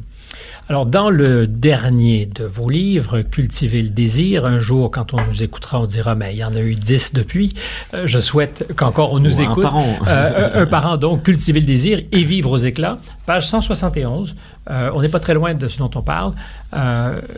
Alors, 0.69 0.85
dans 0.85 1.09
le 1.09 1.47
dernier 1.47 2.25
de 2.25 2.45
vos 2.45 2.69
livres, 2.69 3.21
Cultiver 3.21 3.81
le 3.81 3.89
désir, 3.89 4.45
un 4.45 4.59
jour, 4.59 4.89
quand 4.89 5.13
on 5.13 5.21
nous 5.25 5.43
écoutera, 5.43 5.81
on 5.81 5.85
dira, 5.85 6.15
mais 6.15 6.33
il 6.33 6.37
y 6.37 6.43
en 6.43 6.53
a 6.53 6.61
eu 6.61 6.75
dix 6.75 7.13
depuis. 7.13 7.49
Euh, 7.93 8.03
je 8.05 8.19
souhaite 8.19 8.73
qu'encore 8.75 9.13
on 9.13 9.19
nous 9.19 9.39
Ou 9.39 9.43
un 9.43 9.51
écoute. 9.51 9.67
Euh, 10.07 10.49
un, 10.53 10.61
un 10.61 10.65
par 10.65 10.85
an, 10.85 10.97
donc, 10.97 11.23
Cultiver 11.23 11.59
le 11.59 11.65
désir 11.65 12.01
et 12.11 12.23
vivre 12.23 12.51
aux 12.51 12.57
éclats. 12.57 12.99
Page 13.25 13.47
171. 13.47 14.35
Euh, 14.69 14.91
on 14.93 15.01
n'est 15.01 15.09
pas 15.09 15.19
très 15.19 15.33
loin 15.33 15.53
de 15.53 15.67
ce 15.67 15.79
dont 15.79 15.91
on 15.95 16.01
parle. 16.01 16.33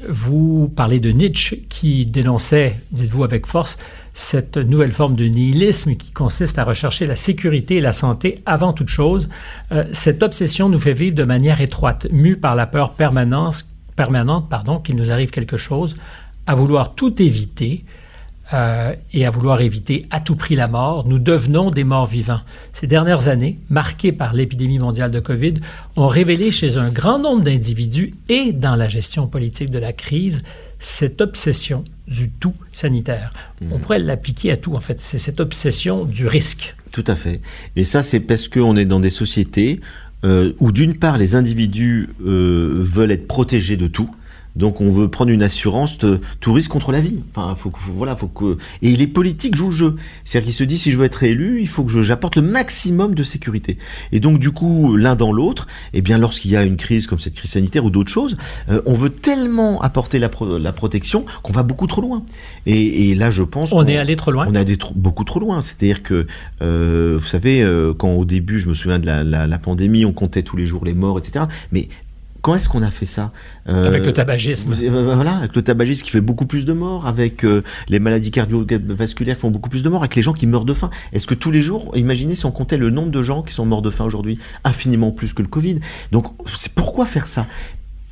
Vous 0.10 0.72
parlez 0.76 1.00
de 1.00 1.10
Nietzsche 1.10 1.64
qui 1.70 2.06
dénonçait, 2.06 2.82
dites-vous 2.92 3.24
avec 3.24 3.48
force, 3.48 3.78
cette 4.14 4.58
nouvelle 4.58 4.92
forme 4.92 5.16
de 5.16 5.26
nihilisme 5.26 5.96
qui 5.96 6.12
consiste 6.12 6.60
à 6.60 6.64
rechercher 6.64 7.08
la 7.08 7.16
sécurité 7.16 7.78
et 7.78 7.82
la 7.82 7.94
santé 7.94 8.40
avant 8.46 8.74
toute 8.74 8.90
chose. 8.90 9.28
Euh, 9.72 9.86
cette 9.92 10.22
obsession 10.22 10.70
nous 10.70 10.80
fait 10.80 10.94
vivre 10.94 11.16
de 11.16 11.24
manière 11.24 11.62
étroite, 11.62 12.08
mue 12.12 12.38
par 12.38 12.56
la 12.56 12.68
peur 12.68 12.94
permanente, 12.94 13.66
pardon, 14.50 14.80
qu'il 14.80 14.96
nous 14.96 15.12
arrive 15.12 15.32
quelque 15.32 15.58
chose, 15.58 15.96
à 16.46 16.56
vouloir 16.56 16.94
tout 16.94 17.22
éviter 17.22 17.84
euh, 18.54 18.94
et 19.14 19.26
à 19.26 19.32
vouloir 19.32 19.62
éviter 19.62 20.06
à 20.12 20.20
tout 20.20 20.36
prix 20.36 20.56
la 20.56 20.68
mort. 20.68 21.08
Nous 21.08 21.18
devenons 21.18 21.72
des 21.72 21.84
morts 21.84 22.06
vivants. 22.06 22.42
Ces 22.72 22.86
dernières 22.86 23.28
années, 23.28 23.60
marquées 23.70 24.12
par 24.12 24.34
l'épidémie 24.34 24.78
mondiale 24.78 25.10
de 25.10 25.20
COVID, 25.20 25.56
ont 25.96 26.08
révélé 26.08 26.52
chez 26.52 26.78
un 26.78 26.90
grand 26.90 27.18
nombre 27.18 27.42
d'individus 27.42 28.14
et 28.30 28.54
dans 28.54 28.76
la 28.76 28.90
gestion 28.90 29.28
politique 29.28 29.72
de 29.72 29.80
la 29.80 29.92
crise 29.92 30.44
cette 30.78 31.22
obsession 31.22 31.84
du 32.08 32.30
tout 32.30 32.54
sanitaire. 32.72 33.34
On 33.62 33.80
pourrait 33.80 34.00
l'appliquer 34.00 34.52
à 34.52 34.58
tout, 34.58 34.74
en 34.74 34.80
fait. 34.80 35.02
C'est 35.02 35.20
cette 35.20 35.40
obsession 35.40 36.06
du 36.06 36.28
risque. 36.28 36.76
Tout 36.92 37.04
à 37.08 37.16
fait. 37.16 37.42
Et 37.76 37.86
ça, 37.86 38.04
c'est 38.04 38.20
parce 38.20 38.48
qu'on 38.48 38.76
est 38.76 38.86
dans 38.86 39.00
des 39.00 39.10
sociétés 39.10 39.80
euh, 40.26 40.54
où, 40.60 40.72
d'une 40.72 40.98
part, 40.98 41.18
les 41.18 41.36
individus 41.36 42.10
euh, 42.26 42.80
veulent 42.82 43.12
être 43.12 43.28
protégés 43.28 43.78
de 43.78 43.88
tout. 43.88 44.10
Donc, 44.56 44.82
on 44.82 44.92
veut 44.92 45.08
prendre 45.08 45.32
une 45.32 45.42
assurance 45.42 45.98
de 45.98 46.22
tout 46.40 46.54
risque 46.54 46.70
contre 46.72 46.92
la 46.92 47.02
vie. 47.02 47.18
Enfin, 47.36 47.56
faut 47.56 47.72
faut- 47.76 47.92
voilà, 47.94 48.16
faut 48.16 48.28
que. 48.28 48.58
Et 48.84 48.96
les 48.96 49.08
politiques 49.08 49.56
jouent 49.56 49.68
le 49.70 49.72
jeu. 49.72 49.96
C'est-à-dire 50.26 50.46
qu'ils 50.46 50.54
se 50.54 50.64
disent, 50.64 50.82
si 50.84 50.92
je 50.92 50.98
veux 50.98 51.06
être 51.06 51.24
élu, 51.24 51.60
il 51.62 51.68
faut 51.68 51.84
que 51.84 52.02
j'apporte 52.02 52.36
le 52.36 52.44
maximum 52.44 53.16
de 53.16 53.24
sécurité. 53.24 53.78
Et 54.12 54.20
donc, 54.20 54.38
du 54.40 54.52
coup, 54.52 54.96
l'un 54.96 55.16
dans 55.16 55.32
l'autre, 55.32 55.66
eh 55.94 56.02
bien, 56.02 56.18
lorsqu'il 56.20 56.52
y 56.52 56.56
a 56.56 56.64
une 56.64 56.78
crise 56.78 57.08
comme 57.08 57.20
cette 57.20 57.34
crise 57.34 57.52
sanitaire 57.52 57.84
ou 57.84 57.90
d'autres 57.90 58.12
choses, 58.12 58.38
euh, 58.70 58.82
on 58.86 58.94
veut 58.94 59.10
tellement 59.10 59.82
apporter 59.82 60.20
la, 60.20 60.30
pro- 60.30 60.58
la 60.60 60.72
protection 60.72 61.26
qu'on 61.42 61.54
va 61.54 61.64
beaucoup 61.64 61.88
trop 61.88 62.02
loin. 62.02 62.24
Et, 62.68 63.10
et 63.10 63.16
là, 63.16 63.32
je 63.32 63.42
pense. 63.44 63.74
On 63.74 63.88
est 63.88 63.98
allé 63.98 64.16
trop 64.16 64.30
loin. 64.32 64.46
on 64.48 64.54
est 64.54 64.60
allé 64.60 64.78
trop- 64.78 64.94
beaucoup 64.96 65.24
trop 65.24 65.40
loin. 65.40 65.62
C'est-à-dire 65.62 66.04
que, 66.04 66.28
euh, 66.62 67.18
vous 67.20 67.26
savez, 67.26 67.64
euh, 67.64 67.94
quand 67.94 68.12
au 68.12 68.26
début, 68.26 68.60
je 68.60 68.70
me 68.70 68.76
souviens 68.76 69.00
de 69.00 69.06
la, 69.08 69.24
la- 69.24 69.48
la 69.48 69.58
pandémie, 69.58 70.06
on 70.06 70.14
comptait 70.14 70.44
tous 70.44 70.58
les 70.58 70.66
jours 70.68 70.86
les 70.86 70.94
morts, 70.94 71.18
etc. 71.18 71.46
Mais 71.72 71.88
quand 72.44 72.54
est-ce 72.56 72.68
qu'on 72.70 72.84
a 72.84 72.92
fait 72.92 73.06
ça 73.08 73.32
Euh, 73.70 73.88
Avec 73.88 74.06
le 74.06 74.12
tabagisme. 74.14 74.74
euh, 74.84 75.16
Voilà, 75.16 75.38
avec 75.38 75.56
le 75.56 75.62
tabagisme 75.62 76.04
qui 76.04 76.12
fait 76.12 76.22
beaucoup 76.22 76.46
plus 76.46 76.66
de 76.66 76.74
morts, 76.74 77.08
avec 77.08 77.46
euh, 77.46 77.64
les 77.88 78.00
maladies 78.00 78.32
cardiovasculaires 78.32 79.36
qui 79.36 79.42
font 79.42 79.50
beaucoup 79.50 79.70
plus 79.70 79.82
de 79.82 79.88
morts, 79.90 80.02
avec 80.02 80.16
les 80.16 80.22
gens 80.22 80.34
qui 80.34 80.46
meurent 80.46 80.66
de 80.66 80.74
faim. 80.74 80.90
Est-ce 81.14 81.26
que 81.26 81.36
tous 81.36 81.52
les 81.52 81.62
jours, 81.62 81.92
imaginez 81.96 82.36
si 82.36 82.46
on 82.46 82.52
comptait 82.52 82.78
le 82.78 82.90
nombre 82.90 83.12
de 83.12 83.24
gens 83.24 83.44
qui 83.44 83.54
sont 83.54 83.66
morts 83.66 83.82
de 83.82 83.90
faim 83.90 84.04
aujourd'hui, 84.04 84.38
infiniment 84.66 85.12
plus 85.12 85.34
que 85.34 85.42
le 85.42 85.48
Covid? 85.48 85.80
Donc, 86.12 86.26
c'est 86.54 86.74
pourquoi 86.74 87.06
faire 87.06 87.28
ça? 87.28 87.48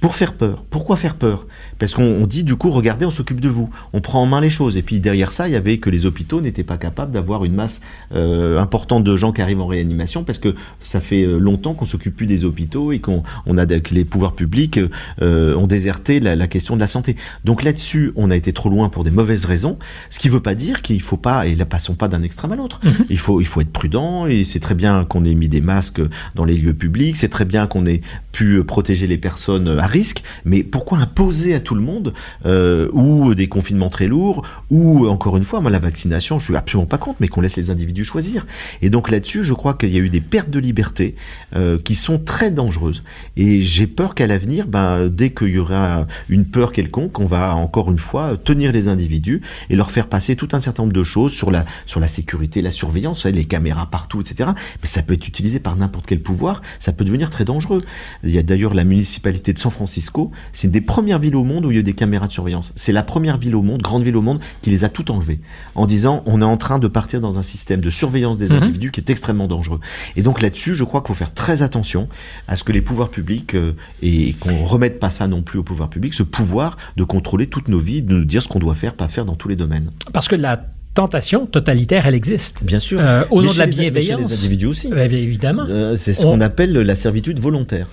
Pour 0.01 0.15
faire 0.15 0.33
peur. 0.33 0.63
Pourquoi 0.69 0.97
faire 0.97 1.15
peur? 1.15 1.45
Parce 1.77 1.93
qu'on 1.93 2.25
dit 2.25 2.43
du 2.43 2.55
coup, 2.55 2.71
regardez, 2.71 3.05
on 3.05 3.11
s'occupe 3.11 3.39
de 3.39 3.47
vous, 3.47 3.69
on 3.93 4.01
prend 4.01 4.21
en 4.21 4.25
main 4.25 4.41
les 4.41 4.49
choses. 4.49 4.75
Et 4.75 4.81
puis 4.81 4.99
derrière 4.99 5.31
ça, 5.31 5.47
il 5.47 5.53
y 5.53 5.55
avait 5.55 5.77
que 5.77 5.91
les 5.91 6.07
hôpitaux 6.07 6.41
n'étaient 6.41 6.63
pas 6.63 6.77
capables 6.77 7.11
d'avoir 7.11 7.45
une 7.45 7.53
masse 7.53 7.81
euh, 8.13 8.59
importante 8.59 9.03
de 9.03 9.15
gens 9.15 9.31
qui 9.31 9.43
arrivent 9.43 9.61
en 9.61 9.67
réanimation, 9.67 10.23
parce 10.23 10.39
que 10.39 10.55
ça 10.79 11.01
fait 11.01 11.23
euh, 11.23 11.37
longtemps 11.37 11.75
qu'on 11.75 11.85
s'occupe 11.85 12.15
plus 12.15 12.25
des 12.25 12.45
hôpitaux 12.45 12.91
et 12.91 12.99
qu'on 12.99 13.23
on 13.45 13.57
a 13.59 13.65
que 13.67 13.93
les 13.93 14.03
pouvoirs 14.03 14.33
publics 14.33 14.79
euh, 15.21 15.55
ont 15.55 15.67
déserté 15.67 16.19
la, 16.19 16.47
question 16.47 16.75
de 16.75 16.79
la 16.81 16.87
santé. 16.87 17.15
Donc 17.45 17.63
là-dessus, 17.63 18.11
on 18.15 18.31
a 18.31 18.35
été 18.35 18.53
trop 18.53 18.69
loin 18.69 18.89
pour 18.89 19.03
des 19.03 19.11
mauvaises 19.11 19.45
raisons. 19.45 19.75
Ce 20.09 20.17
qui 20.17 20.29
ne 20.29 20.33
veut 20.33 20.39
pas 20.39 20.55
dire 20.55 20.81
qu'il 20.81 21.01
faut 21.01 21.15
pas, 21.15 21.45
et 21.45 21.53
là 21.55 21.65
passons 21.65 21.93
pas 21.93 22.07
d'un 22.07 22.23
extrême 22.23 22.51
à 22.51 22.55
l'autre. 22.55 22.79
Mhm. 22.83 23.05
Il 23.09 23.19
faut 23.19 23.39
il 23.39 23.45
faut 23.45 23.61
être 23.61 23.71
prudent. 23.71 24.25
Et 24.25 24.45
c'est 24.45 24.59
très 24.59 24.75
bien 24.75 25.05
qu'on 25.05 25.25
ait 25.25 25.35
mis 25.35 25.47
des 25.47 25.61
masques 25.61 26.01
dans 26.33 26.43
les 26.43 26.57
lieux 26.57 26.73
publics. 26.73 27.17
C'est 27.17 27.29
très 27.29 27.45
bien 27.45 27.67
qu'on 27.67 27.85
ait 27.85 28.01
pu 28.31 28.63
protéger 28.63 29.05
les 29.05 29.19
personnes 29.19 29.67
à 29.67 29.90
risque, 29.91 30.23
mais 30.45 30.63
pourquoi 30.63 30.97
imposer 30.97 31.53
à 31.53 31.59
tout 31.59 31.75
le 31.75 31.81
monde 31.81 32.13
euh, 32.45 32.89
ou 32.93 33.35
des 33.35 33.47
confinements 33.47 33.89
très 33.89 34.07
lourds 34.07 34.43
ou 34.69 35.07
encore 35.07 35.37
une 35.37 35.43
fois, 35.43 35.61
moi 35.61 35.69
la 35.69 35.79
vaccination, 35.79 36.39
je 36.39 36.45
suis 36.45 36.55
absolument 36.55 36.87
pas 36.87 36.97
contre, 36.97 37.17
mais 37.19 37.27
qu'on 37.27 37.41
laisse 37.41 37.55
les 37.55 37.69
individus 37.69 38.03
choisir. 38.03 38.45
Et 38.81 38.89
donc 38.89 39.11
là-dessus, 39.11 39.43
je 39.43 39.53
crois 39.53 39.73
qu'il 39.73 39.93
y 39.93 39.97
a 39.97 39.99
eu 39.99 40.09
des 40.09 40.21
pertes 40.21 40.49
de 40.49 40.59
liberté 40.59 41.15
euh, 41.55 41.77
qui 41.77 41.95
sont 41.95 42.17
très 42.17 42.51
dangereuses. 42.51 43.03
Et 43.37 43.61
j'ai 43.61 43.87
peur 43.87 44.15
qu'à 44.15 44.27
l'avenir, 44.27 44.67
ben, 44.67 45.07
dès 45.07 45.31
qu'il 45.31 45.49
y 45.49 45.57
aura 45.59 46.07
une 46.29 46.45
peur 46.45 46.71
quelconque, 46.71 47.19
on 47.19 47.25
va 47.25 47.55
encore 47.55 47.91
une 47.91 47.99
fois 47.99 48.37
tenir 48.37 48.71
les 48.71 48.87
individus 48.87 49.41
et 49.69 49.75
leur 49.75 49.91
faire 49.91 50.07
passer 50.07 50.35
tout 50.35 50.49
un 50.53 50.59
certain 50.59 50.83
nombre 50.83 50.93
de 50.93 51.03
choses 51.03 51.33
sur 51.33 51.51
la 51.51 51.65
sur 51.85 51.99
la 51.99 52.07
sécurité, 52.07 52.61
la 52.61 52.71
surveillance, 52.71 53.25
les 53.25 53.45
caméras 53.45 53.87
partout, 53.87 54.21
etc. 54.21 54.51
Mais 54.81 54.87
ça 54.87 55.03
peut 55.03 55.13
être 55.13 55.27
utilisé 55.27 55.59
par 55.59 55.75
n'importe 55.75 56.05
quel 56.07 56.21
pouvoir, 56.21 56.61
ça 56.79 56.91
peut 56.91 57.05
devenir 57.05 57.29
très 57.29 57.45
dangereux. 57.45 57.83
Il 58.23 58.31
y 58.31 58.37
a 58.37 58.43
d'ailleurs 58.43 58.73
la 58.73 58.83
municipalité 58.83 59.53
de 59.53 59.57
San 59.57 59.71
Francisco, 59.71 59.80
c'est 59.86 60.67
une 60.67 60.71
des 60.71 60.82
premières 60.82 61.19
villes 61.19 61.36
au 61.36 61.43
monde 61.43 61.65
où 61.65 61.71
il 61.71 61.77
y 61.77 61.79
a 61.79 61.84
des 61.84 61.93
caméras 61.93 62.27
de 62.27 62.32
surveillance. 62.32 62.73
C'est 62.75 62.91
la 62.91 63.03
première 63.03 63.38
ville 63.38 63.55
au 63.55 63.61
monde, 63.61 63.82
grande 63.82 64.03
ville 64.03 64.17
au 64.17 64.21
monde, 64.21 64.39
qui 64.61 64.69
les 64.69 64.84
a 64.84 64.89
toutes 64.89 65.09
enlevées, 65.09 65.39
en 65.75 65.86
disant 65.86 66.23
on 66.25 66.41
est 66.41 66.45
en 66.45 66.57
train 66.57 66.79
de 66.79 66.88
partir 66.88 67.21
dans 67.21 67.38
un 67.38 67.43
système 67.43 67.82
de 67.82 67.89
surveillance 67.89 68.38
des 68.38 68.49
mhm. 68.49 68.63
individus 68.63 68.91
qui 68.91 69.01
est 69.01 69.09
extrêmement 69.09 69.47
dangereux. 69.47 69.79
Et 70.15 70.23
donc 70.23 70.41
là-dessus, 70.41 70.75
je 70.75 70.84
crois 70.84 71.01
qu'il 71.01 71.09
faut 71.09 71.13
faire 71.13 71.34
très 71.34 71.61
attention 71.61 72.07
à 72.47 72.55
ce 72.55 72.63
que 72.63 72.71
les 72.71 72.82
pouvoirs 72.82 73.09
publics, 73.09 73.55
euh, 73.55 73.73
et 74.01 74.34
qu'on 74.34 74.65
remette 74.65 74.99
pas 74.99 75.09
ça 75.09 75.27
non 75.27 75.41
plus 75.41 75.59
aux 75.59 75.63
pouvoirs 75.63 75.89
publics, 75.89 76.13
ce 76.13 76.23
pouvoir 76.23 76.77
de 76.97 77.03
contrôler 77.03 77.47
toutes 77.47 77.67
nos 77.67 77.79
vies, 77.79 78.01
de 78.01 78.13
nous 78.13 78.25
dire 78.25 78.41
ce 78.41 78.47
qu'on 78.47 78.59
doit 78.59 78.75
faire, 78.75 78.93
pas 78.93 79.07
faire 79.07 79.25
dans 79.25 79.36
tous 79.36 79.47
les 79.47 79.55
domaines. 79.55 79.89
Parce 80.13 80.27
que 80.27 80.36
la 80.36 80.61
tentation 80.93 81.45
totalitaire, 81.45 82.05
elle 82.05 82.15
existe. 82.15 82.63
Bien 82.63 82.79
sûr. 82.79 82.99
Euh, 82.99 83.23
au 83.29 83.41
nom 83.41 83.51
de 83.51 83.57
la 83.57 83.65
bienveillance. 83.65 84.29
Les, 84.29 84.38
individus 84.38 84.65
aussi. 84.65 84.89
Eh 84.95 85.01
évidemment. 85.01 85.65
Euh, 85.69 85.95
c'est 85.95 86.13
ce 86.13 86.23
qu'on 86.23 86.41
appelle 86.41 86.73
la 86.73 86.95
servitude 86.95 87.39
volontaire. 87.39 87.88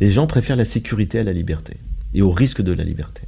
Les 0.00 0.10
gens 0.10 0.26
préfèrent 0.26 0.56
la 0.56 0.64
sécurité 0.64 1.18
à 1.18 1.22
la 1.24 1.32
liberté 1.32 1.76
et 2.14 2.22
au 2.22 2.30
risque 2.30 2.62
de 2.62 2.72
la 2.72 2.84
liberté. 2.84 3.22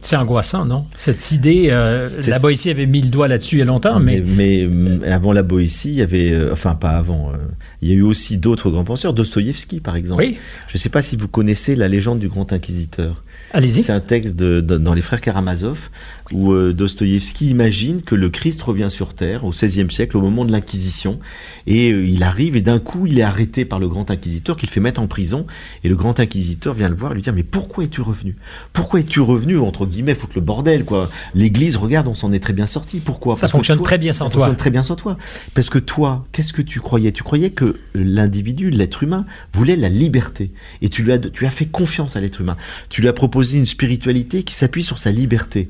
C'est 0.00 0.16
angoissant, 0.16 0.64
non? 0.64 0.86
Cette 0.96 1.32
idée, 1.32 1.68
euh, 1.70 2.08
la 2.28 2.38
Boétie 2.38 2.70
avait 2.70 2.86
mis 2.86 3.02
le 3.02 3.08
doigt 3.08 3.26
là-dessus 3.26 3.56
il 3.56 3.58
y 3.58 3.62
a 3.62 3.64
longtemps, 3.64 3.98
mais... 3.98 4.20
Mais, 4.20 4.68
avant 5.10 5.32
la 5.32 5.42
Boétie, 5.42 5.90
il 5.90 5.96
y 5.96 6.02
avait... 6.02 6.32
Euh, 6.32 6.52
enfin, 6.52 6.76
pas 6.76 6.90
avant. 6.90 7.30
Euh, 7.30 7.36
il 7.82 7.88
y 7.88 7.92
a 7.92 7.94
eu 7.94 8.02
aussi 8.02 8.38
d'autres 8.38 8.70
grands 8.70 8.84
penseurs, 8.84 9.12
Dostoïevski, 9.12 9.80
par 9.80 9.96
exemple. 9.96 10.22
Oui. 10.22 10.38
Je 10.68 10.74
ne 10.74 10.78
sais 10.78 10.88
pas 10.88 11.02
si 11.02 11.16
vous 11.16 11.26
connaissez 11.26 11.74
la 11.74 11.88
légende 11.88 12.20
du 12.20 12.28
grand 12.28 12.52
inquisiteur. 12.52 13.24
Allez-y. 13.52 13.82
C'est 13.82 13.92
un 13.92 14.00
texte 14.00 14.36
de, 14.36 14.60
dans 14.60 14.94
les 14.94 15.02
frères 15.02 15.20
Karamazov 15.20 15.90
où 16.32 16.52
euh, 16.52 16.74
Dostoïevski 16.74 17.48
imagine 17.48 18.02
que 18.02 18.14
le 18.14 18.28
Christ 18.28 18.60
revient 18.60 18.90
sur 18.90 19.14
Terre 19.14 19.44
au 19.44 19.50
XVIe 19.50 19.90
siècle, 19.90 20.18
au 20.18 20.20
moment 20.20 20.44
de 20.44 20.52
l'Inquisition, 20.52 21.18
et 21.66 21.90
euh, 21.90 22.04
il 22.04 22.22
arrive 22.22 22.56
et 22.56 22.60
d'un 22.60 22.78
coup 22.78 23.06
il 23.06 23.18
est 23.18 23.22
arrêté 23.22 23.64
par 23.64 23.78
le 23.78 23.88
grand 23.88 24.10
inquisiteur 24.10 24.58
qu'il 24.58 24.68
fait 24.68 24.80
mettre 24.80 25.00
en 25.00 25.06
prison, 25.06 25.46
et 25.84 25.88
le 25.88 25.96
grand 25.96 26.20
inquisiteur 26.20 26.74
vient 26.74 26.90
le 26.90 26.94
voir 26.94 27.12
et 27.12 27.14
lui 27.14 27.22
dire 27.22 27.32
mais 27.32 27.42
pourquoi 27.42 27.84
es-tu 27.84 28.02
revenu? 28.02 28.36
Pourquoi 28.74 29.00
es-tu 29.00 29.20
revenu 29.20 29.58
entre 29.58 29.86
guillemets 29.86 30.14
foutre 30.14 30.34
le 30.34 30.42
bordel 30.42 30.84
quoi? 30.84 31.10
L'Église 31.34 31.76
regarde 31.76 32.08
on 32.08 32.14
s'en 32.14 32.32
est 32.32 32.40
très 32.40 32.52
bien 32.52 32.66
sorti. 32.66 33.00
Pourquoi? 33.00 33.34
Ça 33.34 33.48
fonctionne 33.48 33.82
très 33.82 33.96
bien 33.96 34.12
sans 34.12 34.26
ça 34.26 34.30
toi. 34.30 34.40
Fonctionne 34.42 34.56
très 34.58 34.70
bien 34.70 34.82
sans 34.82 34.96
toi. 34.96 35.16
Parce 35.54 35.70
que 35.70 35.78
toi, 35.78 36.26
qu'est-ce 36.32 36.52
que 36.52 36.62
tu 36.62 36.80
croyais? 36.80 37.12
Tu 37.12 37.22
croyais 37.22 37.50
que 37.50 37.76
l'individu, 37.94 38.68
l'être 38.70 39.02
humain, 39.02 39.24
voulait 39.54 39.76
la 39.76 39.88
liberté, 39.88 40.50
et 40.82 40.90
tu 40.90 41.02
lui 41.02 41.12
as 41.12 41.18
tu 41.18 41.46
as 41.46 41.50
fait 41.50 41.66
confiance 41.66 42.16
à 42.16 42.20
l'être 42.20 42.42
humain. 42.42 42.58
Tu 42.90 43.00
lui 43.00 43.08
as 43.08 43.14
proposé 43.14 43.37
une 43.42 43.66
spiritualité 43.66 44.42
qui 44.42 44.54
s'appuie 44.54 44.82
sur 44.82 44.98
sa 44.98 45.10
liberté. 45.10 45.68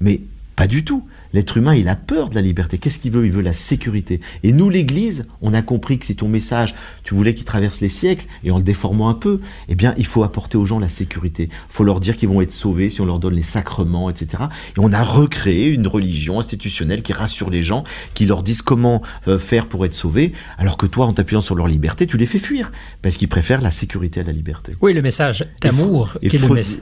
Mais 0.00 0.20
pas 0.56 0.66
du 0.66 0.84
tout. 0.84 1.06
L'être 1.32 1.56
humain, 1.56 1.74
il 1.74 1.88
a 1.88 1.96
peur 1.96 2.28
de 2.28 2.34
la 2.34 2.40
liberté. 2.40 2.78
Qu'est-ce 2.78 2.98
qu'il 2.98 3.12
veut? 3.12 3.24
Il 3.24 3.32
veut 3.32 3.42
la 3.42 3.52
sécurité. 3.52 4.20
Et 4.42 4.52
nous, 4.52 4.68
l'Église, 4.68 5.26
on 5.42 5.54
a 5.54 5.62
compris 5.62 5.98
que 5.98 6.06
si 6.06 6.16
ton 6.16 6.28
message, 6.28 6.74
tu 7.04 7.14
voulais 7.14 7.34
qu'il 7.34 7.44
traverse 7.44 7.80
les 7.80 7.88
siècles, 7.88 8.26
et 8.42 8.50
en 8.50 8.58
le 8.58 8.64
déformant 8.64 9.08
un 9.08 9.14
peu, 9.14 9.40
eh 9.68 9.74
bien, 9.74 9.94
il 9.96 10.06
faut 10.06 10.24
apporter 10.24 10.58
aux 10.58 10.64
gens 10.64 10.78
la 10.78 10.88
sécurité. 10.88 11.48
Il 11.52 11.72
faut 11.72 11.84
leur 11.84 12.00
dire 12.00 12.16
qu'ils 12.16 12.28
vont 12.28 12.40
être 12.40 12.52
sauvés 12.52 12.88
si 12.88 13.00
on 13.00 13.06
leur 13.06 13.20
donne 13.20 13.34
les 13.34 13.42
sacrements, 13.42 14.10
etc. 14.10 14.44
Et 14.76 14.80
on 14.80 14.92
a 14.92 15.04
recréé 15.04 15.68
une 15.68 15.86
religion 15.86 16.38
institutionnelle 16.38 17.02
qui 17.02 17.12
rassure 17.12 17.50
les 17.50 17.62
gens, 17.62 17.84
qui 18.14 18.26
leur 18.26 18.42
disent 18.42 18.62
comment 18.62 19.02
euh, 19.28 19.38
faire 19.38 19.66
pour 19.66 19.84
être 19.84 19.94
sauvés, 19.94 20.32
alors 20.58 20.76
que 20.76 20.86
toi, 20.86 21.06
en 21.06 21.12
t'appuyant 21.12 21.40
sur 21.40 21.54
leur 21.54 21.68
liberté, 21.68 22.06
tu 22.06 22.16
les 22.16 22.26
fais 22.26 22.38
fuir, 22.38 22.72
parce 23.02 23.16
qu'ils 23.16 23.28
préfèrent 23.28 23.62
la 23.62 23.70
sécurité 23.70 24.20
à 24.20 24.24
la 24.24 24.32
liberté. 24.32 24.74
Oui, 24.80 24.92
le 24.92 25.02
message 25.02 25.44
d'amour. 25.62 26.14
Le, 26.22 26.28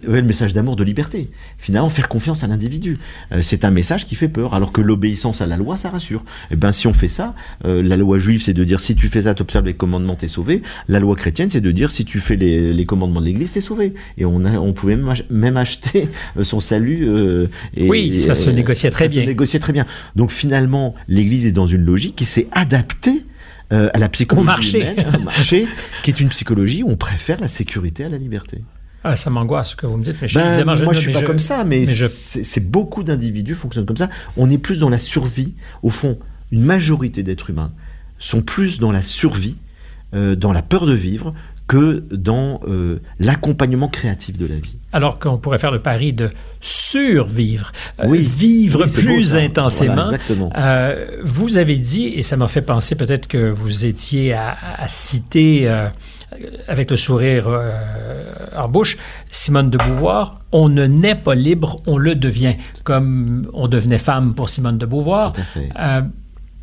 le, 0.07 0.22
message 0.22 0.55
d'amour 0.55 0.76
de 0.76 0.84
liberté. 0.84 1.30
Finalement, 1.59 1.90
faire 1.90 2.09
confiance 2.09 2.44
à 2.44 2.46
l'individu. 2.46 2.99
Euh, 3.32 3.40
c'est 3.42 3.64
un 3.64 3.70
message 3.70 4.07
qui 4.07 4.14
fait 4.14 4.28
alors 4.47 4.72
que 4.72 4.80
l'obéissance 4.80 5.41
à 5.41 5.47
la 5.47 5.57
loi, 5.57 5.76
ça 5.76 5.91
rassure. 5.91 6.20
Et 6.51 6.55
eh 6.55 6.57
ben 6.57 6.72
si 6.72 6.86
on 6.86 6.95
fait 6.95 7.09
ça, 7.09 7.34
euh, 7.64 7.82
la 7.82 7.97
loi 7.97 8.18
juive, 8.18 8.41
c'est 8.41 8.55
de 8.55 8.64
dire 8.64 8.80
si 8.80 8.95
tu 8.95 9.09
fais 9.09 9.22
ça, 9.22 9.34
tu 9.34 9.43
observes 9.43 9.66
les 9.66 9.74
commandements, 9.74 10.14
t'es 10.14 10.28
sauvé. 10.28 10.62
La 10.89 11.01
loi 11.01 11.16
chrétienne, 11.16 11.51
c'est 11.51 11.61
de 11.61 11.70
dire 11.70 11.91
si 11.91 12.05
tu 12.05 12.20
fais 12.20 12.36
les, 12.36 12.84
commandements 12.86 13.20
de 13.20 13.26
l'Église, 13.26 13.53
t'es 13.53 13.61
sauvé. 13.61 13.95
Et 14.16 14.24
on, 14.24 14.45
a, 14.45 14.53
on 14.59 14.72
pouvait 14.72 14.97
même, 15.30 15.57
acheter 15.57 16.09
euh, 16.36 16.45
son 16.45 16.61
salut. 16.61 17.09
Euh, 17.09 17.49
et, 17.76 17.89
oui, 17.89 18.20
ça 18.20 18.34
se 18.34 18.51
négociait 18.51 18.91
très 18.91 19.09
bien. 19.09 19.22
Se 19.22 19.26
négociait 19.26 19.59
très 19.59 19.72
bien. 19.72 19.86
Donc 20.16 20.30
finalement, 20.30 20.95
l'Église 21.09 21.47
est 21.47 21.53
dans 21.53 21.66
une 21.66 21.84
logique 21.84 22.16
qui 22.16 22.24
s'est 22.24 22.49
adaptée 22.53 23.24
à 23.70 23.99
la 23.99 24.09
psychologie 24.09 24.47
marché. 24.47 24.80
humaine, 24.80 25.07
au 25.14 25.24
marché, 25.24 25.68
qui 26.03 26.11
est 26.11 26.20
une 26.20 26.30
psychologie 26.30 26.82
où 26.82 26.89
on 26.89 26.97
préfère 26.97 27.39
la 27.39 27.49
sécurité 27.49 28.03
à 28.03 28.09
la 28.09 28.16
liberté. 28.16 28.62
Ah, 29.05 29.16
ça 29.16 29.30
m'angoisse 29.30 29.70
ce 29.70 29.76
que 29.76 29.86
vous 29.86 29.96
me 29.96 30.05
dites, 30.05 30.16
mais 30.20 30.28
je 30.28 30.38
ben, 30.38 30.64
moi 30.64 30.74
je 30.92 30.99
suis 30.99 31.12
pas 31.12 31.22
comme 31.22 31.38
ça, 31.38 31.64
mais, 31.64 31.86
c'est 31.86 32.61
beaucoup 32.61 33.03
d'individus 33.03 33.55
fonctionnent 33.55 33.86
comme 33.86 33.96
ça. 33.96 34.09
On 34.36 34.51
est 34.51 34.59
plus 34.59 34.78
dans 34.78 34.88
la 34.88 34.99
survie. 34.99 35.55
Au 35.82 35.90
fond, 35.90 36.18
une 36.51 36.62
majorité 36.62 37.22
d'êtres 37.22 37.51
humains 37.51 37.70
sont 38.18 38.42
plus 38.42 38.78
dans 38.78 38.90
la 38.90 39.03
survie, 39.03 39.57
euh, 40.14 40.34
dans 40.34 40.53
la 40.53 40.62
peur 40.62 40.86
de 40.86 40.94
vivre, 40.94 41.32
que 41.68 42.03
dans 42.11 42.61
euh, 42.66 42.99
l'accompagnement 43.20 43.88
créatif 43.88 44.38
de 44.38 44.46
la 44.46 44.55
vie. 44.55 44.78
Alors 44.92 45.18
qu'on 45.18 45.36
pourrait 45.36 45.59
faire 45.59 45.70
le 45.70 45.80
pari 45.80 46.14
de 46.14 46.30
survivre, 46.61 47.72
euh, 48.01 48.07
oui, 48.07 48.20
vivre 48.22 48.86
plus 48.86 49.36
intensément. 49.36 50.07
exactement. 50.07 50.51
vous 51.22 51.59
avez 51.59 51.76
dit, 51.76 52.07
et 52.07 52.22
ça 52.22 52.36
m'a 52.36 52.49
fait 52.49 52.62
penser 52.62 52.96
peut-être 52.96 53.28
que 53.28 53.51
vous 53.51 53.84
étiez 53.84 54.32
à, 54.32 54.57
à 54.78 54.88
citer 54.88 55.68
avec 56.66 56.91
le 56.91 56.97
sourire 56.97 57.47
euh, 57.49 58.35
en 58.57 58.68
bouche, 58.68 58.97
Simone 59.31 59.70
de 59.70 59.79
Beauvoir, 59.79 60.41
on 60.53 60.68
ne 60.68 60.87
naît 60.87 61.14
pas 61.14 61.35
libre, 61.35 61.81
on 61.87 61.97
le 61.97 62.14
devient, 62.14 62.57
comme 62.85 63.49
on 63.53 63.68
devenait 63.68 63.99
femme 63.99 64.35
pour 64.35 64.49
Simone 64.49 64.79
de 64.79 64.87
Beauvoir. 64.87 65.33
Euh, 65.57 66.03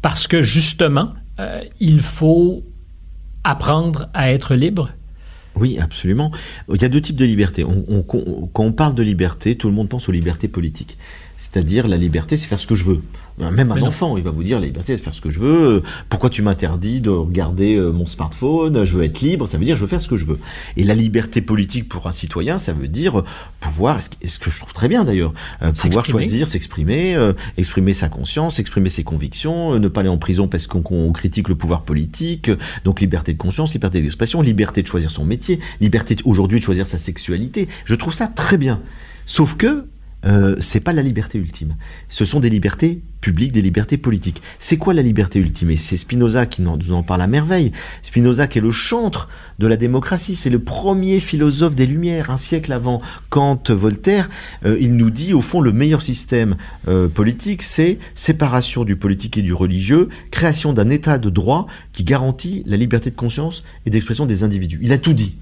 parce 0.01 0.27
que 0.27 0.41
justement, 0.41 1.13
euh, 1.39 1.61
il 1.79 2.01
faut 2.01 2.63
apprendre 3.43 4.09
à 4.13 4.31
être 4.31 4.55
libre. 4.55 4.89
Oui, 5.55 5.79
absolument. 5.79 6.31
Il 6.71 6.81
y 6.81 6.85
a 6.85 6.89
deux 6.89 7.01
types 7.01 7.15
de 7.15 7.25
liberté. 7.25 7.63
quand 7.63 8.63
on 8.63 8.71
parle 8.73 8.93
de 8.93 9.03
liberté, 9.03 9.55
tout 9.55 9.67
le 9.67 9.73
monde 9.73 9.87
pense 9.87 10.09
aux 10.09 10.11
libertés 10.11 10.49
politiques. 10.49 10.97
C'est-à-dire 11.37 11.87
la 11.87 11.97
liberté, 11.97 12.35
c'est 12.35 12.47
faire 12.47 12.59
ce 12.59 12.67
que 12.67 12.75
je 12.75 12.83
veux. 12.83 13.01
Même 13.37 13.71
un 13.71 13.81
enfant, 13.81 14.15
il 14.15 14.23
va 14.23 14.31
vous 14.31 14.43
dire 14.43 14.59
la 14.59 14.65
liberté, 14.65 14.95
c'est 14.95 15.03
faire 15.03 15.13
ce 15.13 15.19
que 15.19 15.29
je 15.29 15.39
veux. 15.39 15.83
Pourquoi 16.09 16.29
tu 16.29 16.41
m'interdis 16.41 17.01
de 17.01 17.09
regarder 17.09 17.75
euh, 17.75 17.91
mon 17.91 18.05
smartphone 18.05 18.85
Je 18.85 18.95
veux 18.95 19.03
être 19.03 19.19
libre. 19.19 19.47
Ça 19.47 19.57
veut 19.57 19.65
dire 19.65 19.75
je 19.75 19.81
veux 19.81 19.87
faire 19.87 19.99
ce 19.99 20.07
que 20.07 20.15
je 20.15 20.25
veux. 20.25 20.39
Et 20.77 20.85
la 20.85 20.95
liberté 20.95 21.41
politique 21.41 21.89
pour 21.89 22.07
un 22.07 22.11
citoyen, 22.11 22.57
ça 22.57 22.71
veut 22.71 22.87
dire 22.87 23.23
pouvoir, 23.59 23.99
ce 24.01 24.39
que 24.39 24.49
je 24.49 24.59
trouve 24.59 24.73
très 24.73 24.87
bien 24.87 25.03
d'ailleurs, 25.03 25.33
euh, 25.61 25.73
pouvoir 25.73 26.05
choisir, 26.05 26.47
s'exprimer, 26.47 27.15
euh, 27.15 27.33
exprimer 27.57 27.93
sa 27.93 28.07
conscience, 28.07 28.59
exprimer 28.59 28.89
ses 28.89 29.03
convictions, 29.03 29.79
ne 29.79 29.87
pas 29.89 29.99
aller 29.99 30.09
en 30.09 30.17
prison 30.17 30.47
parce 30.47 30.65
qu'on 30.65 31.11
critique 31.11 31.49
le 31.49 31.55
pouvoir 31.55 31.81
politique. 31.81 32.49
Donc 32.85 33.01
liberté 33.01 33.33
de 33.33 33.37
conscience, 33.37 33.73
liberté 33.73 34.01
d'expression, 34.01 34.41
liberté 34.41 34.81
de 34.81 34.87
choisir 34.87 35.11
son 35.11 35.25
métier, 35.25 35.59
liberté 35.81 36.15
aujourd'hui 36.23 36.59
de 36.59 36.63
choisir 36.63 36.87
sa 36.87 36.97
sexualité. 36.97 37.67
Je 37.83 37.95
trouve 37.95 38.13
ça 38.13 38.27
très 38.27 38.57
bien. 38.57 38.81
Sauf 39.25 39.55
que 39.55 39.85
euh, 40.25 40.55
c'est 40.59 40.79
pas 40.79 40.93
la 40.93 41.01
liberté 41.01 41.37
ultime. 41.37 41.75
Ce 42.09 42.25
sont 42.25 42.39
des 42.39 42.49
libertés 42.49 43.01
publiques, 43.21 43.51
des 43.51 43.61
libertés 43.61 43.97
politiques. 43.97 44.41
C'est 44.59 44.77
quoi 44.77 44.93
la 44.93 45.01
liberté 45.01 45.39
ultime? 45.39 45.71
Et 45.71 45.77
c'est 45.77 45.97
Spinoza 45.97 46.45
qui 46.45 46.61
nous 46.61 46.91
en 46.91 47.03
parle 47.03 47.21
à 47.21 47.27
merveille. 47.27 47.71
Spinoza 48.01 48.47
qui 48.47 48.59
est 48.59 48.61
le 48.61 48.71
chantre 48.71 49.29
de 49.59 49.67
la 49.67 49.77
démocratie, 49.77 50.35
c'est 50.35 50.49
le 50.49 50.59
premier 50.59 51.19
philosophe 51.19 51.75
des 51.75 51.85
Lumières, 51.85 52.29
un 52.29 52.37
siècle 52.37 52.73
avant 52.73 53.01
Kant, 53.29 53.63
Voltaire. 53.69 54.29
Euh, 54.65 54.77
il 54.79 54.95
nous 54.95 55.09
dit, 55.09 55.33
au 55.33 55.41
fond, 55.41 55.61
le 55.61 55.71
meilleur 55.71 56.01
système 56.01 56.55
euh, 56.87 57.07
politique, 57.07 57.61
c'est 57.61 57.97
séparation 58.13 58.83
du 58.83 58.95
politique 58.95 59.37
et 59.37 59.41
du 59.41 59.53
religieux, 59.53 60.09
création 60.31 60.73
d'un 60.73 60.89
état 60.89 61.17
de 61.17 61.29
droit 61.29 61.67
qui 61.93 62.03
garantit 62.03 62.63
la 62.65 62.77
liberté 62.77 63.09
de 63.09 63.15
conscience 63.15 63.63
et 63.85 63.89
d'expression 63.89 64.25
des 64.25 64.43
individus. 64.43 64.79
Il 64.81 64.91
a 64.91 64.97
tout 64.97 65.13
dit. 65.13 65.35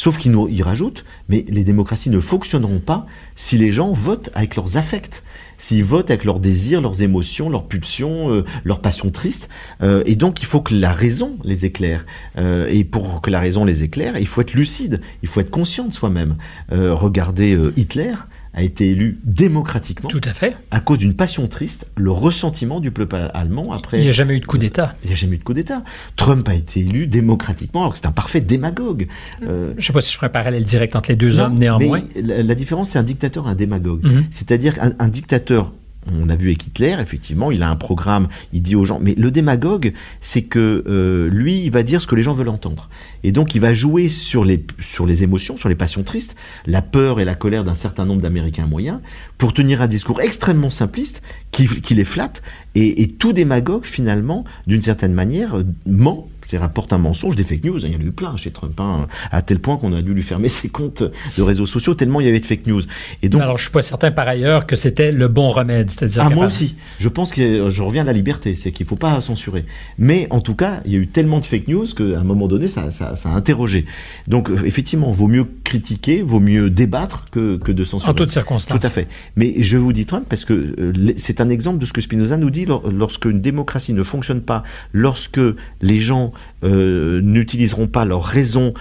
Sauf 0.00 0.16
qu'il 0.16 0.30
nous 0.30 0.48
il 0.48 0.62
rajoute, 0.62 1.04
mais 1.28 1.44
les 1.46 1.62
démocraties 1.62 2.08
ne 2.08 2.20
fonctionneront 2.20 2.78
pas 2.78 3.04
si 3.36 3.58
les 3.58 3.70
gens 3.70 3.92
votent 3.92 4.30
avec 4.32 4.56
leurs 4.56 4.78
affects 4.78 5.22
s'ils 5.60 5.84
votent 5.84 6.10
avec 6.10 6.24
leurs 6.24 6.40
désirs, 6.40 6.80
leurs 6.80 7.02
émotions, 7.02 7.50
leurs 7.50 7.66
pulsions, 7.66 8.32
euh, 8.32 8.44
leurs 8.64 8.80
passions 8.80 9.10
tristes. 9.10 9.48
Euh, 9.82 10.02
et 10.06 10.16
donc, 10.16 10.40
il 10.40 10.46
faut 10.46 10.62
que 10.62 10.74
la 10.74 10.90
raison 10.90 11.36
les 11.44 11.66
éclaire. 11.66 12.06
Euh, 12.38 12.66
et 12.70 12.82
pour 12.82 13.20
que 13.20 13.30
la 13.30 13.40
raison 13.40 13.64
les 13.64 13.82
éclaire, 13.82 14.16
il 14.18 14.26
faut 14.26 14.40
être 14.40 14.54
lucide, 14.54 15.02
il 15.22 15.28
faut 15.28 15.40
être 15.40 15.50
conscient 15.50 15.84
de 15.84 15.92
soi-même. 15.92 16.36
regardez 16.70 17.58
Hitler 17.76 18.14
a 18.52 18.62
été 18.62 18.88
élu 18.88 19.18
démocratiquement. 19.24 20.08
Tout 20.08 20.20
à 20.24 20.32
fait. 20.32 20.56
À 20.70 20.80
cause 20.80 20.98
d'une 20.98 21.14
passion 21.14 21.46
triste, 21.46 21.86
le 21.96 22.10
ressentiment 22.10 22.80
du 22.80 22.90
peuple 22.90 23.30
allemand 23.32 23.72
après. 23.72 23.98
Il 23.98 24.02
n'y 24.02 24.08
a 24.08 24.12
jamais 24.12 24.36
eu 24.36 24.40
de 24.40 24.46
coup 24.46 24.58
d'État. 24.58 24.96
Il 25.04 25.08
n'y 25.08 25.12
a 25.12 25.16
jamais 25.16 25.36
eu 25.36 25.38
de 25.38 25.44
coup 25.44 25.54
d'État. 25.54 25.82
Trump 26.16 26.48
a 26.48 26.54
été 26.54 26.80
élu 26.80 27.06
démocratiquement 27.06 27.82
alors 27.82 27.92
que 27.92 27.98
c'est 27.98 28.06
un 28.06 28.12
parfait 28.12 28.40
démagogue. 28.40 29.06
je 29.40 29.46
ne 29.46 29.80
sais 29.80 29.92
pas 29.92 30.00
si 30.00 30.10
je 30.10 30.16
ferai 30.16 30.26
un 30.26 30.30
parallèle 30.30 30.64
direct 30.64 30.96
entre 30.96 31.10
les 31.10 31.16
deux 31.16 31.38
hommes 31.38 31.58
néanmoins. 31.58 32.02
Mais 32.16 32.42
la, 32.42 32.54
différence, 32.54 32.90
c'est 32.90 32.98
un 32.98 33.04
dictateur 33.04 33.46
et 33.46 33.50
un 33.50 33.54
démagogue. 33.54 34.04
Mhm. 34.04 34.24
C'est-à-dire 34.30 34.74
un 34.98 35.08
dictateur 35.08 35.72
on 36.06 36.28
a 36.28 36.36
vu 36.36 36.48
avec 36.48 36.66
Hitler, 36.66 36.96
effectivement, 36.98 37.50
il 37.50 37.62
a 37.62 37.70
un 37.70 37.76
programme, 37.76 38.28
il 38.52 38.62
dit 38.62 38.74
aux 38.74 38.84
gens, 38.84 38.98
mais 39.00 39.14
le 39.14 39.30
démagogue, 39.30 39.92
c'est 40.20 40.42
que 40.42 40.82
euh, 40.86 41.28
lui, 41.28 41.62
il 41.62 41.70
va 41.70 41.82
dire 41.82 42.00
ce 42.00 42.06
que 42.06 42.14
les 42.14 42.22
gens 42.22 42.32
veulent 42.32 42.48
entendre. 42.48 42.88
Et 43.22 43.32
donc, 43.32 43.54
il 43.54 43.60
va 43.60 43.72
jouer 43.72 44.08
sur 44.08 44.44
les, 44.44 44.64
sur 44.80 45.04
les 45.04 45.22
émotions, 45.22 45.56
sur 45.56 45.68
les 45.68 45.74
passions 45.74 46.02
tristes, 46.02 46.36
la 46.66 46.80
peur 46.80 47.20
et 47.20 47.24
la 47.24 47.34
colère 47.34 47.64
d'un 47.64 47.74
certain 47.74 48.06
nombre 48.06 48.22
d'Américains 48.22 48.66
moyens, 48.66 49.00
pour 49.36 49.52
tenir 49.52 49.82
un 49.82 49.88
discours 49.88 50.20
extrêmement 50.20 50.70
simpliste 50.70 51.22
qui, 51.50 51.68
les 51.94 52.04
flatte. 52.04 52.42
Et, 52.74 53.02
et 53.02 53.08
tout 53.08 53.32
démagogue, 53.32 53.84
finalement, 53.84 54.44
d'une 54.66 54.82
certaine 54.82 55.12
manière, 55.12 55.62
ment 55.86 56.28
rapporte 56.58 56.92
un 56.92 56.98
mensonge, 56.98 57.36
des 57.36 57.44
fake 57.44 57.64
news. 57.64 57.84
Il 57.84 57.92
y 57.92 57.96
en 57.96 58.00
a 58.00 58.02
eu 58.02 58.12
plein 58.12 58.36
chez 58.36 58.50
Trump, 58.50 58.78
hein, 58.80 59.06
à 59.30 59.42
tel 59.42 59.58
point 59.58 59.76
qu'on 59.76 59.92
a 59.92 60.02
dû 60.02 60.14
lui 60.14 60.22
fermer 60.22 60.48
ses 60.60 60.68
comptes 60.68 61.02
de 61.02 61.42
réseaux 61.42 61.66
sociaux, 61.66 61.94
tellement 61.94 62.20
il 62.20 62.26
y 62.26 62.28
avait 62.28 62.40
de 62.40 62.46
fake 62.46 62.66
news. 62.66 62.82
Et 63.22 63.28
donc, 63.28 63.42
Alors, 63.42 63.58
je 63.58 63.64
suis 63.64 63.72
pas 63.72 63.82
certain 63.82 64.10
par 64.10 64.28
ailleurs 64.28 64.66
que 64.66 64.76
c'était 64.76 65.12
le 65.12 65.28
bon 65.28 65.50
remède. 65.50 65.90
C'est-à-dire 65.90 66.24
ah, 66.26 66.30
moi 66.30 66.46
aussi. 66.46 66.76
Je 66.98 67.08
pense 67.08 67.32
que 67.32 67.70
je 67.70 67.82
reviens 67.82 68.02
à 68.02 68.06
la 68.06 68.12
liberté, 68.12 68.54
c'est 68.56 68.72
qu'il 68.72 68.84
ne 68.84 68.88
faut 68.88 68.96
pas 68.96 69.20
censurer. 69.20 69.64
Mais 69.98 70.26
en 70.30 70.40
tout 70.40 70.54
cas, 70.54 70.80
il 70.84 70.92
y 70.92 70.96
a 70.96 70.98
eu 70.98 71.06
tellement 71.06 71.40
de 71.40 71.44
fake 71.44 71.68
news 71.68 71.86
qu'à 71.86 72.20
un 72.20 72.24
moment 72.24 72.48
donné, 72.48 72.68
ça, 72.68 72.90
ça, 72.90 73.14
a 73.24 73.28
interrogé. 73.28 73.84
Donc, 74.28 74.50
euh, 74.50 74.64
effectivement, 74.64 75.12
vaut 75.12 75.28
mieux 75.28 75.46
critiquer, 75.64 76.22
vaut 76.22 76.40
mieux 76.40 76.70
débattre 76.70 77.24
que, 77.30 77.56
que 77.56 77.72
de 77.72 77.84
censurer. 77.84 78.10
En 78.10 78.14
toutes 78.14 78.30
circonstances. 78.30 78.80
Tout 78.80 78.86
à 78.86 78.90
fait. 78.90 79.08
Mais 79.36 79.54
je 79.58 79.76
vous 79.76 79.92
dis 79.92 80.06
Trump 80.06 80.26
parce 80.28 80.44
que 80.44 80.52
euh, 80.52 81.12
c'est 81.16 81.40
un 81.40 81.48
exemple 81.48 81.78
de 81.78 81.86
ce 81.86 81.92
que 81.92 82.00
Spinoza 82.00 82.36
nous 82.36 82.50
dit 82.50 82.66
lorsque 82.66 83.24
une 83.24 83.40
démocratie 83.40 83.92
ne 83.92 84.02
fonctionne 84.02 84.40
pas, 84.40 84.62
lorsque 84.92 85.40
les 85.80 86.00
gens 86.00 86.32
euh, 86.62 87.20
n'utiliseront 87.22 87.86
pas 87.86 88.04
leur 88.04 88.24
raison 88.24 88.74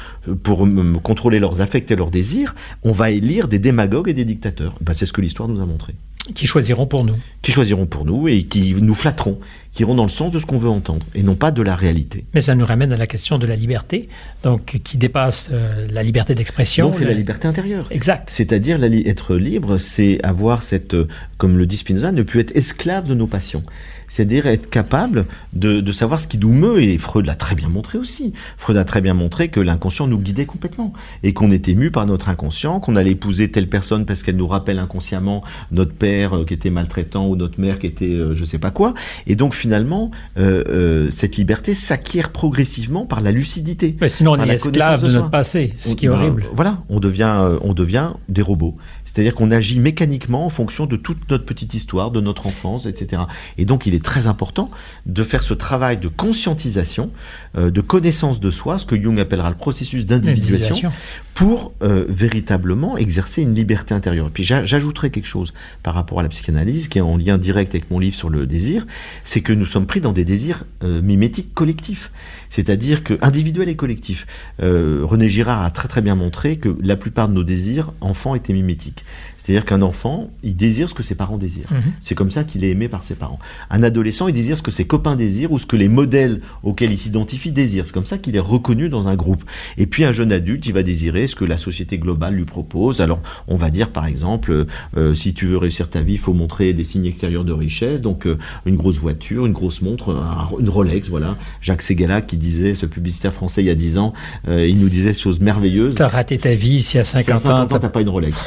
pour 0.44 0.68
contrôler 1.04 1.40
leurs 1.40 1.62
affects 1.62 1.90
et 1.92 1.96
leurs 1.96 2.12
désirs, 2.12 2.56
on 2.84 2.92
va 2.92 3.12
élire 3.12 3.48
des 3.48 3.60
démagogues 3.60 4.10
et 4.10 4.14
des 4.14 4.26
dictateurs. 4.26 4.76
Ben, 4.82 4.94
c'est 4.94 5.06
ce 5.06 5.14
que 5.14 5.22
l'histoire 5.22 5.48
nous 5.48 5.62
a 5.62 5.66
montré. 5.66 5.96
Qui 6.36 6.46
choisiront 6.46 6.86
pour 6.86 7.06
nous. 7.06 7.16
Qui 7.42 7.52
choisiront 7.52 7.86
pour 7.86 8.06
nous 8.06 8.28
et 8.28 8.44
qui 8.44 8.76
nous 8.76 8.94
flatteront, 8.94 9.40
qui 9.72 9.82
iront 9.82 9.96
dans 9.96 10.04
le 10.04 10.10
sens 10.10 10.32
de 10.32 10.38
ce 10.38 10.46
qu'on 10.46 10.58
veut 10.58 10.70
entendre 10.70 11.06
et 11.16 11.24
non 11.24 11.36
pas 11.36 11.52
de 11.52 11.62
la 11.62 11.76
réalité. 11.76 12.26
Mais 12.34 12.42
ça 12.42 12.54
nous 12.56 12.66
ramène 12.66 12.94
à 12.94 12.98
la 12.98 13.08
question 13.08 13.40
de 13.40 13.48
la 13.48 13.56
liberté, 13.56 14.10
donc 14.44 14.80
qui 14.84 14.98
dépasse 14.98 15.50
euh, 15.52 15.88
la 15.90 16.04
liberté 16.04 16.36
d'expression. 16.36 16.88
Donc 16.88 16.96
c'est 16.96 17.06
la... 17.06 17.14
liberté 17.14 17.48
intérieure. 17.48 17.88
Exact. 17.90 18.30
C'est-à-dire 18.32 18.84
être 18.84 19.36
libre, 19.36 19.78
c'est 19.78 20.24
avoir 20.24 20.62
cette, 20.62 20.94
euh, 20.94 21.08
comme 21.38 21.58
le 21.58 21.66
dit 21.66 21.78
Spinoza, 21.78 22.12
ne 22.12 22.22
plus 22.22 22.42
être 22.42 22.56
esclave 22.56 23.08
de 23.08 23.16
nos 23.16 23.28
passions 23.28 23.64
c'est-à-dire 24.10 24.48
être 24.48 24.70
capable 24.70 25.26
de, 25.54 25.92
savoir 25.92 26.20
ce 26.20 26.28
qui 26.28 26.38
nous 26.38 26.52
meut. 26.52 26.82
Et 26.82 26.98
Freud 26.98 27.26
l'a 27.26 27.36
très 27.36 27.56
bien 27.56 27.70
montré 27.70 27.98
aussi. 27.98 28.34
Freud 28.58 28.78
a 28.78 28.84
très 28.84 29.02
bien 29.02 29.14
montré 29.14 29.48
que 29.50 29.60
l'inconscient 29.60 30.08
nous 30.08 30.20
guidait 30.20 30.46
complètement 30.46 30.94
et 31.24 31.34
qu'on 31.34 31.52
était 31.52 31.74
mu 31.74 31.92
par 31.92 32.06
notre 32.06 32.30
inconscient, 32.30 32.80
qu'on 32.80 32.96
allait 32.96 33.12
épouser 33.12 33.50
telle 33.50 33.68
personne 33.70 34.06
parce 34.06 34.24
qu'elle 34.24 34.36
nous 34.36 34.48
rappelle 34.48 34.80
inconsciemment 34.80 35.44
notre 35.72 35.94
père 35.94 36.36
euh, 36.36 36.46
qui 36.46 36.54
était 36.54 36.70
maltraitant 36.70 37.28
ou 37.28 37.36
notre 37.36 37.60
mère 37.60 37.80
qui 37.80 37.88
était 37.88 38.06
euh, 38.06 38.36
je 38.36 38.44
sais 38.44 38.60
pas 38.60 38.72
quoi. 38.72 38.94
Et 39.28 39.36
donc 39.36 39.54
finalement, 39.54 40.12
euh, 40.38 41.10
cette 41.12 41.38
liberté 41.38 41.74
s'acquiert 41.74 42.32
progressivement 42.32 43.06
par 43.06 43.22
la 43.22 43.32
lucidité. 43.32 43.96
Mais 44.02 44.10
sinon, 44.10 44.32
on 44.32 44.44
est 44.44 44.54
esclave 44.54 45.04
de, 45.04 45.12
notre 45.12 45.30
passé, 45.30 45.74
ce 45.76 45.96
qui 45.96 46.06
est 46.06 46.10
horrible. 46.10 46.46
voilà, 46.54 46.80
on 46.90 47.00
devient, 47.00 47.58
on 47.62 47.74
devient 47.74 48.10
des 48.28 48.42
robots. 48.42 48.78
C'est-à-dire 49.12 49.34
qu'on 49.34 49.50
agit 49.50 49.80
mécaniquement 49.80 50.46
en 50.46 50.50
fonction 50.50 50.86
de 50.86 50.96
toute 50.96 51.32
notre 51.32 51.44
petite 51.44 51.74
histoire, 51.74 52.12
de 52.12 52.22
notre 52.22 52.46
enfance, 52.46 52.86
etc. 52.86 53.24
Et 53.58 53.66
donc 53.66 53.88
il 53.88 53.96
est 53.96 54.04
très 54.04 54.28
important 54.28 54.70
de 55.08 55.24
faire 55.24 55.42
ce 55.42 55.56
travail 55.56 55.98
de 55.98 56.08
conscientisation, 56.08 57.10
euh, 57.58 57.72
de 57.72 57.82
connaissance 57.82 58.40
de 58.40 58.52
soi, 58.52 58.78
ce 58.78 58.86
que 58.86 58.96
Jung 58.96 59.20
appellera 59.20 59.50
le 59.50 59.56
processus 59.56 60.06
d'individuation, 60.06 60.92
pour 61.40 61.72
euh, 61.84 62.04
véritablement 62.10 62.98
exercer 62.98 63.42
une 63.42 63.56
liberté 63.56 63.94
intérieure. 63.94 64.28
Et 64.28 64.30
puis 64.30 64.44
j'ajouterai 64.44 65.10
quelque 65.10 65.26
chose 65.26 65.54
par 65.84 65.94
rapport 65.94 66.20
à 66.20 66.24
la 66.24 66.28
psychanalyse, 66.28 66.90
qui 66.90 66.98
est 66.98 67.02
en 67.02 67.16
lien 67.16 67.38
direct 67.38 67.74
avec 67.74 67.90
mon 67.90 67.98
livre 67.98 68.14
sur 68.14 68.30
le 68.30 68.46
désir, 68.46 68.86
c'est 69.24 69.40
que 69.40 69.54
nous 69.54 69.66
sommes 69.66 69.86
pris 69.86 70.02
dans 70.02 70.12
des 70.12 70.26
désirs 70.26 70.66
euh, 70.84 71.02
mimétiques 71.02 71.54
collectifs, 71.54 72.12
c'est-à-dire 72.50 73.06
que 73.06 73.14
individuels 73.22 73.70
et 73.70 73.78
collectifs. 73.78 74.28
René 74.60 75.30
Girard 75.30 75.64
a 75.64 75.72
très 75.72 75.88
très 75.88 76.02
bien 76.02 76.16
montré 76.16 76.58
que 76.58 76.76
la 76.82 76.98
plupart 76.98 77.30
de 77.30 77.34
nos 77.36 77.44
désirs 77.44 77.94
enfants 78.02 78.36
étaient 78.36 78.52
mimétiques. 78.52 79.06
C'est-à-dire 79.50 79.66
qu'un 79.66 79.82
enfant, 79.82 80.30
il 80.44 80.56
désire 80.56 80.90
ce 80.90 80.94
que 80.94 81.02
ses 81.02 81.16
parents 81.16 81.40
désirent. 81.40 81.72
Mhm. 81.72 81.94
C'est 82.02 82.14
comme 82.14 82.30
ça 82.30 82.44
qu'il 82.44 82.64
est 82.64 82.70
aimé 82.70 82.88
par 82.88 83.04
ses 83.04 83.16
parents. 83.16 83.40
Un 83.72 83.82
adolescent, 83.82 84.28
il 84.28 84.34
désire 84.36 84.56
ce 84.56 84.62
que 84.62 84.70
ses 84.70 84.86
copains 84.86 85.16
désirent 85.16 85.52
ou 85.52 85.58
ce 85.58 85.66
que 85.66 85.76
les 85.76 85.88
modèles 85.88 86.42
auxquels 86.62 86.92
il 86.92 87.00
s'identifie 87.00 87.52
désirent. 87.52 87.88
C'est 87.88 87.94
comme 87.94 88.06
ça 88.06 88.20
qu'il 88.20 88.36
est 88.36 88.42
reconnu 88.42 88.90
dans 88.90 89.08
un 89.08 89.16
groupe. 89.16 89.44
Et 89.80 89.88
puis 89.88 90.06
un 90.06 90.12
jeune 90.12 90.32
adulte, 90.32 90.68
il 90.68 90.74
va 90.74 90.84
désirer 90.84 91.26
ce 91.26 91.34
que 91.34 91.46
la 91.46 91.58
société 91.58 91.98
globale 91.98 92.36
lui 92.36 92.46
propose. 92.46 93.02
Alors, 93.02 93.22
on 93.48 93.58
va 93.58 93.72
dire 93.72 93.90
par 93.90 94.06
exemple, 94.06 94.68
euh, 94.96 95.16
si 95.16 95.34
tu 95.34 95.48
veux 95.48 95.58
réussir 95.58 95.90
ta 95.90 96.04
vie, 96.04 96.14
il 96.14 96.20
faut 96.20 96.34
montrer 96.34 96.74
des 96.74 96.84
signes 96.84 97.08
extérieurs 97.08 97.44
de 97.44 97.54
richesse. 97.54 98.04
Donc, 98.04 98.28
euh, 98.28 98.38
une 98.68 98.76
grosse 98.76 99.00
voiture, 99.00 99.48
une 99.48 99.54
grosse 99.54 99.82
montre, 99.82 100.16
une 100.60 100.70
Rolex, 100.70 101.10
voilà. 101.10 101.38
Jacques 101.60 101.82
Segala 101.82 102.22
qui 102.22 102.38
disait, 102.38 102.76
ce 102.76 102.86
publicitaire 102.86 103.34
français 103.34 103.64
il 103.64 103.66
y 103.66 103.72
a 103.72 103.76
10 103.76 103.98
ans, 103.98 104.14
euh, 104.48 104.68
il 104.68 104.78
nous 104.78 104.90
disait 104.90 105.12
ces 105.12 105.22
choses 105.22 105.40
merveilleuses. 105.40 105.96
Tu 105.96 106.04
as 106.04 106.08
raté 106.08 106.38
ta 106.38 106.54
vie 106.54 106.84
si 106.84 107.00
à 107.00 107.04
50, 107.04 107.36
à 107.36 107.40
50 107.40 107.74
ans, 107.74 107.78
tu 107.80 107.84
n'as 107.84 107.90
pas 107.90 108.02
une 108.02 108.10
Rolex. 108.10 108.38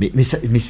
Mais, 0.00 0.10
mais, 0.14 0.24
mais, 0.48 0.60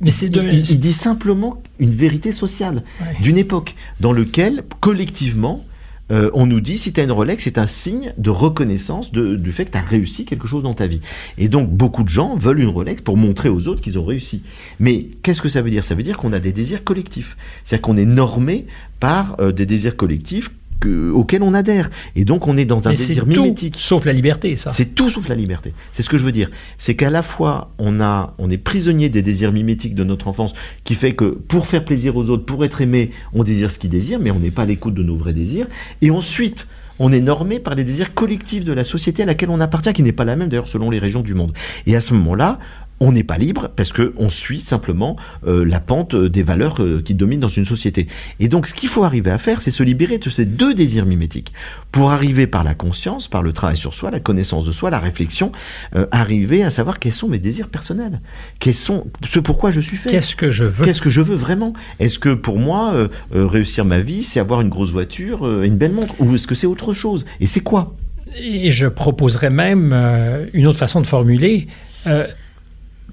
mais, 0.00 0.10
il, 0.10 0.80
dit 0.80 0.92
simplement 0.94 1.62
une 1.78 1.90
vérité 1.90 2.32
sociale 2.32 2.78
d'une 3.20 3.36
époque 3.36 3.76
dans 4.00 4.12
lequel, 4.12 4.64
collectivement, 4.80 5.66
euh, 6.10 6.30
on 6.32 6.46
nous 6.46 6.60
dit 6.60 6.78
si 6.78 6.92
tu 6.92 6.98
as 7.00 7.04
une 7.04 7.12
Rolex, 7.12 7.44
c'est 7.44 7.58
un 7.58 7.66
signe 7.66 8.14
de 8.16 8.30
reconnaissance 8.30 9.12
du 9.12 9.52
fait 9.52 9.66
que 9.66 9.72
tu 9.72 9.78
as 9.78 9.82
réussi 9.82 10.24
quelque 10.24 10.46
chose 10.46 10.62
dans 10.62 10.72
ta 10.72 10.86
vie. 10.86 11.00
Et 11.36 11.48
donc 11.48 11.70
beaucoup 11.70 12.02
de 12.02 12.08
gens 12.08 12.36
veulent 12.36 12.60
une 12.60 12.68
Rolex 12.68 13.02
pour 13.02 13.18
montrer 13.18 13.50
aux 13.50 13.68
autres 13.68 13.82
qu'ils 13.82 13.98
ont 13.98 14.04
réussi. 14.04 14.42
Mais 14.80 15.08
qu'est-ce 15.22 15.42
que 15.42 15.50
ça 15.50 15.60
veut 15.60 15.70
dire? 15.70 15.84
Ça 15.84 15.94
veut 15.94 16.02
dire 16.02 16.16
qu'on 16.16 16.32
a 16.32 16.40
des 16.40 16.52
désirs 16.52 16.82
collectifs. 16.82 17.36
C'est-à-dire 17.64 17.82
qu'on 17.82 17.98
est 17.98 18.06
normé 18.06 18.66
par 18.98 19.36
euh, 19.40 19.52
des 19.52 19.66
désirs 19.66 19.96
collectifs 19.96 20.50
auquel 20.86 21.42
on 21.42 21.54
adhère. 21.54 21.90
Et 22.16 22.24
donc 22.24 22.48
on 22.48 22.56
est 22.56 22.64
dans 22.64 22.86
un 22.86 22.90
désir 22.90 23.26
mimétique. 23.26 23.76
sauf 23.78 24.04
la 24.04 24.12
liberté, 24.12 24.56
ça. 24.56 24.70
C'est 24.70 24.94
tout 24.94 25.10
sauf 25.10 25.28
la 25.28 25.34
liberté. 25.34 25.72
C'est 25.92 26.02
ce 26.02 26.08
que 26.08 26.18
je 26.18 26.24
veux 26.24 26.32
dire. 26.32 26.50
C'est 26.78 26.94
qu'à 26.94 27.10
la 27.10 27.22
fois 27.22 27.72
on 27.78 28.00
a, 28.00 28.34
on 28.38 28.50
est 28.50 28.58
prisonnier 28.58 29.08
des 29.08 29.22
désirs 29.22 29.52
mimétiques 29.52 29.94
de 29.94 30.04
notre 30.04 30.28
enfance, 30.28 30.54
qui 30.84 30.94
fait 30.94 31.12
que 31.12 31.24
pour 31.24 31.66
faire 31.66 31.84
plaisir 31.84 32.16
aux 32.16 32.30
autres, 32.30 32.44
pour 32.44 32.64
être 32.64 32.80
aimé, 32.80 33.10
on 33.32 33.44
désire 33.44 33.70
ce 33.70 33.78
qu'ils 33.78 33.90
désirent, 33.90 34.20
mais 34.20 34.30
on 34.30 34.38
n'est 34.38 34.50
pas 34.50 34.62
à 34.62 34.66
l'écoute 34.66 34.94
de 34.94 35.02
nos 35.02 35.16
vrais 35.16 35.32
désirs. 35.32 35.66
Et 36.02 36.10
ensuite, 36.10 36.66
on 36.98 37.12
est 37.12 37.20
normé 37.20 37.58
par 37.58 37.74
les 37.74 37.82
désirs 37.82 38.12
collectifs 38.14 38.64
de 38.64 38.72
la 38.72 38.84
société 38.84 39.22
à 39.22 39.26
laquelle 39.26 39.50
on 39.50 39.60
appartient, 39.60 39.92
qui 39.92 40.02
n'est 40.02 40.12
pas 40.12 40.24
la 40.24 40.36
même 40.36 40.48
d'ailleurs 40.48 40.68
selon 40.68 40.90
les 40.90 40.98
régions 40.98 41.22
du 41.22 41.34
monde. 41.34 41.52
Et 41.86 41.96
à 41.96 42.00
ce 42.00 42.12
moment-là, 42.14 42.58
on 43.00 43.12
n'est 43.12 43.24
pas 43.24 43.38
libre 43.38 43.70
parce 43.74 43.92
qu'on 43.92 44.28
suit 44.28 44.60
simplement 44.60 45.16
euh, 45.46 45.64
la 45.64 45.80
pente 45.80 46.14
des 46.14 46.42
valeurs 46.42 46.82
euh, 46.82 47.02
qui 47.02 47.14
dominent 47.14 47.40
dans 47.40 47.48
une 47.48 47.64
société. 47.64 48.06
Et 48.38 48.48
donc 48.48 48.66
ce 48.66 48.74
qu'il 48.74 48.90
faut 48.90 49.04
arriver 49.04 49.30
à 49.30 49.38
faire, 49.38 49.62
c'est 49.62 49.70
se 49.70 49.82
libérer 49.82 50.18
de 50.18 50.28
ces 50.28 50.44
deux 50.44 50.74
désirs 50.74 51.06
mimétiques. 51.06 51.52
Pour 51.92 52.12
arriver 52.12 52.46
par 52.46 52.62
la 52.62 52.74
conscience, 52.74 53.26
par 53.26 53.42
le 53.42 53.54
travail 53.54 53.78
sur 53.78 53.94
soi, 53.94 54.10
la 54.10 54.20
connaissance 54.20 54.66
de 54.66 54.72
soi, 54.72 54.90
la 54.90 54.98
réflexion, 54.98 55.50
euh, 55.96 56.06
arriver 56.10 56.62
à 56.62 56.70
savoir 56.70 56.98
quels 56.98 57.14
sont 57.14 57.28
mes 57.28 57.38
désirs 57.38 57.68
personnels, 57.68 58.20
quels 58.58 58.74
sont 58.74 59.06
ce 59.26 59.38
pourquoi 59.38 59.70
je 59.70 59.80
suis 59.80 59.96
fait. 59.96 60.10
Qu'est-ce 60.10 60.36
que 60.36 60.50
je 60.50 60.64
veux. 60.64 60.84
Qu'est-ce 60.84 61.00
que 61.00 61.10
je 61.10 61.22
veux 61.22 61.36
vraiment? 61.36 61.72
Est-ce 61.98 62.18
que 62.18 62.34
pour 62.34 62.58
moi 62.58 63.08
réussir 63.32 63.84
ma 63.84 64.00
vie, 64.00 64.22
c'est 64.22 64.40
avoir 64.40 64.60
une 64.60 64.68
grosse 64.68 64.90
voiture, 64.90 65.62
une 65.62 65.76
belle 65.76 65.92
montre, 65.92 66.14
ou 66.18 66.34
est-ce 66.34 66.46
que 66.46 66.54
c'est 66.54 66.66
autre 66.66 66.92
chose? 66.92 67.24
Et 67.40 67.46
c'est 67.46 67.60
quoi? 67.60 67.96
Et 68.38 68.70
je 68.70 68.86
proposerais 68.86 69.50
même 69.50 69.92
une 70.52 70.66
autre 70.66 70.78
façon 70.78 71.00
de 71.00 71.06
formuler 71.06 71.68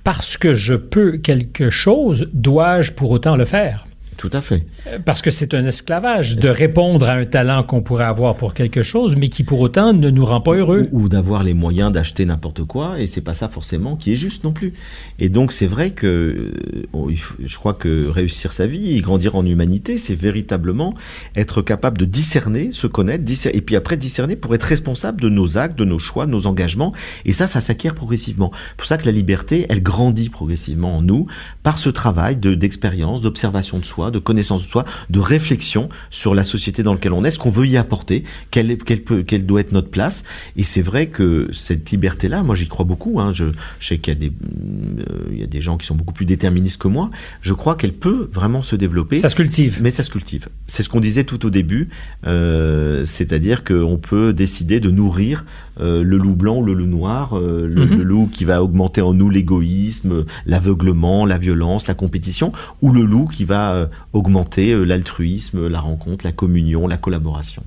parce 0.07 0.37
que 0.37 0.53
je 0.53 0.73
peux 0.73 1.17
quelque 1.17 1.69
chose, 1.69 2.29
dois-je 2.31 2.93
pour 2.93 3.11
autant 3.11 3.35
le 3.35 3.43
faire? 3.43 3.87
Tout 4.17 4.31
à 4.33 4.41
fait. 4.41 4.65
Parce 5.05 5.21
que 5.21 5.29
c'est 5.29 5.53
un 5.53 5.63
esclavage 5.65 6.37
de 6.37 6.49
répondre 6.49 7.07
à 7.07 7.13
un 7.13 7.25
talent 7.25 7.63
qu'on 7.63 7.81
pourrait 7.81 8.05
avoir 8.05 8.35
pour 8.35 8.55
quelque 8.55 8.81
chose, 8.81 9.15
mais 9.15 9.29
qui 9.29 9.43
pour 9.43 9.59
autant 9.59 9.93
ne 9.93 10.09
nous 10.09 10.25
rend 10.25 10.41
pas 10.41 10.55
heureux. 10.55 10.87
Ou, 10.91 11.07
d'avoir 11.07 11.43
les 11.43 11.53
moyens 11.53 11.91
d'acheter 11.91 12.25
n'importe 12.25 12.63
quoi, 12.63 12.99
et 12.99 13.05
c'est 13.05 13.21
pas 13.21 13.35
ça 13.35 13.47
forcément 13.47 13.95
qui 13.95 14.11
est 14.11 14.15
juste 14.15 14.43
non 14.43 14.51
plus. 14.51 14.73
Et 15.19 15.29
donc 15.29 15.51
c'est 15.51 15.67
vrai 15.67 15.91
que 15.91 16.51
euh, 16.95 17.15
je 17.43 17.57
crois 17.57 17.75
que 17.75 18.07
réussir 18.09 18.53
sa 18.53 18.65
vie, 18.65 18.99
grandir 19.01 19.35
en 19.35 19.45
humanité, 19.45 19.99
c'est 19.99 20.15
véritablement 20.15 20.95
être 21.35 21.61
capable 21.61 21.99
de 21.99 22.05
discerner, 22.05 22.71
se 22.71 22.87
connaître, 22.87 23.23
et 23.53 23.61
puis 23.61 23.75
après 23.75 23.97
discerner 23.97 24.35
pour 24.35 24.55
être 24.55 24.63
responsable 24.63 25.21
de 25.21 25.29
nos 25.29 25.57
actes, 25.59 25.77
de 25.77 25.85
nos 25.85 25.99
choix, 25.99 26.25
de 26.25 26.31
nos 26.31 26.47
engagements. 26.47 26.91
Et 27.25 27.33
ça, 27.33 27.45
ça 27.45 27.61
s'acquiert 27.61 27.93
progressivement. 27.93 28.51
C'est 28.69 28.77
pour 28.77 28.87
ça 28.87 28.97
que 28.97 29.05
la 29.05 29.11
liberté, 29.11 29.67
elle 29.69 29.83
grandit 29.83 30.29
progressivement 30.29 30.97
en 30.97 31.01
nous 31.03 31.27
par 31.61 31.77
ce 31.77 31.89
travail 31.89 32.35
d'expérience, 32.35 33.21
d'observation 33.21 33.77
de 33.77 33.85
soi, 33.85 34.06
de 34.11 34.19
connaissance 34.19 34.63
de 34.63 34.69
soi, 34.69 34.85
de 35.09 35.19
réflexion 35.19 35.89
sur 36.09 36.35
la 36.35 36.43
société 36.43 36.83
dans 36.83 36.93
laquelle 36.93 37.13
on 37.13 37.23
est, 37.23 37.31
ce 37.31 37.39
qu'on 37.39 37.49
veut 37.49 37.67
y 37.67 37.77
apporter, 37.77 38.23
quelle, 38.51 38.77
quelle, 38.77 39.01
peut, 39.01 39.23
quelle 39.23 39.45
doit 39.45 39.61
être 39.61 39.71
notre 39.71 39.89
place. 39.89 40.23
Et 40.55 40.63
c'est 40.63 40.81
vrai 40.81 41.07
que 41.07 41.49
cette 41.53 41.89
liberté-là, 41.91 42.43
moi 42.43 42.55
j'y 42.55 42.67
crois 42.67 42.85
beaucoup. 42.85 43.19
Hein. 43.19 43.31
Je, 43.33 43.45
je, 43.79 43.87
sais 43.87 43.97
qu'il 43.97 44.13
y, 44.13 44.17
a 44.17 44.19
des, 44.19 44.27
euh, 44.27 45.03
il 45.31 45.39
y 45.39 45.43
a 45.43 45.47
des 45.47 45.61
gens 45.61 45.77
qui 45.77 45.85
sont 45.85 45.95
beaucoup 45.95 46.13
plus 46.13 46.25
déterministes 46.25 46.81
que 46.81 46.87
moi. 46.87 47.09
Je 47.41 47.53
crois 47.53 47.75
qu'elle 47.75 47.93
peut 47.93 48.29
vraiment 48.31 48.61
se 48.61 48.75
développer. 48.75 49.17
Ça 49.17 49.29
se 49.29 49.35
cultive. 49.35 49.79
Mais 49.81 49.91
ça 49.91 50.03
se 50.03 50.09
cultive. 50.09 50.47
C'est 50.65 50.83
ce 50.83 50.89
qu'on 50.89 50.99
disait 50.99 51.23
tout 51.23 51.45
au 51.45 51.49
début, 51.49 51.89
euh, 52.25 53.05
c'est-à-dire 53.05 53.63
qu'on 53.63 53.97
peut 53.97 54.33
décider 54.33 54.79
de 54.79 54.89
nourrir 54.89 55.45
le 55.79 56.17
loup 56.17 56.35
blanc 56.35 56.57
ou 56.57 56.65
le 56.65 56.73
loup 56.73 56.85
noir, 56.85 57.37
euh, 57.37 57.67
le, 57.67 57.85
mhm. 57.85 57.97
le, 57.97 58.03
loup 58.03 58.29
qui 58.31 58.45
va 58.45 58.63
augmenter 58.63 59.01
en 59.01 59.13
nous 59.13 59.29
l'égoïsme, 59.29 60.25
l'aveuglement, 60.45 61.25
la 61.25 61.37
violence, 61.37 61.87
la 61.87 61.93
compétition, 61.93 62.51
ou 62.81 62.91
le 62.91 63.03
loup 63.03 63.27
qui 63.27 63.45
va 63.45 63.73
euh, 63.73 63.85
augmenter 64.13 64.75
l'altruisme, 64.85 65.67
la 65.67 65.79
rencontre, 65.79 66.25
la 66.25 66.31
communion, 66.31 66.87
la 66.87 66.97
collaboration. 66.97 67.63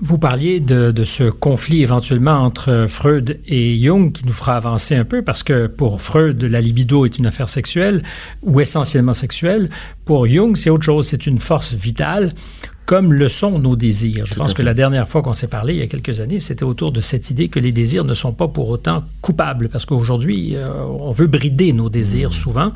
vous 0.00 0.18
parliez 0.18 0.58
de, 0.60 0.90
de, 0.90 1.04
ce 1.04 1.24
conflit 1.24 1.82
éventuellement 1.82 2.38
entre 2.38 2.86
Freud 2.88 3.38
et 3.46 3.78
Jung 3.78 4.10
qui 4.10 4.26
nous 4.26 4.32
fera 4.32 4.56
avancer 4.56 4.94
un 4.94 5.04
peu 5.04 5.22
parce 5.22 5.42
que 5.42 5.66
pour 5.66 6.00
Freud, 6.00 6.42
la 6.42 6.60
libido 6.60 7.04
est 7.04 7.18
une 7.18 7.26
affaire 7.26 7.48
sexuelle 7.48 8.02
ou 8.42 8.60
essentiellement 8.60 9.12
sexuelle. 9.12 9.68
Pour 10.06 10.26
Jung, 10.26 10.56
c'est 10.56 10.70
autre 10.70 10.84
chose, 10.84 11.06
c'est 11.08 11.26
une 11.26 11.38
force 11.38 11.74
vitale 11.74 12.32
comme 12.90 13.12
le 13.12 13.28
sont 13.28 13.60
nos 13.60 13.76
désirs. 13.76 14.26
Je 14.26 14.34
pense 14.34 14.52
que 14.52 14.62
la 14.62 14.74
dernière 14.74 15.08
fois 15.08 15.22
qu'on 15.22 15.32
s'est 15.32 15.46
parlé, 15.46 15.74
il 15.74 15.78
y 15.78 15.82
a 15.82 15.86
quelques 15.86 16.18
années, 16.18 16.40
c'était 16.40 16.64
autour 16.64 16.90
de 16.90 17.00
cette 17.00 17.30
idée 17.30 17.46
que 17.46 17.60
les 17.60 17.70
désirs 17.70 18.04
ne 18.04 18.14
sont 18.14 18.32
pas 18.32 18.48
pour 18.48 18.68
autant 18.68 19.04
coupables, 19.20 19.68
parce 19.68 19.86
qu'aujourd'hui, 19.86 20.56
euh, 20.56 20.72
on 20.98 21.12
veut 21.12 21.28
brider 21.28 21.72
nos 21.72 21.88
désirs 21.88 22.30
mmh. 22.30 22.32
souvent, 22.32 22.72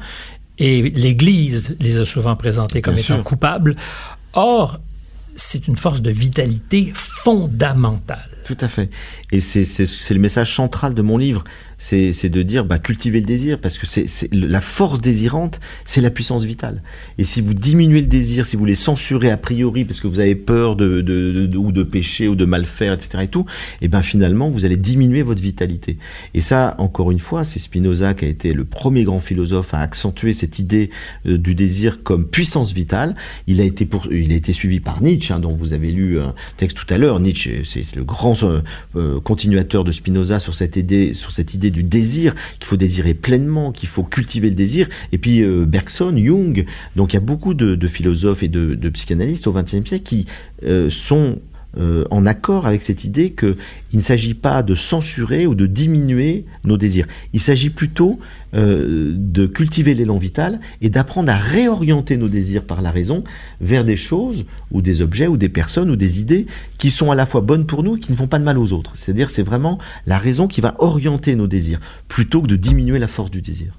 et 0.60 0.82
l'Église 0.82 1.76
les 1.80 1.98
a 1.98 2.04
souvent 2.04 2.36
présentés 2.36 2.80
comme 2.80 2.96
étant 2.96 3.24
coupables. 3.24 3.74
Or, 4.34 4.78
c'est 5.34 5.66
une 5.66 5.74
force 5.74 6.00
de 6.00 6.10
vitalité 6.10 6.92
fondamentale. 6.94 8.33
Tout 8.44 8.58
à 8.60 8.68
fait. 8.68 8.90
Et 9.32 9.40
c'est 9.40 10.14
le 10.14 10.20
message 10.20 10.54
central 10.54 10.94
de 10.94 11.02
mon 11.02 11.16
livre 11.16 11.44
c'est 11.78 12.28
de 12.28 12.42
dire 12.42 12.64
bah, 12.64 12.78
cultiver 12.78 13.20
le 13.20 13.26
désir, 13.26 13.58
parce 13.58 13.78
que 13.78 13.86
c'est 13.86 14.32
la 14.32 14.60
force 14.60 15.00
désirante, 15.00 15.60
c'est 15.84 16.00
la 16.00 16.10
puissance 16.10 16.44
vitale. 16.44 16.82
Et 17.18 17.24
si 17.24 17.40
vous 17.40 17.54
diminuez 17.54 18.00
le 18.00 18.06
désir, 18.06 18.46
si 18.46 18.56
vous 18.56 18.64
les 18.64 18.74
censurez 18.74 19.30
a 19.30 19.36
priori 19.36 19.84
parce 19.84 20.00
que 20.00 20.06
vous 20.06 20.20
avez 20.20 20.34
peur 20.34 20.76
de, 20.76 21.00
de, 21.00 21.56
ou 21.56 21.72
de 21.72 21.82
pécher 21.82 22.28
ou 22.28 22.34
de 22.34 22.44
mal 22.44 22.64
faire, 22.64 22.92
etc. 22.92 23.24
et 23.24 23.28
tout, 23.28 23.44
et 23.80 23.86
eh 23.86 23.88
ben 23.88 24.02
finalement 24.02 24.48
vous 24.48 24.64
allez 24.64 24.76
diminuer 24.76 25.22
votre 25.22 25.42
vitalité. 25.42 25.98
Et 26.32 26.40
ça, 26.40 26.74
encore 26.78 27.10
une 27.10 27.18
fois, 27.18 27.44
c'est 27.44 27.58
Spinoza 27.58 28.14
qui 28.14 28.24
a 28.24 28.28
été 28.28 28.52
le 28.52 28.64
premier 28.64 29.04
grand 29.04 29.20
philosophe 29.20 29.74
à 29.74 29.80
accentuer 29.80 30.32
cette 30.32 30.58
idée 30.58 30.90
euh, 31.26 31.38
du 31.38 31.54
désir 31.54 32.02
comme 32.02 32.26
puissance 32.26 32.72
vitale. 32.72 33.14
Il 33.46 33.60
a 33.60 33.64
été 33.64 33.84
pour, 33.84 34.12
il 34.12 34.32
a 34.32 34.36
été 34.36 34.52
suivi 34.52 34.80
par 34.80 35.02
Nietzsche, 35.02 35.32
hein, 35.32 35.40
dont 35.40 35.54
vous 35.54 35.72
avez 35.72 35.90
lu 35.90 36.20
un 36.20 36.34
texte 36.56 36.76
tout 36.76 36.92
à 36.92 36.98
l'heure. 36.98 37.20
Nietzsche, 37.20 37.62
c'est 37.64 37.96
le 37.96 38.04
grand 38.04 38.33
euh, 38.42 38.62
euh, 38.96 39.20
continuateur 39.20 39.84
de 39.84 39.92
Spinoza 39.92 40.38
sur 40.38 40.54
cette 40.54 40.76
idée, 40.76 41.12
sur 41.12 41.30
cette 41.30 41.54
idée 41.54 41.70
du 41.70 41.82
désir, 41.82 42.34
qu'il 42.58 42.66
faut 42.66 42.76
désirer 42.76 43.14
pleinement, 43.14 43.72
qu'il 43.72 43.88
faut 43.88 44.02
cultiver 44.02 44.48
le 44.48 44.54
désir. 44.54 44.88
Et 45.12 45.18
puis 45.18 45.42
euh, 45.42 45.64
Bergson, 45.66 46.14
Jung, 46.16 46.64
donc 46.96 47.12
il 47.12 47.16
y 47.16 47.18
a 47.18 47.20
beaucoup 47.20 47.54
de, 47.54 47.86
philosophes 47.86 48.42
et 48.42 48.48
de, 48.48 48.88
psychanalystes 48.88 49.46
au 49.46 49.52
XXe 49.52 49.88
siècle 49.88 50.04
qui 50.04 50.26
euh, 50.64 50.90
sont 50.90 51.38
euh, 51.78 52.04
en 52.10 52.26
accord 52.26 52.66
avec 52.66 52.82
cette 52.82 53.04
idée 53.04 53.30
qu'il 53.30 53.56
ne 53.94 54.00
s'agit 54.00 54.34
pas 54.34 54.62
de 54.62 54.74
censurer 54.74 55.46
ou 55.46 55.54
de 55.54 55.66
diminuer 55.66 56.44
nos 56.64 56.76
désirs. 56.76 57.06
Il 57.32 57.40
s'agit 57.40 57.70
plutôt 57.70 58.18
euh, 58.54 59.12
de 59.16 59.46
cultiver 59.46 59.94
l'élan 59.94 60.16
vital 60.16 60.60
et 60.80 60.88
d'apprendre 60.88 61.30
à 61.30 61.36
réorienter 61.36 62.16
nos 62.16 62.28
désirs 62.28 62.64
par 62.64 62.82
la 62.82 62.92
raison 62.92 63.24
vers 63.60 63.84
des 63.84 63.96
choses 63.96 64.44
ou 64.70 64.82
des 64.82 65.00
objets 65.00 65.26
ou 65.26 65.36
des 65.36 65.48
personnes 65.48 65.90
ou 65.90 65.96
des 65.96 66.20
idées 66.20 66.46
qui 66.78 66.90
sont 66.90 67.10
à 67.10 67.16
la 67.16 67.26
fois 67.26 67.40
bonnes 67.40 67.66
pour 67.66 67.82
nous 67.82 67.96
et 67.96 68.00
qui 68.00 68.12
ne 68.12 68.16
font 68.16 68.28
pas 68.28 68.38
de 68.38 68.44
mal 68.44 68.58
aux 68.58 68.72
autres. 68.72 68.92
C'est-à-dire 68.94 69.30
c'est 69.30 69.42
vraiment 69.42 69.78
la 70.06 70.18
raison 70.18 70.46
qui 70.46 70.60
va 70.60 70.76
orienter 70.78 71.34
nos 71.34 71.48
désirs 71.48 71.80
plutôt 72.06 72.42
que 72.42 72.46
de 72.46 72.56
diminuer 72.56 72.98
la 73.00 73.08
force 73.08 73.30
du 73.30 73.42
désir. 73.42 73.72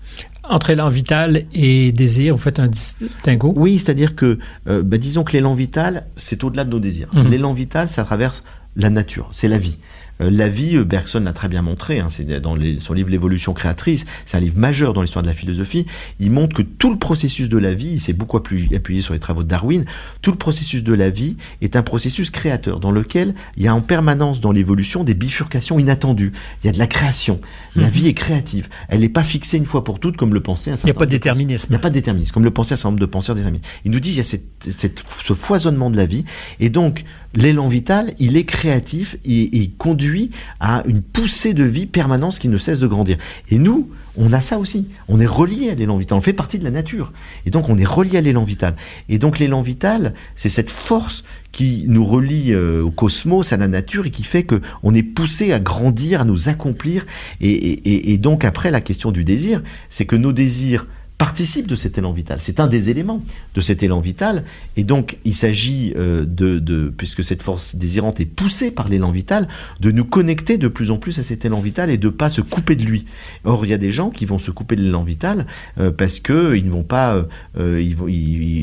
Entre 0.50 0.70
élan 0.70 0.90
vital 0.90 1.46
et 1.54 1.92
désir, 1.92 2.36
vous 2.36 2.42
faites 2.42 2.60
un 2.60 2.68
distinguo 2.68 3.54
Oui, 3.56 3.80
c'est-à-dire 3.80 4.16
que, 4.16 4.38
euh, 4.68 4.84
bah, 4.84 4.98
disons 4.98 5.24
que 5.24 5.34
l'élan 5.34 5.56
vital, 5.56 6.06
c'est 6.16 6.44
au-delà 6.44 6.64
de 6.64 6.70
nos 6.70 6.80
désirs. 6.80 7.08
Mhm. 7.14 7.30
L'élan 7.30 7.54
vital, 7.54 7.88
ça 7.88 8.04
traverse 8.04 8.44
la 8.76 8.90
nature, 8.90 9.28
c'est 9.32 9.48
la 9.48 9.58
vie. 9.58 9.78
Euh, 10.22 10.30
la 10.32 10.48
vie, 10.48 10.78
euh, 10.78 10.84
Bergson 10.84 11.20
l'a 11.22 11.34
très 11.34 11.48
bien 11.48 11.62
montré, 11.62 12.00
hein, 12.00 12.08
c'est 12.10 12.26
dans 12.40 12.56
son 12.80 12.94
livre 12.94 13.10
L'évolution 13.10 13.54
créatrice, 13.54 14.06
c'est 14.26 14.38
un 14.38 14.40
livre 14.40 14.58
majeur 14.58 14.94
dans 14.94 15.02
l'histoire 15.02 15.24
de 15.24 15.28
la 15.28 15.34
philosophie, 15.34 15.86
il 16.20 16.32
montre 16.32 16.56
que 16.56 16.62
tout 16.62 16.92
le 16.92 16.98
processus 16.98 17.50
de 17.50 17.58
la 17.58 17.74
vie, 17.74 17.92
il 17.94 18.02
s'est 18.02 18.14
beaucoup 18.14 18.38
appuyé 18.38 19.02
sur 19.02 19.14
les 19.14 19.20
travaux 19.20 19.44
de 19.44 19.48
Darwin, 19.48 19.86
tout 20.22 20.32
le 20.32 20.38
processus 20.38 20.84
de 20.84 20.94
la 20.94 21.10
vie 21.10 21.38
est 21.62 21.76
un 21.76 21.84
processus 21.84 22.32
créateur 22.32 22.80
dans 22.80 22.92
lequel 22.92 23.36
il 23.58 23.64
y 23.64 23.68
a 23.68 23.76
en 23.76 23.82
permanence 23.82 24.42
dans 24.42 24.52
l'évolution 24.52 25.04
des 25.04 25.14
bifurcations 25.14 25.80
inattendues, 25.80 26.34
il 26.64 26.68
y 26.68 26.70
a 26.70 26.74
de 26.74 26.80
la 26.80 26.88
création, 26.88 27.40
la 27.76 27.88
mhm. 27.88 27.92
vie 27.92 28.08
est 28.08 28.14
créative, 28.14 28.70
elle 28.90 29.02
n'est 29.02 29.10
pas 29.10 29.24
fixée 29.24 29.58
une 29.58 29.66
fois 29.66 29.84
pour 29.84 30.00
toutes 30.00 30.18
comme 30.18 30.34
le 30.34 30.42
pensait 30.42 30.72
un 30.72 30.76
certain 30.76 30.90
Il 30.90 30.92
n'y 30.92 30.98
a 30.98 31.00
pas 31.00 31.06
de 31.06 31.12
déterminisme. 31.12 31.68
Il 31.70 31.74
n'y 31.74 31.78
a 31.78 31.80
pas 31.80 31.90
de 31.90 31.96
déterminisme, 31.96 32.34
comme 32.34 32.44
le 32.44 32.52
pensait 32.52 32.74
un 32.74 32.78
certain 32.78 32.90
nombre 32.90 33.02
de 33.02 33.06
penseurs 33.06 33.36
déterministes. 33.36 33.66
Il 33.84 33.92
nous 33.92 34.00
dit 34.00 34.12
il 34.12 34.18
y 34.18 34.20
a 34.20 34.24
ce 34.24 35.34
foisonnement 35.34 35.90
de 35.90 35.98
la 35.98 36.06
vie, 36.06 36.26
et 36.60 36.70
donc 36.70 37.04
l'élan 37.36 37.68
vital, 37.68 38.14
il 38.20 38.38
est 38.38 38.46
créatif, 38.46 39.18
et 39.26 39.56
il 39.56 39.74
conduit 39.74 40.32
à 40.60 40.84
une 40.88 41.02
poussée 41.02 41.54
de 41.54 41.64
vie 41.64 41.86
permanente 41.86 42.40
qui 42.40 42.48
ne 42.48 42.58
cesse 42.58 42.80
de 42.80 42.88
grandir. 42.88 43.18
Et 43.50 43.58
nous, 43.58 43.90
on 44.18 44.32
a 44.34 44.42
ça 44.42 44.58
aussi. 44.58 44.88
On 45.10 45.20
est 45.20 45.26
relié 45.26 45.70
à 45.70 45.76
l'élan 45.76 45.98
vital. 45.98 46.18
On 46.18 46.22
fait 46.22 46.34
partie 46.34 46.58
de 46.58 46.64
la 46.64 46.72
nature. 46.72 47.12
Et 47.46 47.50
donc, 47.50 47.70
on 47.70 47.78
est 47.78 47.86
relié 47.86 48.18
à 48.18 48.22
l'élan 48.22 48.44
vital. 48.44 48.76
Et 49.10 49.18
donc, 49.18 49.40
l'élan 49.40 49.62
vital, 49.62 50.14
c'est 50.36 50.50
cette 50.50 50.70
force 50.70 51.24
qui 51.52 51.86
nous 51.88 52.06
relie 52.06 52.54
euh, 52.54 52.82
au 52.82 52.92
cosmos, 52.92 53.52
à 53.52 53.58
la 53.58 53.68
nature, 53.68 54.06
et 54.06 54.12
qui 54.12 54.24
fait 54.24 54.44
que 54.44 54.62
on 54.84 54.94
est 54.94 55.04
poussé 55.04 55.52
à 55.52 55.60
grandir, 55.60 56.22
à 56.22 56.26
nous 56.26 56.50
accomplir. 56.50 57.06
et 57.42 58.18
donc, 58.18 58.46
après, 58.46 58.72
la 58.72 58.82
question 58.82 59.12
du 59.12 59.24
désir, 59.24 59.62
c'est 59.90 60.06
que 60.06 60.16
nos 60.16 60.32
désirs 60.32 60.88
participe 61.18 61.68
de 61.68 61.76
cet 61.76 61.98
élan 61.98 62.12
vital. 62.12 62.40
C'est 62.42 62.60
un 62.60 62.68
des 62.68 62.90
éléments 62.90 63.24
de 63.54 63.62
cet 63.62 63.84
élan 63.84 64.02
vital. 64.02 64.44
Et 64.76 64.84
donc, 64.84 65.18
il 65.24 65.34
s'agit 65.34 65.94
euh, 65.96 66.26
de, 66.26 66.94
puisque 66.96 67.24
cette 67.24 67.42
force 67.42 67.76
désirante 67.76 68.20
est 68.20 68.26
poussée 68.26 68.70
par 68.70 68.90
l'élan 68.90 69.12
vital, 69.12 69.48
de 69.80 69.92
nous 69.92 70.04
connecter 70.04 70.58
de 70.58 70.68
plus 70.68 70.92
en 70.92 70.98
plus 70.98 71.18
à 71.20 71.24
cet 71.24 71.46
élan 71.46 71.62
vital 71.62 71.90
et 71.90 71.98
de 71.98 72.10
pas 72.10 72.30
se 72.30 72.42
couper 72.42 72.76
de 72.76 72.84
lui. 72.84 73.06
Or, 73.46 73.66
il 73.66 73.72
y 73.72 73.74
a 73.74 73.78
des 73.78 73.92
gens 73.92 74.10
qui 74.10 74.26
vont 74.26 74.40
se 74.40 74.52
couper 74.52 74.76
de 74.76 74.82
l'élan 74.84 75.04
vital 75.04 75.46
euh, 75.80 75.92
parce 75.92 76.20
que 76.20 76.56
ils 76.56 76.66
ne 76.66 76.72
vont 76.72 76.84
pas, 76.84 77.26
euh, 77.58 77.82
ils 77.82 77.96
vont, 77.96 78.08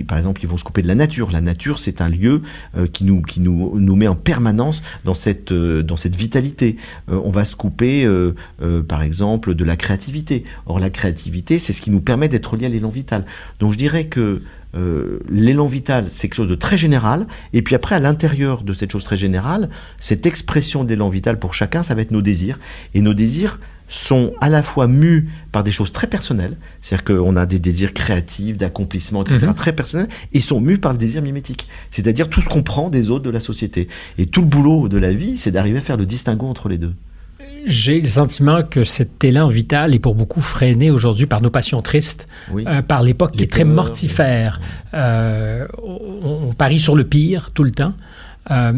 par 0.06 0.18
exemple, 0.18 0.42
ils 0.42 0.48
vont 0.48 0.58
se 0.58 0.64
couper 0.64 0.82
de 0.82 0.88
la 0.88 0.94
nature. 0.94 1.30
La 1.32 1.40
nature, 1.40 1.78
c'est 1.78 2.00
un 2.00 2.08
lieu 2.08 2.42
qui 2.92 3.04
nous 3.04 3.22
qui 3.22 3.40
nous 3.40 3.78
nous 3.78 3.96
met 3.96 4.08
en 4.08 4.14
permanence 4.14 4.82
dans 5.04 5.14
cette 5.14 5.52
dans 5.52 5.96
cette 5.96 6.16
vitalité. 6.16 6.76
on 7.08 7.30
va 7.30 7.44
se 7.44 7.56
couper, 7.56 8.08
par 8.88 9.02
exemple, 9.02 9.54
de 9.54 9.64
la 9.64 9.76
créativité. 9.76 10.44
Or, 10.66 10.80
la 10.80 10.90
créativité, 10.90 11.58
c'est 11.58 11.72
ce 11.72 11.80
qui 11.80 11.90
nous 11.90 12.00
permet 12.00 12.28
d'être 12.28 12.41
à 12.44 12.68
l'élan 12.68 12.88
vital. 12.88 13.24
Donc 13.60 13.72
je 13.72 13.78
dirais 13.78 14.04
que 14.04 14.42
euh, 14.74 15.18
l'élan 15.28 15.66
vital, 15.66 16.06
c'est 16.08 16.28
quelque 16.28 16.36
chose 16.36 16.48
de 16.48 16.54
très 16.54 16.76
général. 16.76 17.26
Et 17.52 17.62
puis 17.62 17.74
après, 17.74 17.94
à 17.94 18.00
l'intérieur 18.00 18.62
de 18.62 18.72
cette 18.72 18.92
chose 18.92 19.04
très 19.04 19.16
générale, 19.16 19.68
cette 19.98 20.26
expression 20.26 20.84
d'élan 20.84 21.08
vital 21.08 21.38
pour 21.38 21.54
chacun, 21.54 21.82
ça 21.82 21.94
va 21.94 22.02
être 22.02 22.10
nos 22.10 22.22
désirs. 22.22 22.58
Et 22.94 23.00
nos 23.00 23.14
désirs 23.14 23.58
sont 23.88 24.32
à 24.40 24.48
la 24.48 24.62
fois 24.62 24.86
mus 24.86 25.28
par 25.52 25.62
des 25.62 25.72
choses 25.72 25.92
très 25.92 26.06
personnelles, 26.06 26.56
c'est-à-dire 26.80 27.04
qu'on 27.04 27.36
a 27.36 27.44
des 27.44 27.58
désirs 27.58 27.92
créatifs, 27.92 28.56
d'accomplissement, 28.56 29.22
etc., 29.22 29.48
mhm. 29.48 29.54
très 29.54 29.72
personnels, 29.74 30.08
et 30.32 30.40
sont 30.40 30.60
mus 30.60 30.78
par 30.78 30.92
le 30.92 30.98
désir 30.98 31.20
mimétique, 31.20 31.68
c'est-à-dire 31.90 32.30
tout 32.30 32.40
ce 32.40 32.48
qu'on 32.48 32.62
prend 32.62 32.88
des 32.88 33.10
autres 33.10 33.24
de 33.24 33.30
la 33.30 33.40
société. 33.40 33.88
Et 34.16 34.24
tout 34.24 34.40
le 34.40 34.46
boulot 34.46 34.88
de 34.88 34.96
la 34.96 35.12
vie, 35.12 35.36
c'est 35.36 35.50
d'arriver 35.50 35.78
à 35.78 35.82
faire 35.82 35.98
le 35.98 36.06
distinguo 36.06 36.46
entre 36.46 36.70
les 36.70 36.78
deux. 36.78 36.94
J'ai 37.66 38.00
le 38.00 38.06
sentiment 38.06 38.62
que 38.62 38.84
cet 38.84 39.22
élan 39.24 39.46
vital 39.48 39.94
est 39.94 39.98
pour 39.98 40.14
beaucoup 40.14 40.40
freiné 40.40 40.90
aujourd'hui 40.90 41.26
par 41.26 41.40
nos 41.42 41.50
passions 41.50 41.82
tristes, 41.82 42.28
euh, 42.54 42.82
par 42.82 43.02
l'époque 43.02 43.32
qui 43.32 43.44
est 43.44 43.50
très 43.50 43.64
mortifère. 43.64 44.60
Euh, 44.94 45.66
on, 45.82 46.52
parie 46.54 46.80
sur 46.80 46.96
le 46.96 47.04
pire 47.04 47.50
tout 47.52 47.64
le 47.64 47.70
temps. 47.70 47.94
Euh, 48.50 48.72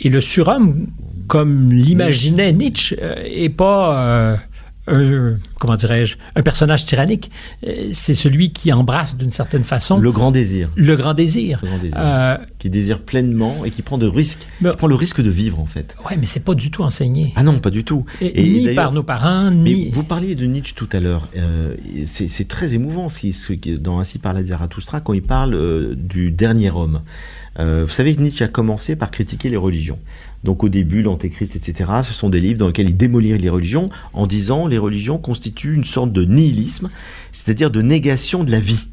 et 0.00 0.08
le 0.08 0.20
surhomme, 0.20 0.88
comme 1.28 1.72
l'imaginait 1.72 2.52
Nietzsche, 2.52 2.96
est 2.98 3.48
pas 3.48 4.38
un, 4.86 5.36
comment 5.58 5.76
dirais-je, 5.76 6.16
un 6.34 6.42
personnage 6.42 6.84
tyrannique. 6.84 7.30
Euh, 7.66 7.90
c'est 7.92 8.14
celui 8.14 8.50
qui 8.50 8.72
embrasse 8.72 9.16
d'une 9.16 9.30
certaine 9.30 9.64
façon 9.64 9.98
le 9.98 10.12
grand 10.12 10.30
désir. 10.30 10.70
Le 10.76 10.96
grand 10.96 11.14
désir. 11.14 11.58
Le 11.62 11.68
grand 11.68 11.78
désir. 11.78 11.96
Euh, 11.98 12.36
qui 12.58 12.70
désire 12.70 13.00
pleinement 13.00 13.64
et 13.64 13.70
qui 13.70 13.82
prend 13.82 13.98
de 13.98 14.06
risques. 14.06 14.46
qui 14.58 14.76
prend 14.76 14.86
le 14.86 14.94
risque 14.94 15.22
de 15.22 15.30
vivre 15.30 15.60
en 15.60 15.66
fait. 15.66 15.96
Ouais, 16.08 16.16
mais 16.16 16.26
c'est 16.26 16.44
pas 16.44 16.54
du 16.54 16.70
tout 16.70 16.82
enseigné. 16.82 17.32
Ah 17.36 17.42
non, 17.42 17.58
pas 17.58 17.70
du 17.70 17.84
tout. 17.84 18.04
Et, 18.20 18.42
ni 18.42 18.74
par 18.74 18.92
nos 18.92 19.02
parents, 19.02 19.50
ni. 19.50 19.90
vous 19.90 20.04
parliez 20.04 20.34
de 20.34 20.46
Nietzsche 20.46 20.74
tout 20.74 20.88
à 20.92 21.00
l'heure. 21.00 21.28
Euh, 21.36 21.74
c'est 22.06 22.48
très 22.48 22.74
émouvant 22.74 23.08
ce 23.08 23.20
qui, 23.20 23.32
ce 23.32 23.52
qui, 23.52 23.78
dans 23.78 23.98
Ainsi 23.98 24.18
parla 24.18 24.42
Zarathustra 24.44 25.00
quand 25.00 25.14
il 25.14 25.22
parle 25.22 25.94
du 25.96 26.30
dernier 26.30 26.70
homme. 26.70 27.00
vous 27.58 27.88
savez, 27.88 28.14
Nietzsche 28.16 28.44
a 28.44 28.48
commencé 28.48 28.96
par 28.96 29.10
critiquer 29.10 29.48
les 29.48 29.56
religions. 29.56 29.98
Donc 30.44 30.62
au 30.62 30.68
début, 30.68 31.02
l'Antéchrist, 31.02 31.56
etc., 31.56 31.90
ce 32.02 32.12
sont 32.12 32.28
des 32.28 32.40
livres 32.40 32.58
dans 32.58 32.66
lesquels 32.66 32.88
il 32.88 32.96
démolit 32.96 33.36
les 33.36 33.48
religions 33.48 33.86
en 34.12 34.26
disant 34.26 34.66
les 34.66 34.78
religions 34.78 35.18
constituent 35.18 35.74
une 35.74 35.84
sorte 35.84 36.12
de 36.12 36.24
nihilisme, 36.24 36.90
c'est-à-dire 37.32 37.70
de 37.70 37.82
négation 37.82 38.44
de 38.44 38.52
la 38.52 38.60
vie. 38.60 38.86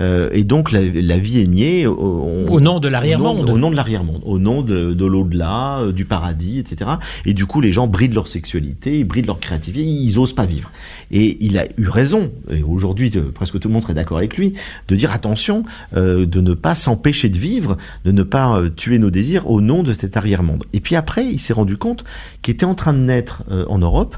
Euh, 0.00 0.30
et 0.32 0.44
donc 0.44 0.72
la, 0.72 0.80
vie 1.18 1.40
est 1.40 1.46
niée 1.46 1.86
au 1.86 2.60
nom 2.60 2.80
de 2.80 2.88
l'arrière-monde. 2.88 3.48
Au, 3.48 3.58
nom 3.58 3.70
de 3.70 3.76
l'arrière-monde, 3.76 4.22
au 4.24 4.38
nom 4.38 4.62
de, 4.62 5.04
l'au-delà, 5.04 5.80
euh, 5.80 5.92
du 5.92 6.04
paradis, 6.04 6.58
etc. 6.58 6.92
Et 7.26 7.34
du 7.34 7.46
coup, 7.46 7.60
les 7.60 7.72
gens 7.72 7.86
brident 7.86 8.14
leur 8.14 8.28
sexualité, 8.28 9.00
ils 9.00 9.04
brident 9.04 9.26
leur 9.26 9.40
créativité, 9.40 9.84
ils 9.84 10.18
osent 10.18 10.34
pas 10.34 10.46
vivre. 10.46 10.70
Et 11.10 11.36
il 11.40 11.58
a 11.58 11.66
eu 11.76 11.88
raison, 11.88 12.32
et 12.50 12.62
aujourd'hui 12.62 13.10
presque 13.34 13.58
tout 13.58 13.68
le 13.68 13.74
monde 13.74 13.82
serait 13.82 13.94
d'accord 13.94 14.18
avec 14.18 14.36
lui, 14.36 14.54
de 14.88 14.96
dire 14.96 15.12
attention, 15.12 15.64
euh, 15.96 16.26
de 16.26 16.40
ne 16.40 16.54
pas 16.54 16.74
s'empêcher 16.74 17.28
de 17.28 17.38
vivre, 17.38 17.76
de 18.04 18.12
ne 18.12 18.22
pas 18.22 18.62
tuer 18.76 18.98
nos 18.98 19.10
désirs 19.10 19.48
au 19.50 19.60
nom 19.60 19.82
de 19.82 19.92
cet 19.92 20.16
arrière-monde. 20.16 20.64
Et 20.72 20.80
puis 20.80 20.96
après, 20.96 21.26
il 21.26 21.38
s'est 21.38 21.52
rendu 21.52 21.76
compte 21.76 22.04
qu'il 22.40 22.54
était 22.54 22.64
en 22.64 22.74
train 22.74 22.92
de 22.92 22.98
naître 22.98 23.42
en 23.68 23.78
Europe 23.78 24.16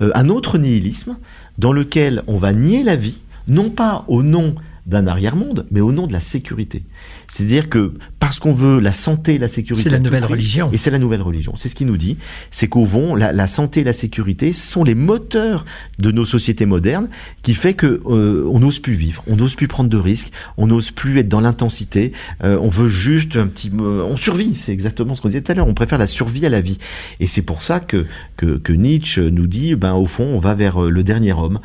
un 0.00 0.28
autre 0.28 0.58
nihilisme 0.58 1.16
dans 1.58 1.72
lequel 1.72 2.22
on 2.26 2.36
va 2.36 2.52
nier 2.52 2.82
la 2.82 2.96
vie, 2.96 3.18
non 3.48 3.70
pas 3.70 4.04
au 4.08 4.22
nom 4.22 4.54
d'un 4.86 5.06
arrière-monde, 5.06 5.66
mais 5.70 5.80
au 5.80 5.92
nom 5.92 6.06
de 6.06 6.12
la 6.12 6.20
sécurité. 6.20 6.84
C'est-à-dire 7.28 7.68
que 7.68 7.92
parce 8.26 8.40
qu'on 8.40 8.52
veut 8.52 8.80
la 8.80 8.90
santé 8.90 9.34
et 9.34 9.38
la 9.38 9.46
sécurité. 9.46 9.84
C'est 9.84 9.94
la 9.94 10.00
nouvelle 10.00 10.24
religion. 10.24 10.68
Et 10.72 10.78
c'est 10.78 10.90
la 10.90 10.98
nouvelle 10.98 11.22
religion. 11.22 11.54
C'est 11.54 11.68
ce 11.68 11.76
qu'il 11.76 11.86
nous 11.86 11.96
dit. 11.96 12.16
C'est 12.50 12.66
qu'au 12.66 12.84
fond, 12.84 13.14
la, 13.14 13.46
santé 13.46 13.82
et 13.82 13.84
la 13.84 13.92
sécurité 13.92 14.52
sont 14.52 14.82
les 14.82 14.96
moteurs 14.96 15.64
de 16.00 16.10
nos 16.10 16.24
sociétés 16.24 16.66
modernes 16.66 17.08
qui 17.44 17.54
fait 17.54 17.74
que 17.74 18.02
euh, 18.06 18.44
on 18.50 18.58
n'ose 18.58 18.80
plus 18.80 18.94
vivre, 18.94 19.22
on 19.28 19.36
n'ose 19.36 19.54
plus 19.54 19.68
prendre 19.68 19.88
de 19.88 19.96
risques, 19.96 20.32
on 20.56 20.66
n'ose 20.66 20.90
plus 20.90 21.18
être 21.18 21.28
dans 21.28 21.40
l'intensité. 21.40 22.10
Euh, 22.42 22.58
on 22.60 22.68
veut 22.68 22.88
juste 22.88 23.36
un 23.36 23.46
petit, 23.46 23.70
on 23.72 24.16
survit. 24.16 24.56
C'est 24.56 24.72
exactement 24.72 25.14
ce 25.14 25.22
qu'on 25.22 25.28
disait 25.28 25.42
tout 25.42 25.52
à 25.52 25.54
l'heure. 25.54 25.68
On 25.68 25.74
préfère 25.74 25.98
la 25.98 26.08
survie 26.08 26.46
à 26.46 26.48
la 26.48 26.60
vie. 26.60 26.78
Et 27.20 27.28
c'est 27.28 27.42
pour 27.42 27.62
ça 27.62 27.78
que, 27.78 28.06
que, 28.36 28.72
Nietzsche 28.72 29.30
nous 29.30 29.46
dit, 29.46 29.76
ben 29.76 29.94
au 29.94 30.06
fond, 30.06 30.24
on 30.24 30.40
va 30.40 30.54
vers 30.54 30.82
euh, 30.82 30.90
le 30.90 31.04
dernier 31.04 31.32
homme, 31.32 31.60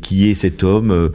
qui 0.00 0.30
est 0.30 0.34
cet 0.34 0.64
homme 0.64 1.10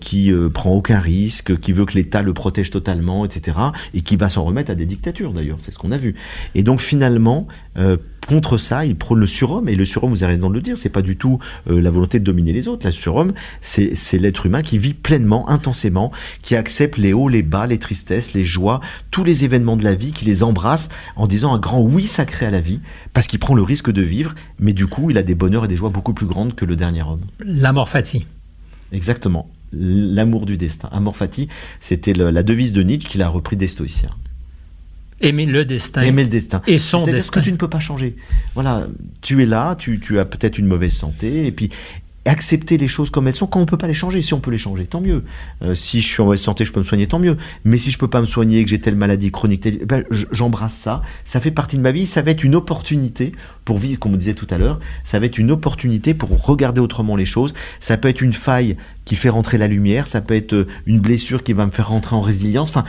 qui 0.00 0.32
prend 0.54 0.70
aucun 0.70 0.98
risque, 0.98 1.58
qui 1.58 1.72
veut 1.72 1.84
que 1.84 1.94
l'État 1.94 2.22
le 2.22 2.32
protège 2.32 2.70
totalement, 2.70 3.19
etc. 3.24 3.56
Et 3.94 4.02
qui 4.02 4.16
va 4.16 4.28
s'en 4.28 4.44
remettre 4.44 4.70
à 4.70 4.74
des 4.74 4.86
dictatures 4.86 5.32
d'ailleurs, 5.32 5.58
c'est 5.60 5.70
ce 5.70 5.78
qu'on 5.78 5.92
a 5.92 5.98
vu. 5.98 6.14
Et 6.54 6.62
donc 6.62 6.80
finalement, 6.80 7.46
euh, 7.78 7.96
contre 8.30 8.58
ça, 8.58 8.86
il 8.86 8.96
prône 8.96 9.18
le 9.18 9.26
surhomme, 9.26 9.68
et 9.68 9.74
le 9.74 9.84
surhomme, 9.84 10.10
vous 10.10 10.22
avez 10.22 10.34
raison 10.34 10.50
de 10.50 10.54
le 10.54 10.60
dire, 10.60 10.78
c'est 10.78 10.88
pas 10.88 11.02
du 11.02 11.16
tout 11.16 11.38
euh, 11.68 11.80
la 11.80 11.90
volonté 11.90 12.20
de 12.20 12.24
dominer 12.24 12.52
les 12.52 12.68
autres. 12.68 12.86
Le 12.86 12.92
surhomme, 12.92 13.32
c'est 13.60 14.18
l'être 14.18 14.46
humain 14.46 14.62
qui 14.62 14.78
vit 14.78 14.94
pleinement, 14.94 15.48
intensément, 15.48 16.12
qui 16.42 16.54
accepte 16.54 16.96
les 16.96 17.12
hauts, 17.12 17.28
les 17.28 17.42
bas, 17.42 17.66
les 17.66 17.78
tristesses, 17.78 18.32
les 18.32 18.44
joies, 18.44 18.80
tous 19.10 19.24
les 19.24 19.44
événements 19.44 19.76
de 19.76 19.84
la 19.84 19.94
vie, 19.94 20.12
qui 20.12 20.24
les 20.24 20.42
embrasse 20.42 20.88
en 21.16 21.26
disant 21.26 21.54
un 21.54 21.58
grand 21.58 21.80
oui 21.80 22.06
sacré 22.06 22.46
à 22.46 22.50
la 22.50 22.60
vie, 22.60 22.80
parce 23.12 23.26
qu'il 23.26 23.40
prend 23.40 23.54
le 23.54 23.62
risque 23.62 23.90
de 23.90 24.02
vivre, 24.02 24.34
mais 24.58 24.72
du 24.72 24.86
coup, 24.86 25.10
il 25.10 25.18
a 25.18 25.22
des 25.22 25.34
bonheurs 25.34 25.64
et 25.64 25.68
des 25.68 25.76
joies 25.76 25.90
beaucoup 25.90 26.14
plus 26.14 26.26
grandes 26.26 26.54
que 26.54 26.64
le 26.64 26.76
dernier 26.76 27.02
homme. 27.02 27.22
La 27.40 27.72
mort 27.72 27.88
fatigue. 27.88 28.26
Exactement 28.92 29.48
l'amour 29.72 30.46
du 30.46 30.56
destin. 30.56 30.88
Amor 30.92 31.16
fati, 31.16 31.48
c'était 31.80 32.12
la 32.12 32.42
devise 32.42 32.72
de 32.72 32.82
Nietzsche 32.82 33.08
qu'il 33.08 33.22
a 33.22 33.28
repris 33.28 33.56
des 33.56 33.68
stoïciens. 33.68 34.10
Aimer 35.22 35.44
le 35.44 35.66
destin. 35.66 36.00
Aimer 36.00 36.22
le 36.22 36.30
destin. 36.30 36.62
Et 36.66 36.78
son 36.78 37.04
destin. 37.04 37.20
ce 37.20 37.30
que 37.30 37.40
tu 37.40 37.52
ne 37.52 37.58
peux 37.58 37.68
pas 37.68 37.80
changer. 37.80 38.16
Voilà, 38.54 38.86
tu 39.20 39.42
es 39.42 39.46
là, 39.46 39.76
tu, 39.76 40.00
tu 40.00 40.18
as 40.18 40.24
peut-être 40.24 40.58
une 40.58 40.66
mauvaise 40.66 40.94
santé, 40.94 41.46
et 41.46 41.52
puis 41.52 41.68
accepter 42.26 42.76
les 42.76 42.88
choses 42.88 43.10
comme 43.10 43.28
elles 43.28 43.34
sont 43.34 43.46
quand 43.46 43.60
on 43.60 43.66
peut 43.66 43.76
pas 43.76 43.86
les 43.86 43.94
changer. 43.94 44.20
Si 44.22 44.34
on 44.34 44.40
peut 44.40 44.50
les 44.50 44.58
changer, 44.58 44.86
tant 44.86 45.00
mieux. 45.00 45.24
Euh, 45.62 45.74
si 45.74 46.00
je 46.00 46.06
suis 46.06 46.20
en 46.20 46.26
mauvaise 46.26 46.40
santé, 46.40 46.64
je 46.64 46.72
peux 46.72 46.80
me 46.80 46.84
soigner, 46.84 47.06
tant 47.06 47.18
mieux. 47.18 47.36
Mais 47.64 47.78
si 47.78 47.90
je 47.90 47.98
peux 47.98 48.08
pas 48.08 48.20
me 48.20 48.26
soigner, 48.26 48.62
que 48.64 48.70
j'ai 48.70 48.80
telle 48.80 48.96
maladie 48.96 49.30
chronique, 49.30 49.86
ben, 49.86 50.04
j'embrasse 50.10 50.74
ça. 50.74 51.02
Ça 51.24 51.40
fait 51.40 51.50
partie 51.50 51.76
de 51.76 51.82
ma 51.82 51.92
vie. 51.92 52.06
Ça 52.06 52.22
va 52.22 52.30
être 52.30 52.44
une 52.44 52.54
opportunité 52.54 53.32
pour 53.64 53.78
vivre, 53.78 53.98
comme 53.98 54.14
on 54.14 54.18
disait 54.18 54.34
tout 54.34 54.46
à 54.50 54.58
l'heure. 54.58 54.80
Ça 55.04 55.18
va 55.18 55.26
être 55.26 55.38
une 55.38 55.50
opportunité 55.50 56.14
pour 56.14 56.30
regarder 56.44 56.80
autrement 56.80 57.16
les 57.16 57.24
choses. 57.24 57.54
Ça 57.80 57.96
peut 57.96 58.08
être 58.08 58.20
une 58.20 58.34
faille 58.34 58.76
qui 59.04 59.16
fait 59.16 59.30
rentrer 59.30 59.58
la 59.58 59.68
lumière. 59.68 60.06
Ça 60.06 60.20
peut 60.20 60.34
être 60.34 60.52
euh, 60.52 60.66
une 60.86 61.00
blessure 61.00 61.42
qui 61.42 61.52
va 61.52 61.66
me 61.66 61.70
faire 61.70 61.88
rentrer 61.88 62.16
en 62.16 62.20
résilience. 62.20 62.70
Enfin, 62.70 62.84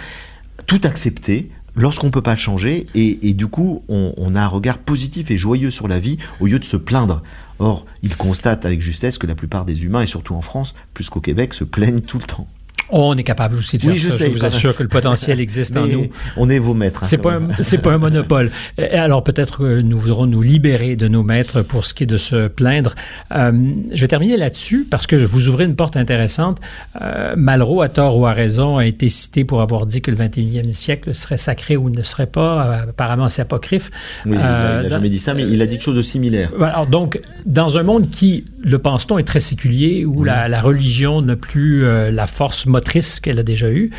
tout 0.68 0.82
accepter 0.84 1.50
lorsqu'on 1.76 2.08
ne 2.08 2.12
peut 2.12 2.22
pas 2.22 2.36
changer, 2.36 2.88
et, 2.96 3.34
du 3.34 3.48
coup, 3.48 3.84
on, 3.88 4.36
a 4.36 4.42
un 4.42 4.48
regard 4.48 4.78
positif 4.78 5.32
et 5.32 5.38
joyeux 5.38 5.72
sur 5.72 5.88
la 5.88 6.00
vie 6.00 6.18
au 6.40 6.48
lieu 6.48 6.60
de 6.60 6.66
se 6.66 6.78
plaindre. 6.78 7.24
Or, 7.62 7.86
il 8.02 8.18
constate 8.18 8.66
avec 8.66 8.82
justesse 8.82 9.20
que 9.20 9.28
la 9.28 9.36
plupart 9.36 9.66
des 9.66 9.84
humains, 9.84 10.02
et 10.02 10.08
surtout 10.08 10.34
en 10.34 10.42
France, 10.42 10.74
plus 10.96 11.12
qu'au 11.12 11.22
Québec, 11.22 11.54
se 11.54 11.64
plaignent 11.64 12.02
tout 12.02 12.18
le 12.18 12.24
temps. 12.24 12.48
On 12.92 13.16
est 13.16 13.24
capable 13.24 13.58
aussi 13.58 13.78
de 13.78 13.84
faire 13.84 13.98
je 13.98 14.10
ça. 14.10 14.18
Sais, 14.18 14.26
je 14.26 14.32
vous 14.32 14.46
assure 14.46 14.76
que 14.76 14.84
le 14.84 14.90
potentiel 14.90 15.40
existe 15.40 15.78
en 15.78 15.88
nous. 15.88 16.08
On 16.38 16.50
est 16.50 16.60
vos 16.60 16.74
maîtres. 16.74 17.04
Hein, 17.04 17.48
c'est 17.62 17.78
pas 17.78 17.92
un 17.94 17.98
monopole. 17.98 18.52
Alors 18.92 19.24
peut-être 19.24 19.60
que 19.60 19.82
nous 19.82 19.98
voudrons 19.98 20.26
nous 20.26 20.42
libérer 20.42 20.96
de 20.96 21.08
nos 21.08 21.24
maîtres 21.24 21.62
pour 21.62 21.86
ce 21.86 21.94
qui 21.94 22.04
est 22.04 22.08
de 22.08 22.18
se 22.18 22.48
plaindre. 22.48 22.96
Euh, 23.34 23.52
je 23.94 24.02
vais 24.02 24.08
terminer 24.08 24.38
là-dessus 24.38 24.86
parce 24.90 25.08
que 25.08 25.18
je 25.18 25.26
vous 25.26 25.48
ouvrir 25.48 25.68
une 25.68 25.76
porte 25.76 25.96
intéressante. 25.96 26.60
Euh, 27.02 27.36
Malraux, 27.38 27.82
à 27.82 27.90
tort 27.90 28.18
ou 28.18 28.26
à 28.26 28.34
raison, 28.34 28.78
a 28.78 28.86
été 28.86 29.10
cité 29.10 29.46
pour 29.46 29.62
avoir 29.62 29.86
dit 29.86 30.02
que 30.02 30.12
le 30.12 30.18
21e 30.18 30.72
siècle 30.72 31.16
serait 31.16 31.38
sacré 31.38 31.78
ou 31.78 31.90
ne 31.90 32.04
serait 32.04 32.28
pas. 32.28 32.66
Euh, 32.66 32.84
apparemment, 32.90 33.30
c'est 33.30 33.42
apocryphe. 33.42 33.90
Oui, 34.26 34.34
il 34.36 34.40
n'a 34.40 34.90
jamais 34.90 35.10
dit 35.10 35.20
ça, 35.20 35.34
mais 35.34 35.44
il 35.44 35.62
a 35.62 35.66
dit 35.66 35.76
quelque 35.76 35.86
chose 35.86 35.98
de 35.98 36.02
similaire. 36.02 36.52
Alors 36.62 36.88
donc, 36.88 37.22
dans 37.46 37.78
un 37.78 37.84
monde 37.84 38.10
qui, 38.10 38.44
le 38.62 38.80
pense-t-on, 38.80 39.18
est 39.18 39.24
très 39.24 39.40
séculier, 39.40 40.06
où 40.06 40.24
la, 40.24 40.48
la, 40.48 40.62
religion 40.62 41.22
n'a 41.22 41.36
plus 41.36 41.84
la 42.12 42.28
force 42.28 42.66
motrice 42.66 42.81
qu'elle 43.22 43.40
a 43.40 43.44
déjà 43.44 43.72
eue. 43.72 43.92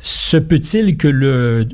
Se 0.00 0.36
peut-il 0.36 0.96
que 0.96 1.08
le 1.08 1.66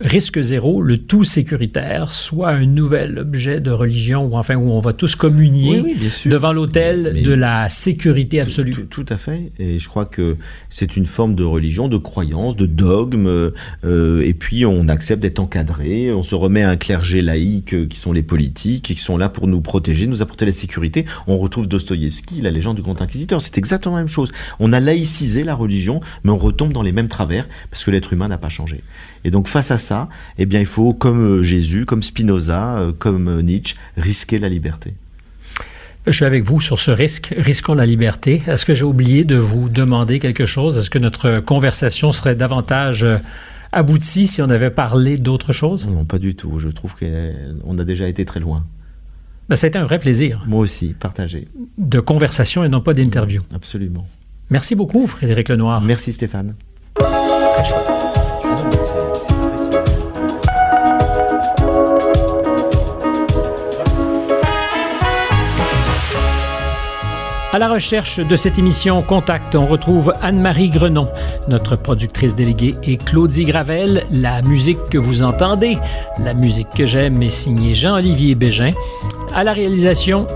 risque 0.00 0.40
zéro, 0.40 0.82
le 0.82 0.98
tout 0.98 1.24
sécuritaire, 1.24 2.12
soit 2.12 2.50
un 2.50 2.66
nouvel 2.66 3.18
objet 3.18 3.60
de 3.60 3.70
religion, 3.70 4.26
ou 4.26 4.36
enfin 4.36 4.56
où 4.56 4.70
on 4.70 4.80
va 4.80 4.92
tous 4.92 5.16
communier 5.16 5.96
devant 6.26 6.52
l'autel 6.52 7.22
de 7.22 7.32
la 7.32 7.68
sécurité 7.68 8.40
absolue. 8.40 8.86
Tout, 8.90 9.06
à 9.08 9.16
fait. 9.16 9.52
Et 9.58 9.78
je 9.78 9.88
crois 9.88 10.04
que 10.04 10.36
c'est 10.68 10.96
une 10.96 11.06
forme 11.06 11.34
de 11.34 11.44
religion, 11.44 11.88
de 11.88 11.96
croyance, 11.96 12.56
de 12.56 12.66
dogme. 12.66 13.52
Euh, 13.84 14.20
et 14.20 14.34
puis 14.34 14.66
on 14.66 14.88
accepte 14.88 15.22
d'être 15.22 15.38
encadré. 15.38 16.12
On 16.12 16.22
se 16.22 16.34
remet 16.34 16.62
à 16.62 16.70
un 16.70 16.76
clergé 16.76 17.22
laïque 17.22 17.74
euh, 17.74 17.86
qui 17.86 17.98
sont 17.98 18.12
les 18.12 18.22
politiques, 18.22 18.84
qui 18.84 18.94
sont 18.96 19.16
là 19.16 19.28
pour 19.28 19.46
nous 19.46 19.60
protéger, 19.60 20.06
nous 20.06 20.22
apporter 20.22 20.46
la 20.46 20.52
sécurité. 20.52 21.06
On 21.26 21.38
retrouve 21.38 21.66
Dostoïevski, 21.68 22.40
la 22.40 22.50
légende 22.50 22.76
du 22.76 22.82
grand 22.82 23.00
inquisiteur. 23.00 23.40
C'est 23.40 23.58
exactement 23.58 23.96
la 23.96 24.02
même 24.02 24.08
chose. 24.08 24.32
On 24.60 24.72
a 24.72 24.80
laïcisé 24.80 25.44
la 25.44 25.54
religion, 25.54 26.00
mais 26.24 26.30
on 26.30 26.38
retombe 26.38 26.72
dans 26.72 26.82
les 26.82 26.92
mêmes 26.92 27.08
travers 27.08 27.48
parce 27.70 27.84
que 27.84 27.90
l'être 27.90 28.12
humain 28.12 28.28
n'a 28.28 28.38
pas 28.38 28.48
changé. 28.48 28.82
Et 29.24 29.30
donc 29.30 29.48
face 29.48 29.70
à 29.70 29.78
ça, 29.86 30.08
eh 30.38 30.46
bien, 30.46 30.60
il 30.60 30.66
faut, 30.66 30.92
comme 30.92 31.38
euh, 31.38 31.42
Jésus, 31.42 31.86
comme 31.86 32.02
Spinoza, 32.02 32.78
euh, 32.78 32.92
comme 32.92 33.28
euh, 33.28 33.42
Nietzsche, 33.42 33.76
risquer 33.96 34.38
la 34.38 34.48
liberté. 34.48 34.94
Je 36.06 36.12
suis 36.12 36.24
avec 36.24 36.44
vous 36.44 36.60
sur 36.60 36.78
ce 36.78 36.90
risque, 36.90 37.34
risquons 37.36 37.74
la 37.74 37.86
liberté. 37.86 38.42
Est-ce 38.46 38.64
que 38.64 38.74
j'ai 38.74 38.84
oublié 38.84 39.24
de 39.24 39.36
vous 39.36 39.68
demander 39.68 40.18
quelque 40.18 40.46
chose? 40.46 40.76
Est-ce 40.78 40.90
que 40.90 40.98
notre 40.98 41.40
conversation 41.40 42.12
serait 42.12 42.36
davantage 42.36 43.04
aboutie 43.72 44.28
si 44.28 44.40
on 44.40 44.48
avait 44.48 44.70
parlé 44.70 45.18
d'autre 45.18 45.52
chose? 45.52 45.88
Non, 45.88 46.04
pas 46.04 46.20
du 46.20 46.36
tout. 46.36 46.60
Je 46.60 46.68
trouve 46.68 46.94
qu'on 46.94 47.78
a 47.78 47.84
déjà 47.84 48.06
été 48.06 48.24
très 48.24 48.38
loin. 48.38 48.64
Ben, 49.48 49.56
ça 49.56 49.66
a 49.66 49.68
été 49.68 49.78
un 49.78 49.84
vrai 49.84 49.98
plaisir. 49.98 50.44
Moi 50.46 50.60
aussi, 50.60 50.94
partagé. 50.94 51.48
De 51.76 51.98
conversation 51.98 52.62
et 52.62 52.68
non 52.68 52.80
pas 52.80 52.94
d'interview. 52.94 53.40
Absolument. 53.52 54.06
Merci 54.50 54.76
beaucoup, 54.76 55.08
Frédéric 55.08 55.48
Lenoir. 55.48 55.82
Merci, 55.82 56.12
Stéphane. 56.12 56.54
À 67.56 67.58
la 67.58 67.68
recherche 67.68 68.20
de 68.20 68.36
cette 68.36 68.58
émission 68.58 69.00
Contact, 69.00 69.54
on 69.54 69.66
retrouve 69.66 70.12
Anne-Marie 70.20 70.68
Grenon. 70.68 71.08
Notre 71.48 71.74
productrice 71.74 72.34
déléguée 72.34 72.74
est 72.82 73.02
Claudie 73.02 73.46
Gravel. 73.46 74.02
La 74.10 74.42
musique 74.42 74.76
que 74.90 74.98
vous 74.98 75.22
entendez, 75.22 75.78
la 76.22 76.34
musique 76.34 76.68
que 76.68 76.84
j'aime, 76.84 77.22
est 77.22 77.30
signée 77.30 77.72
Jean-Olivier 77.72 78.34
Bégin. 78.34 78.72
À 79.34 79.42
la 79.42 79.54
réalisation, 79.54 80.26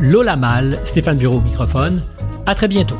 Lola 0.00 0.34
Mal, 0.34 0.76
Stéphane 0.82 1.16
Bureau 1.16 1.36
au 1.36 1.42
microphone. 1.42 2.02
À 2.44 2.56
très 2.56 2.66
bientôt. 2.66 2.98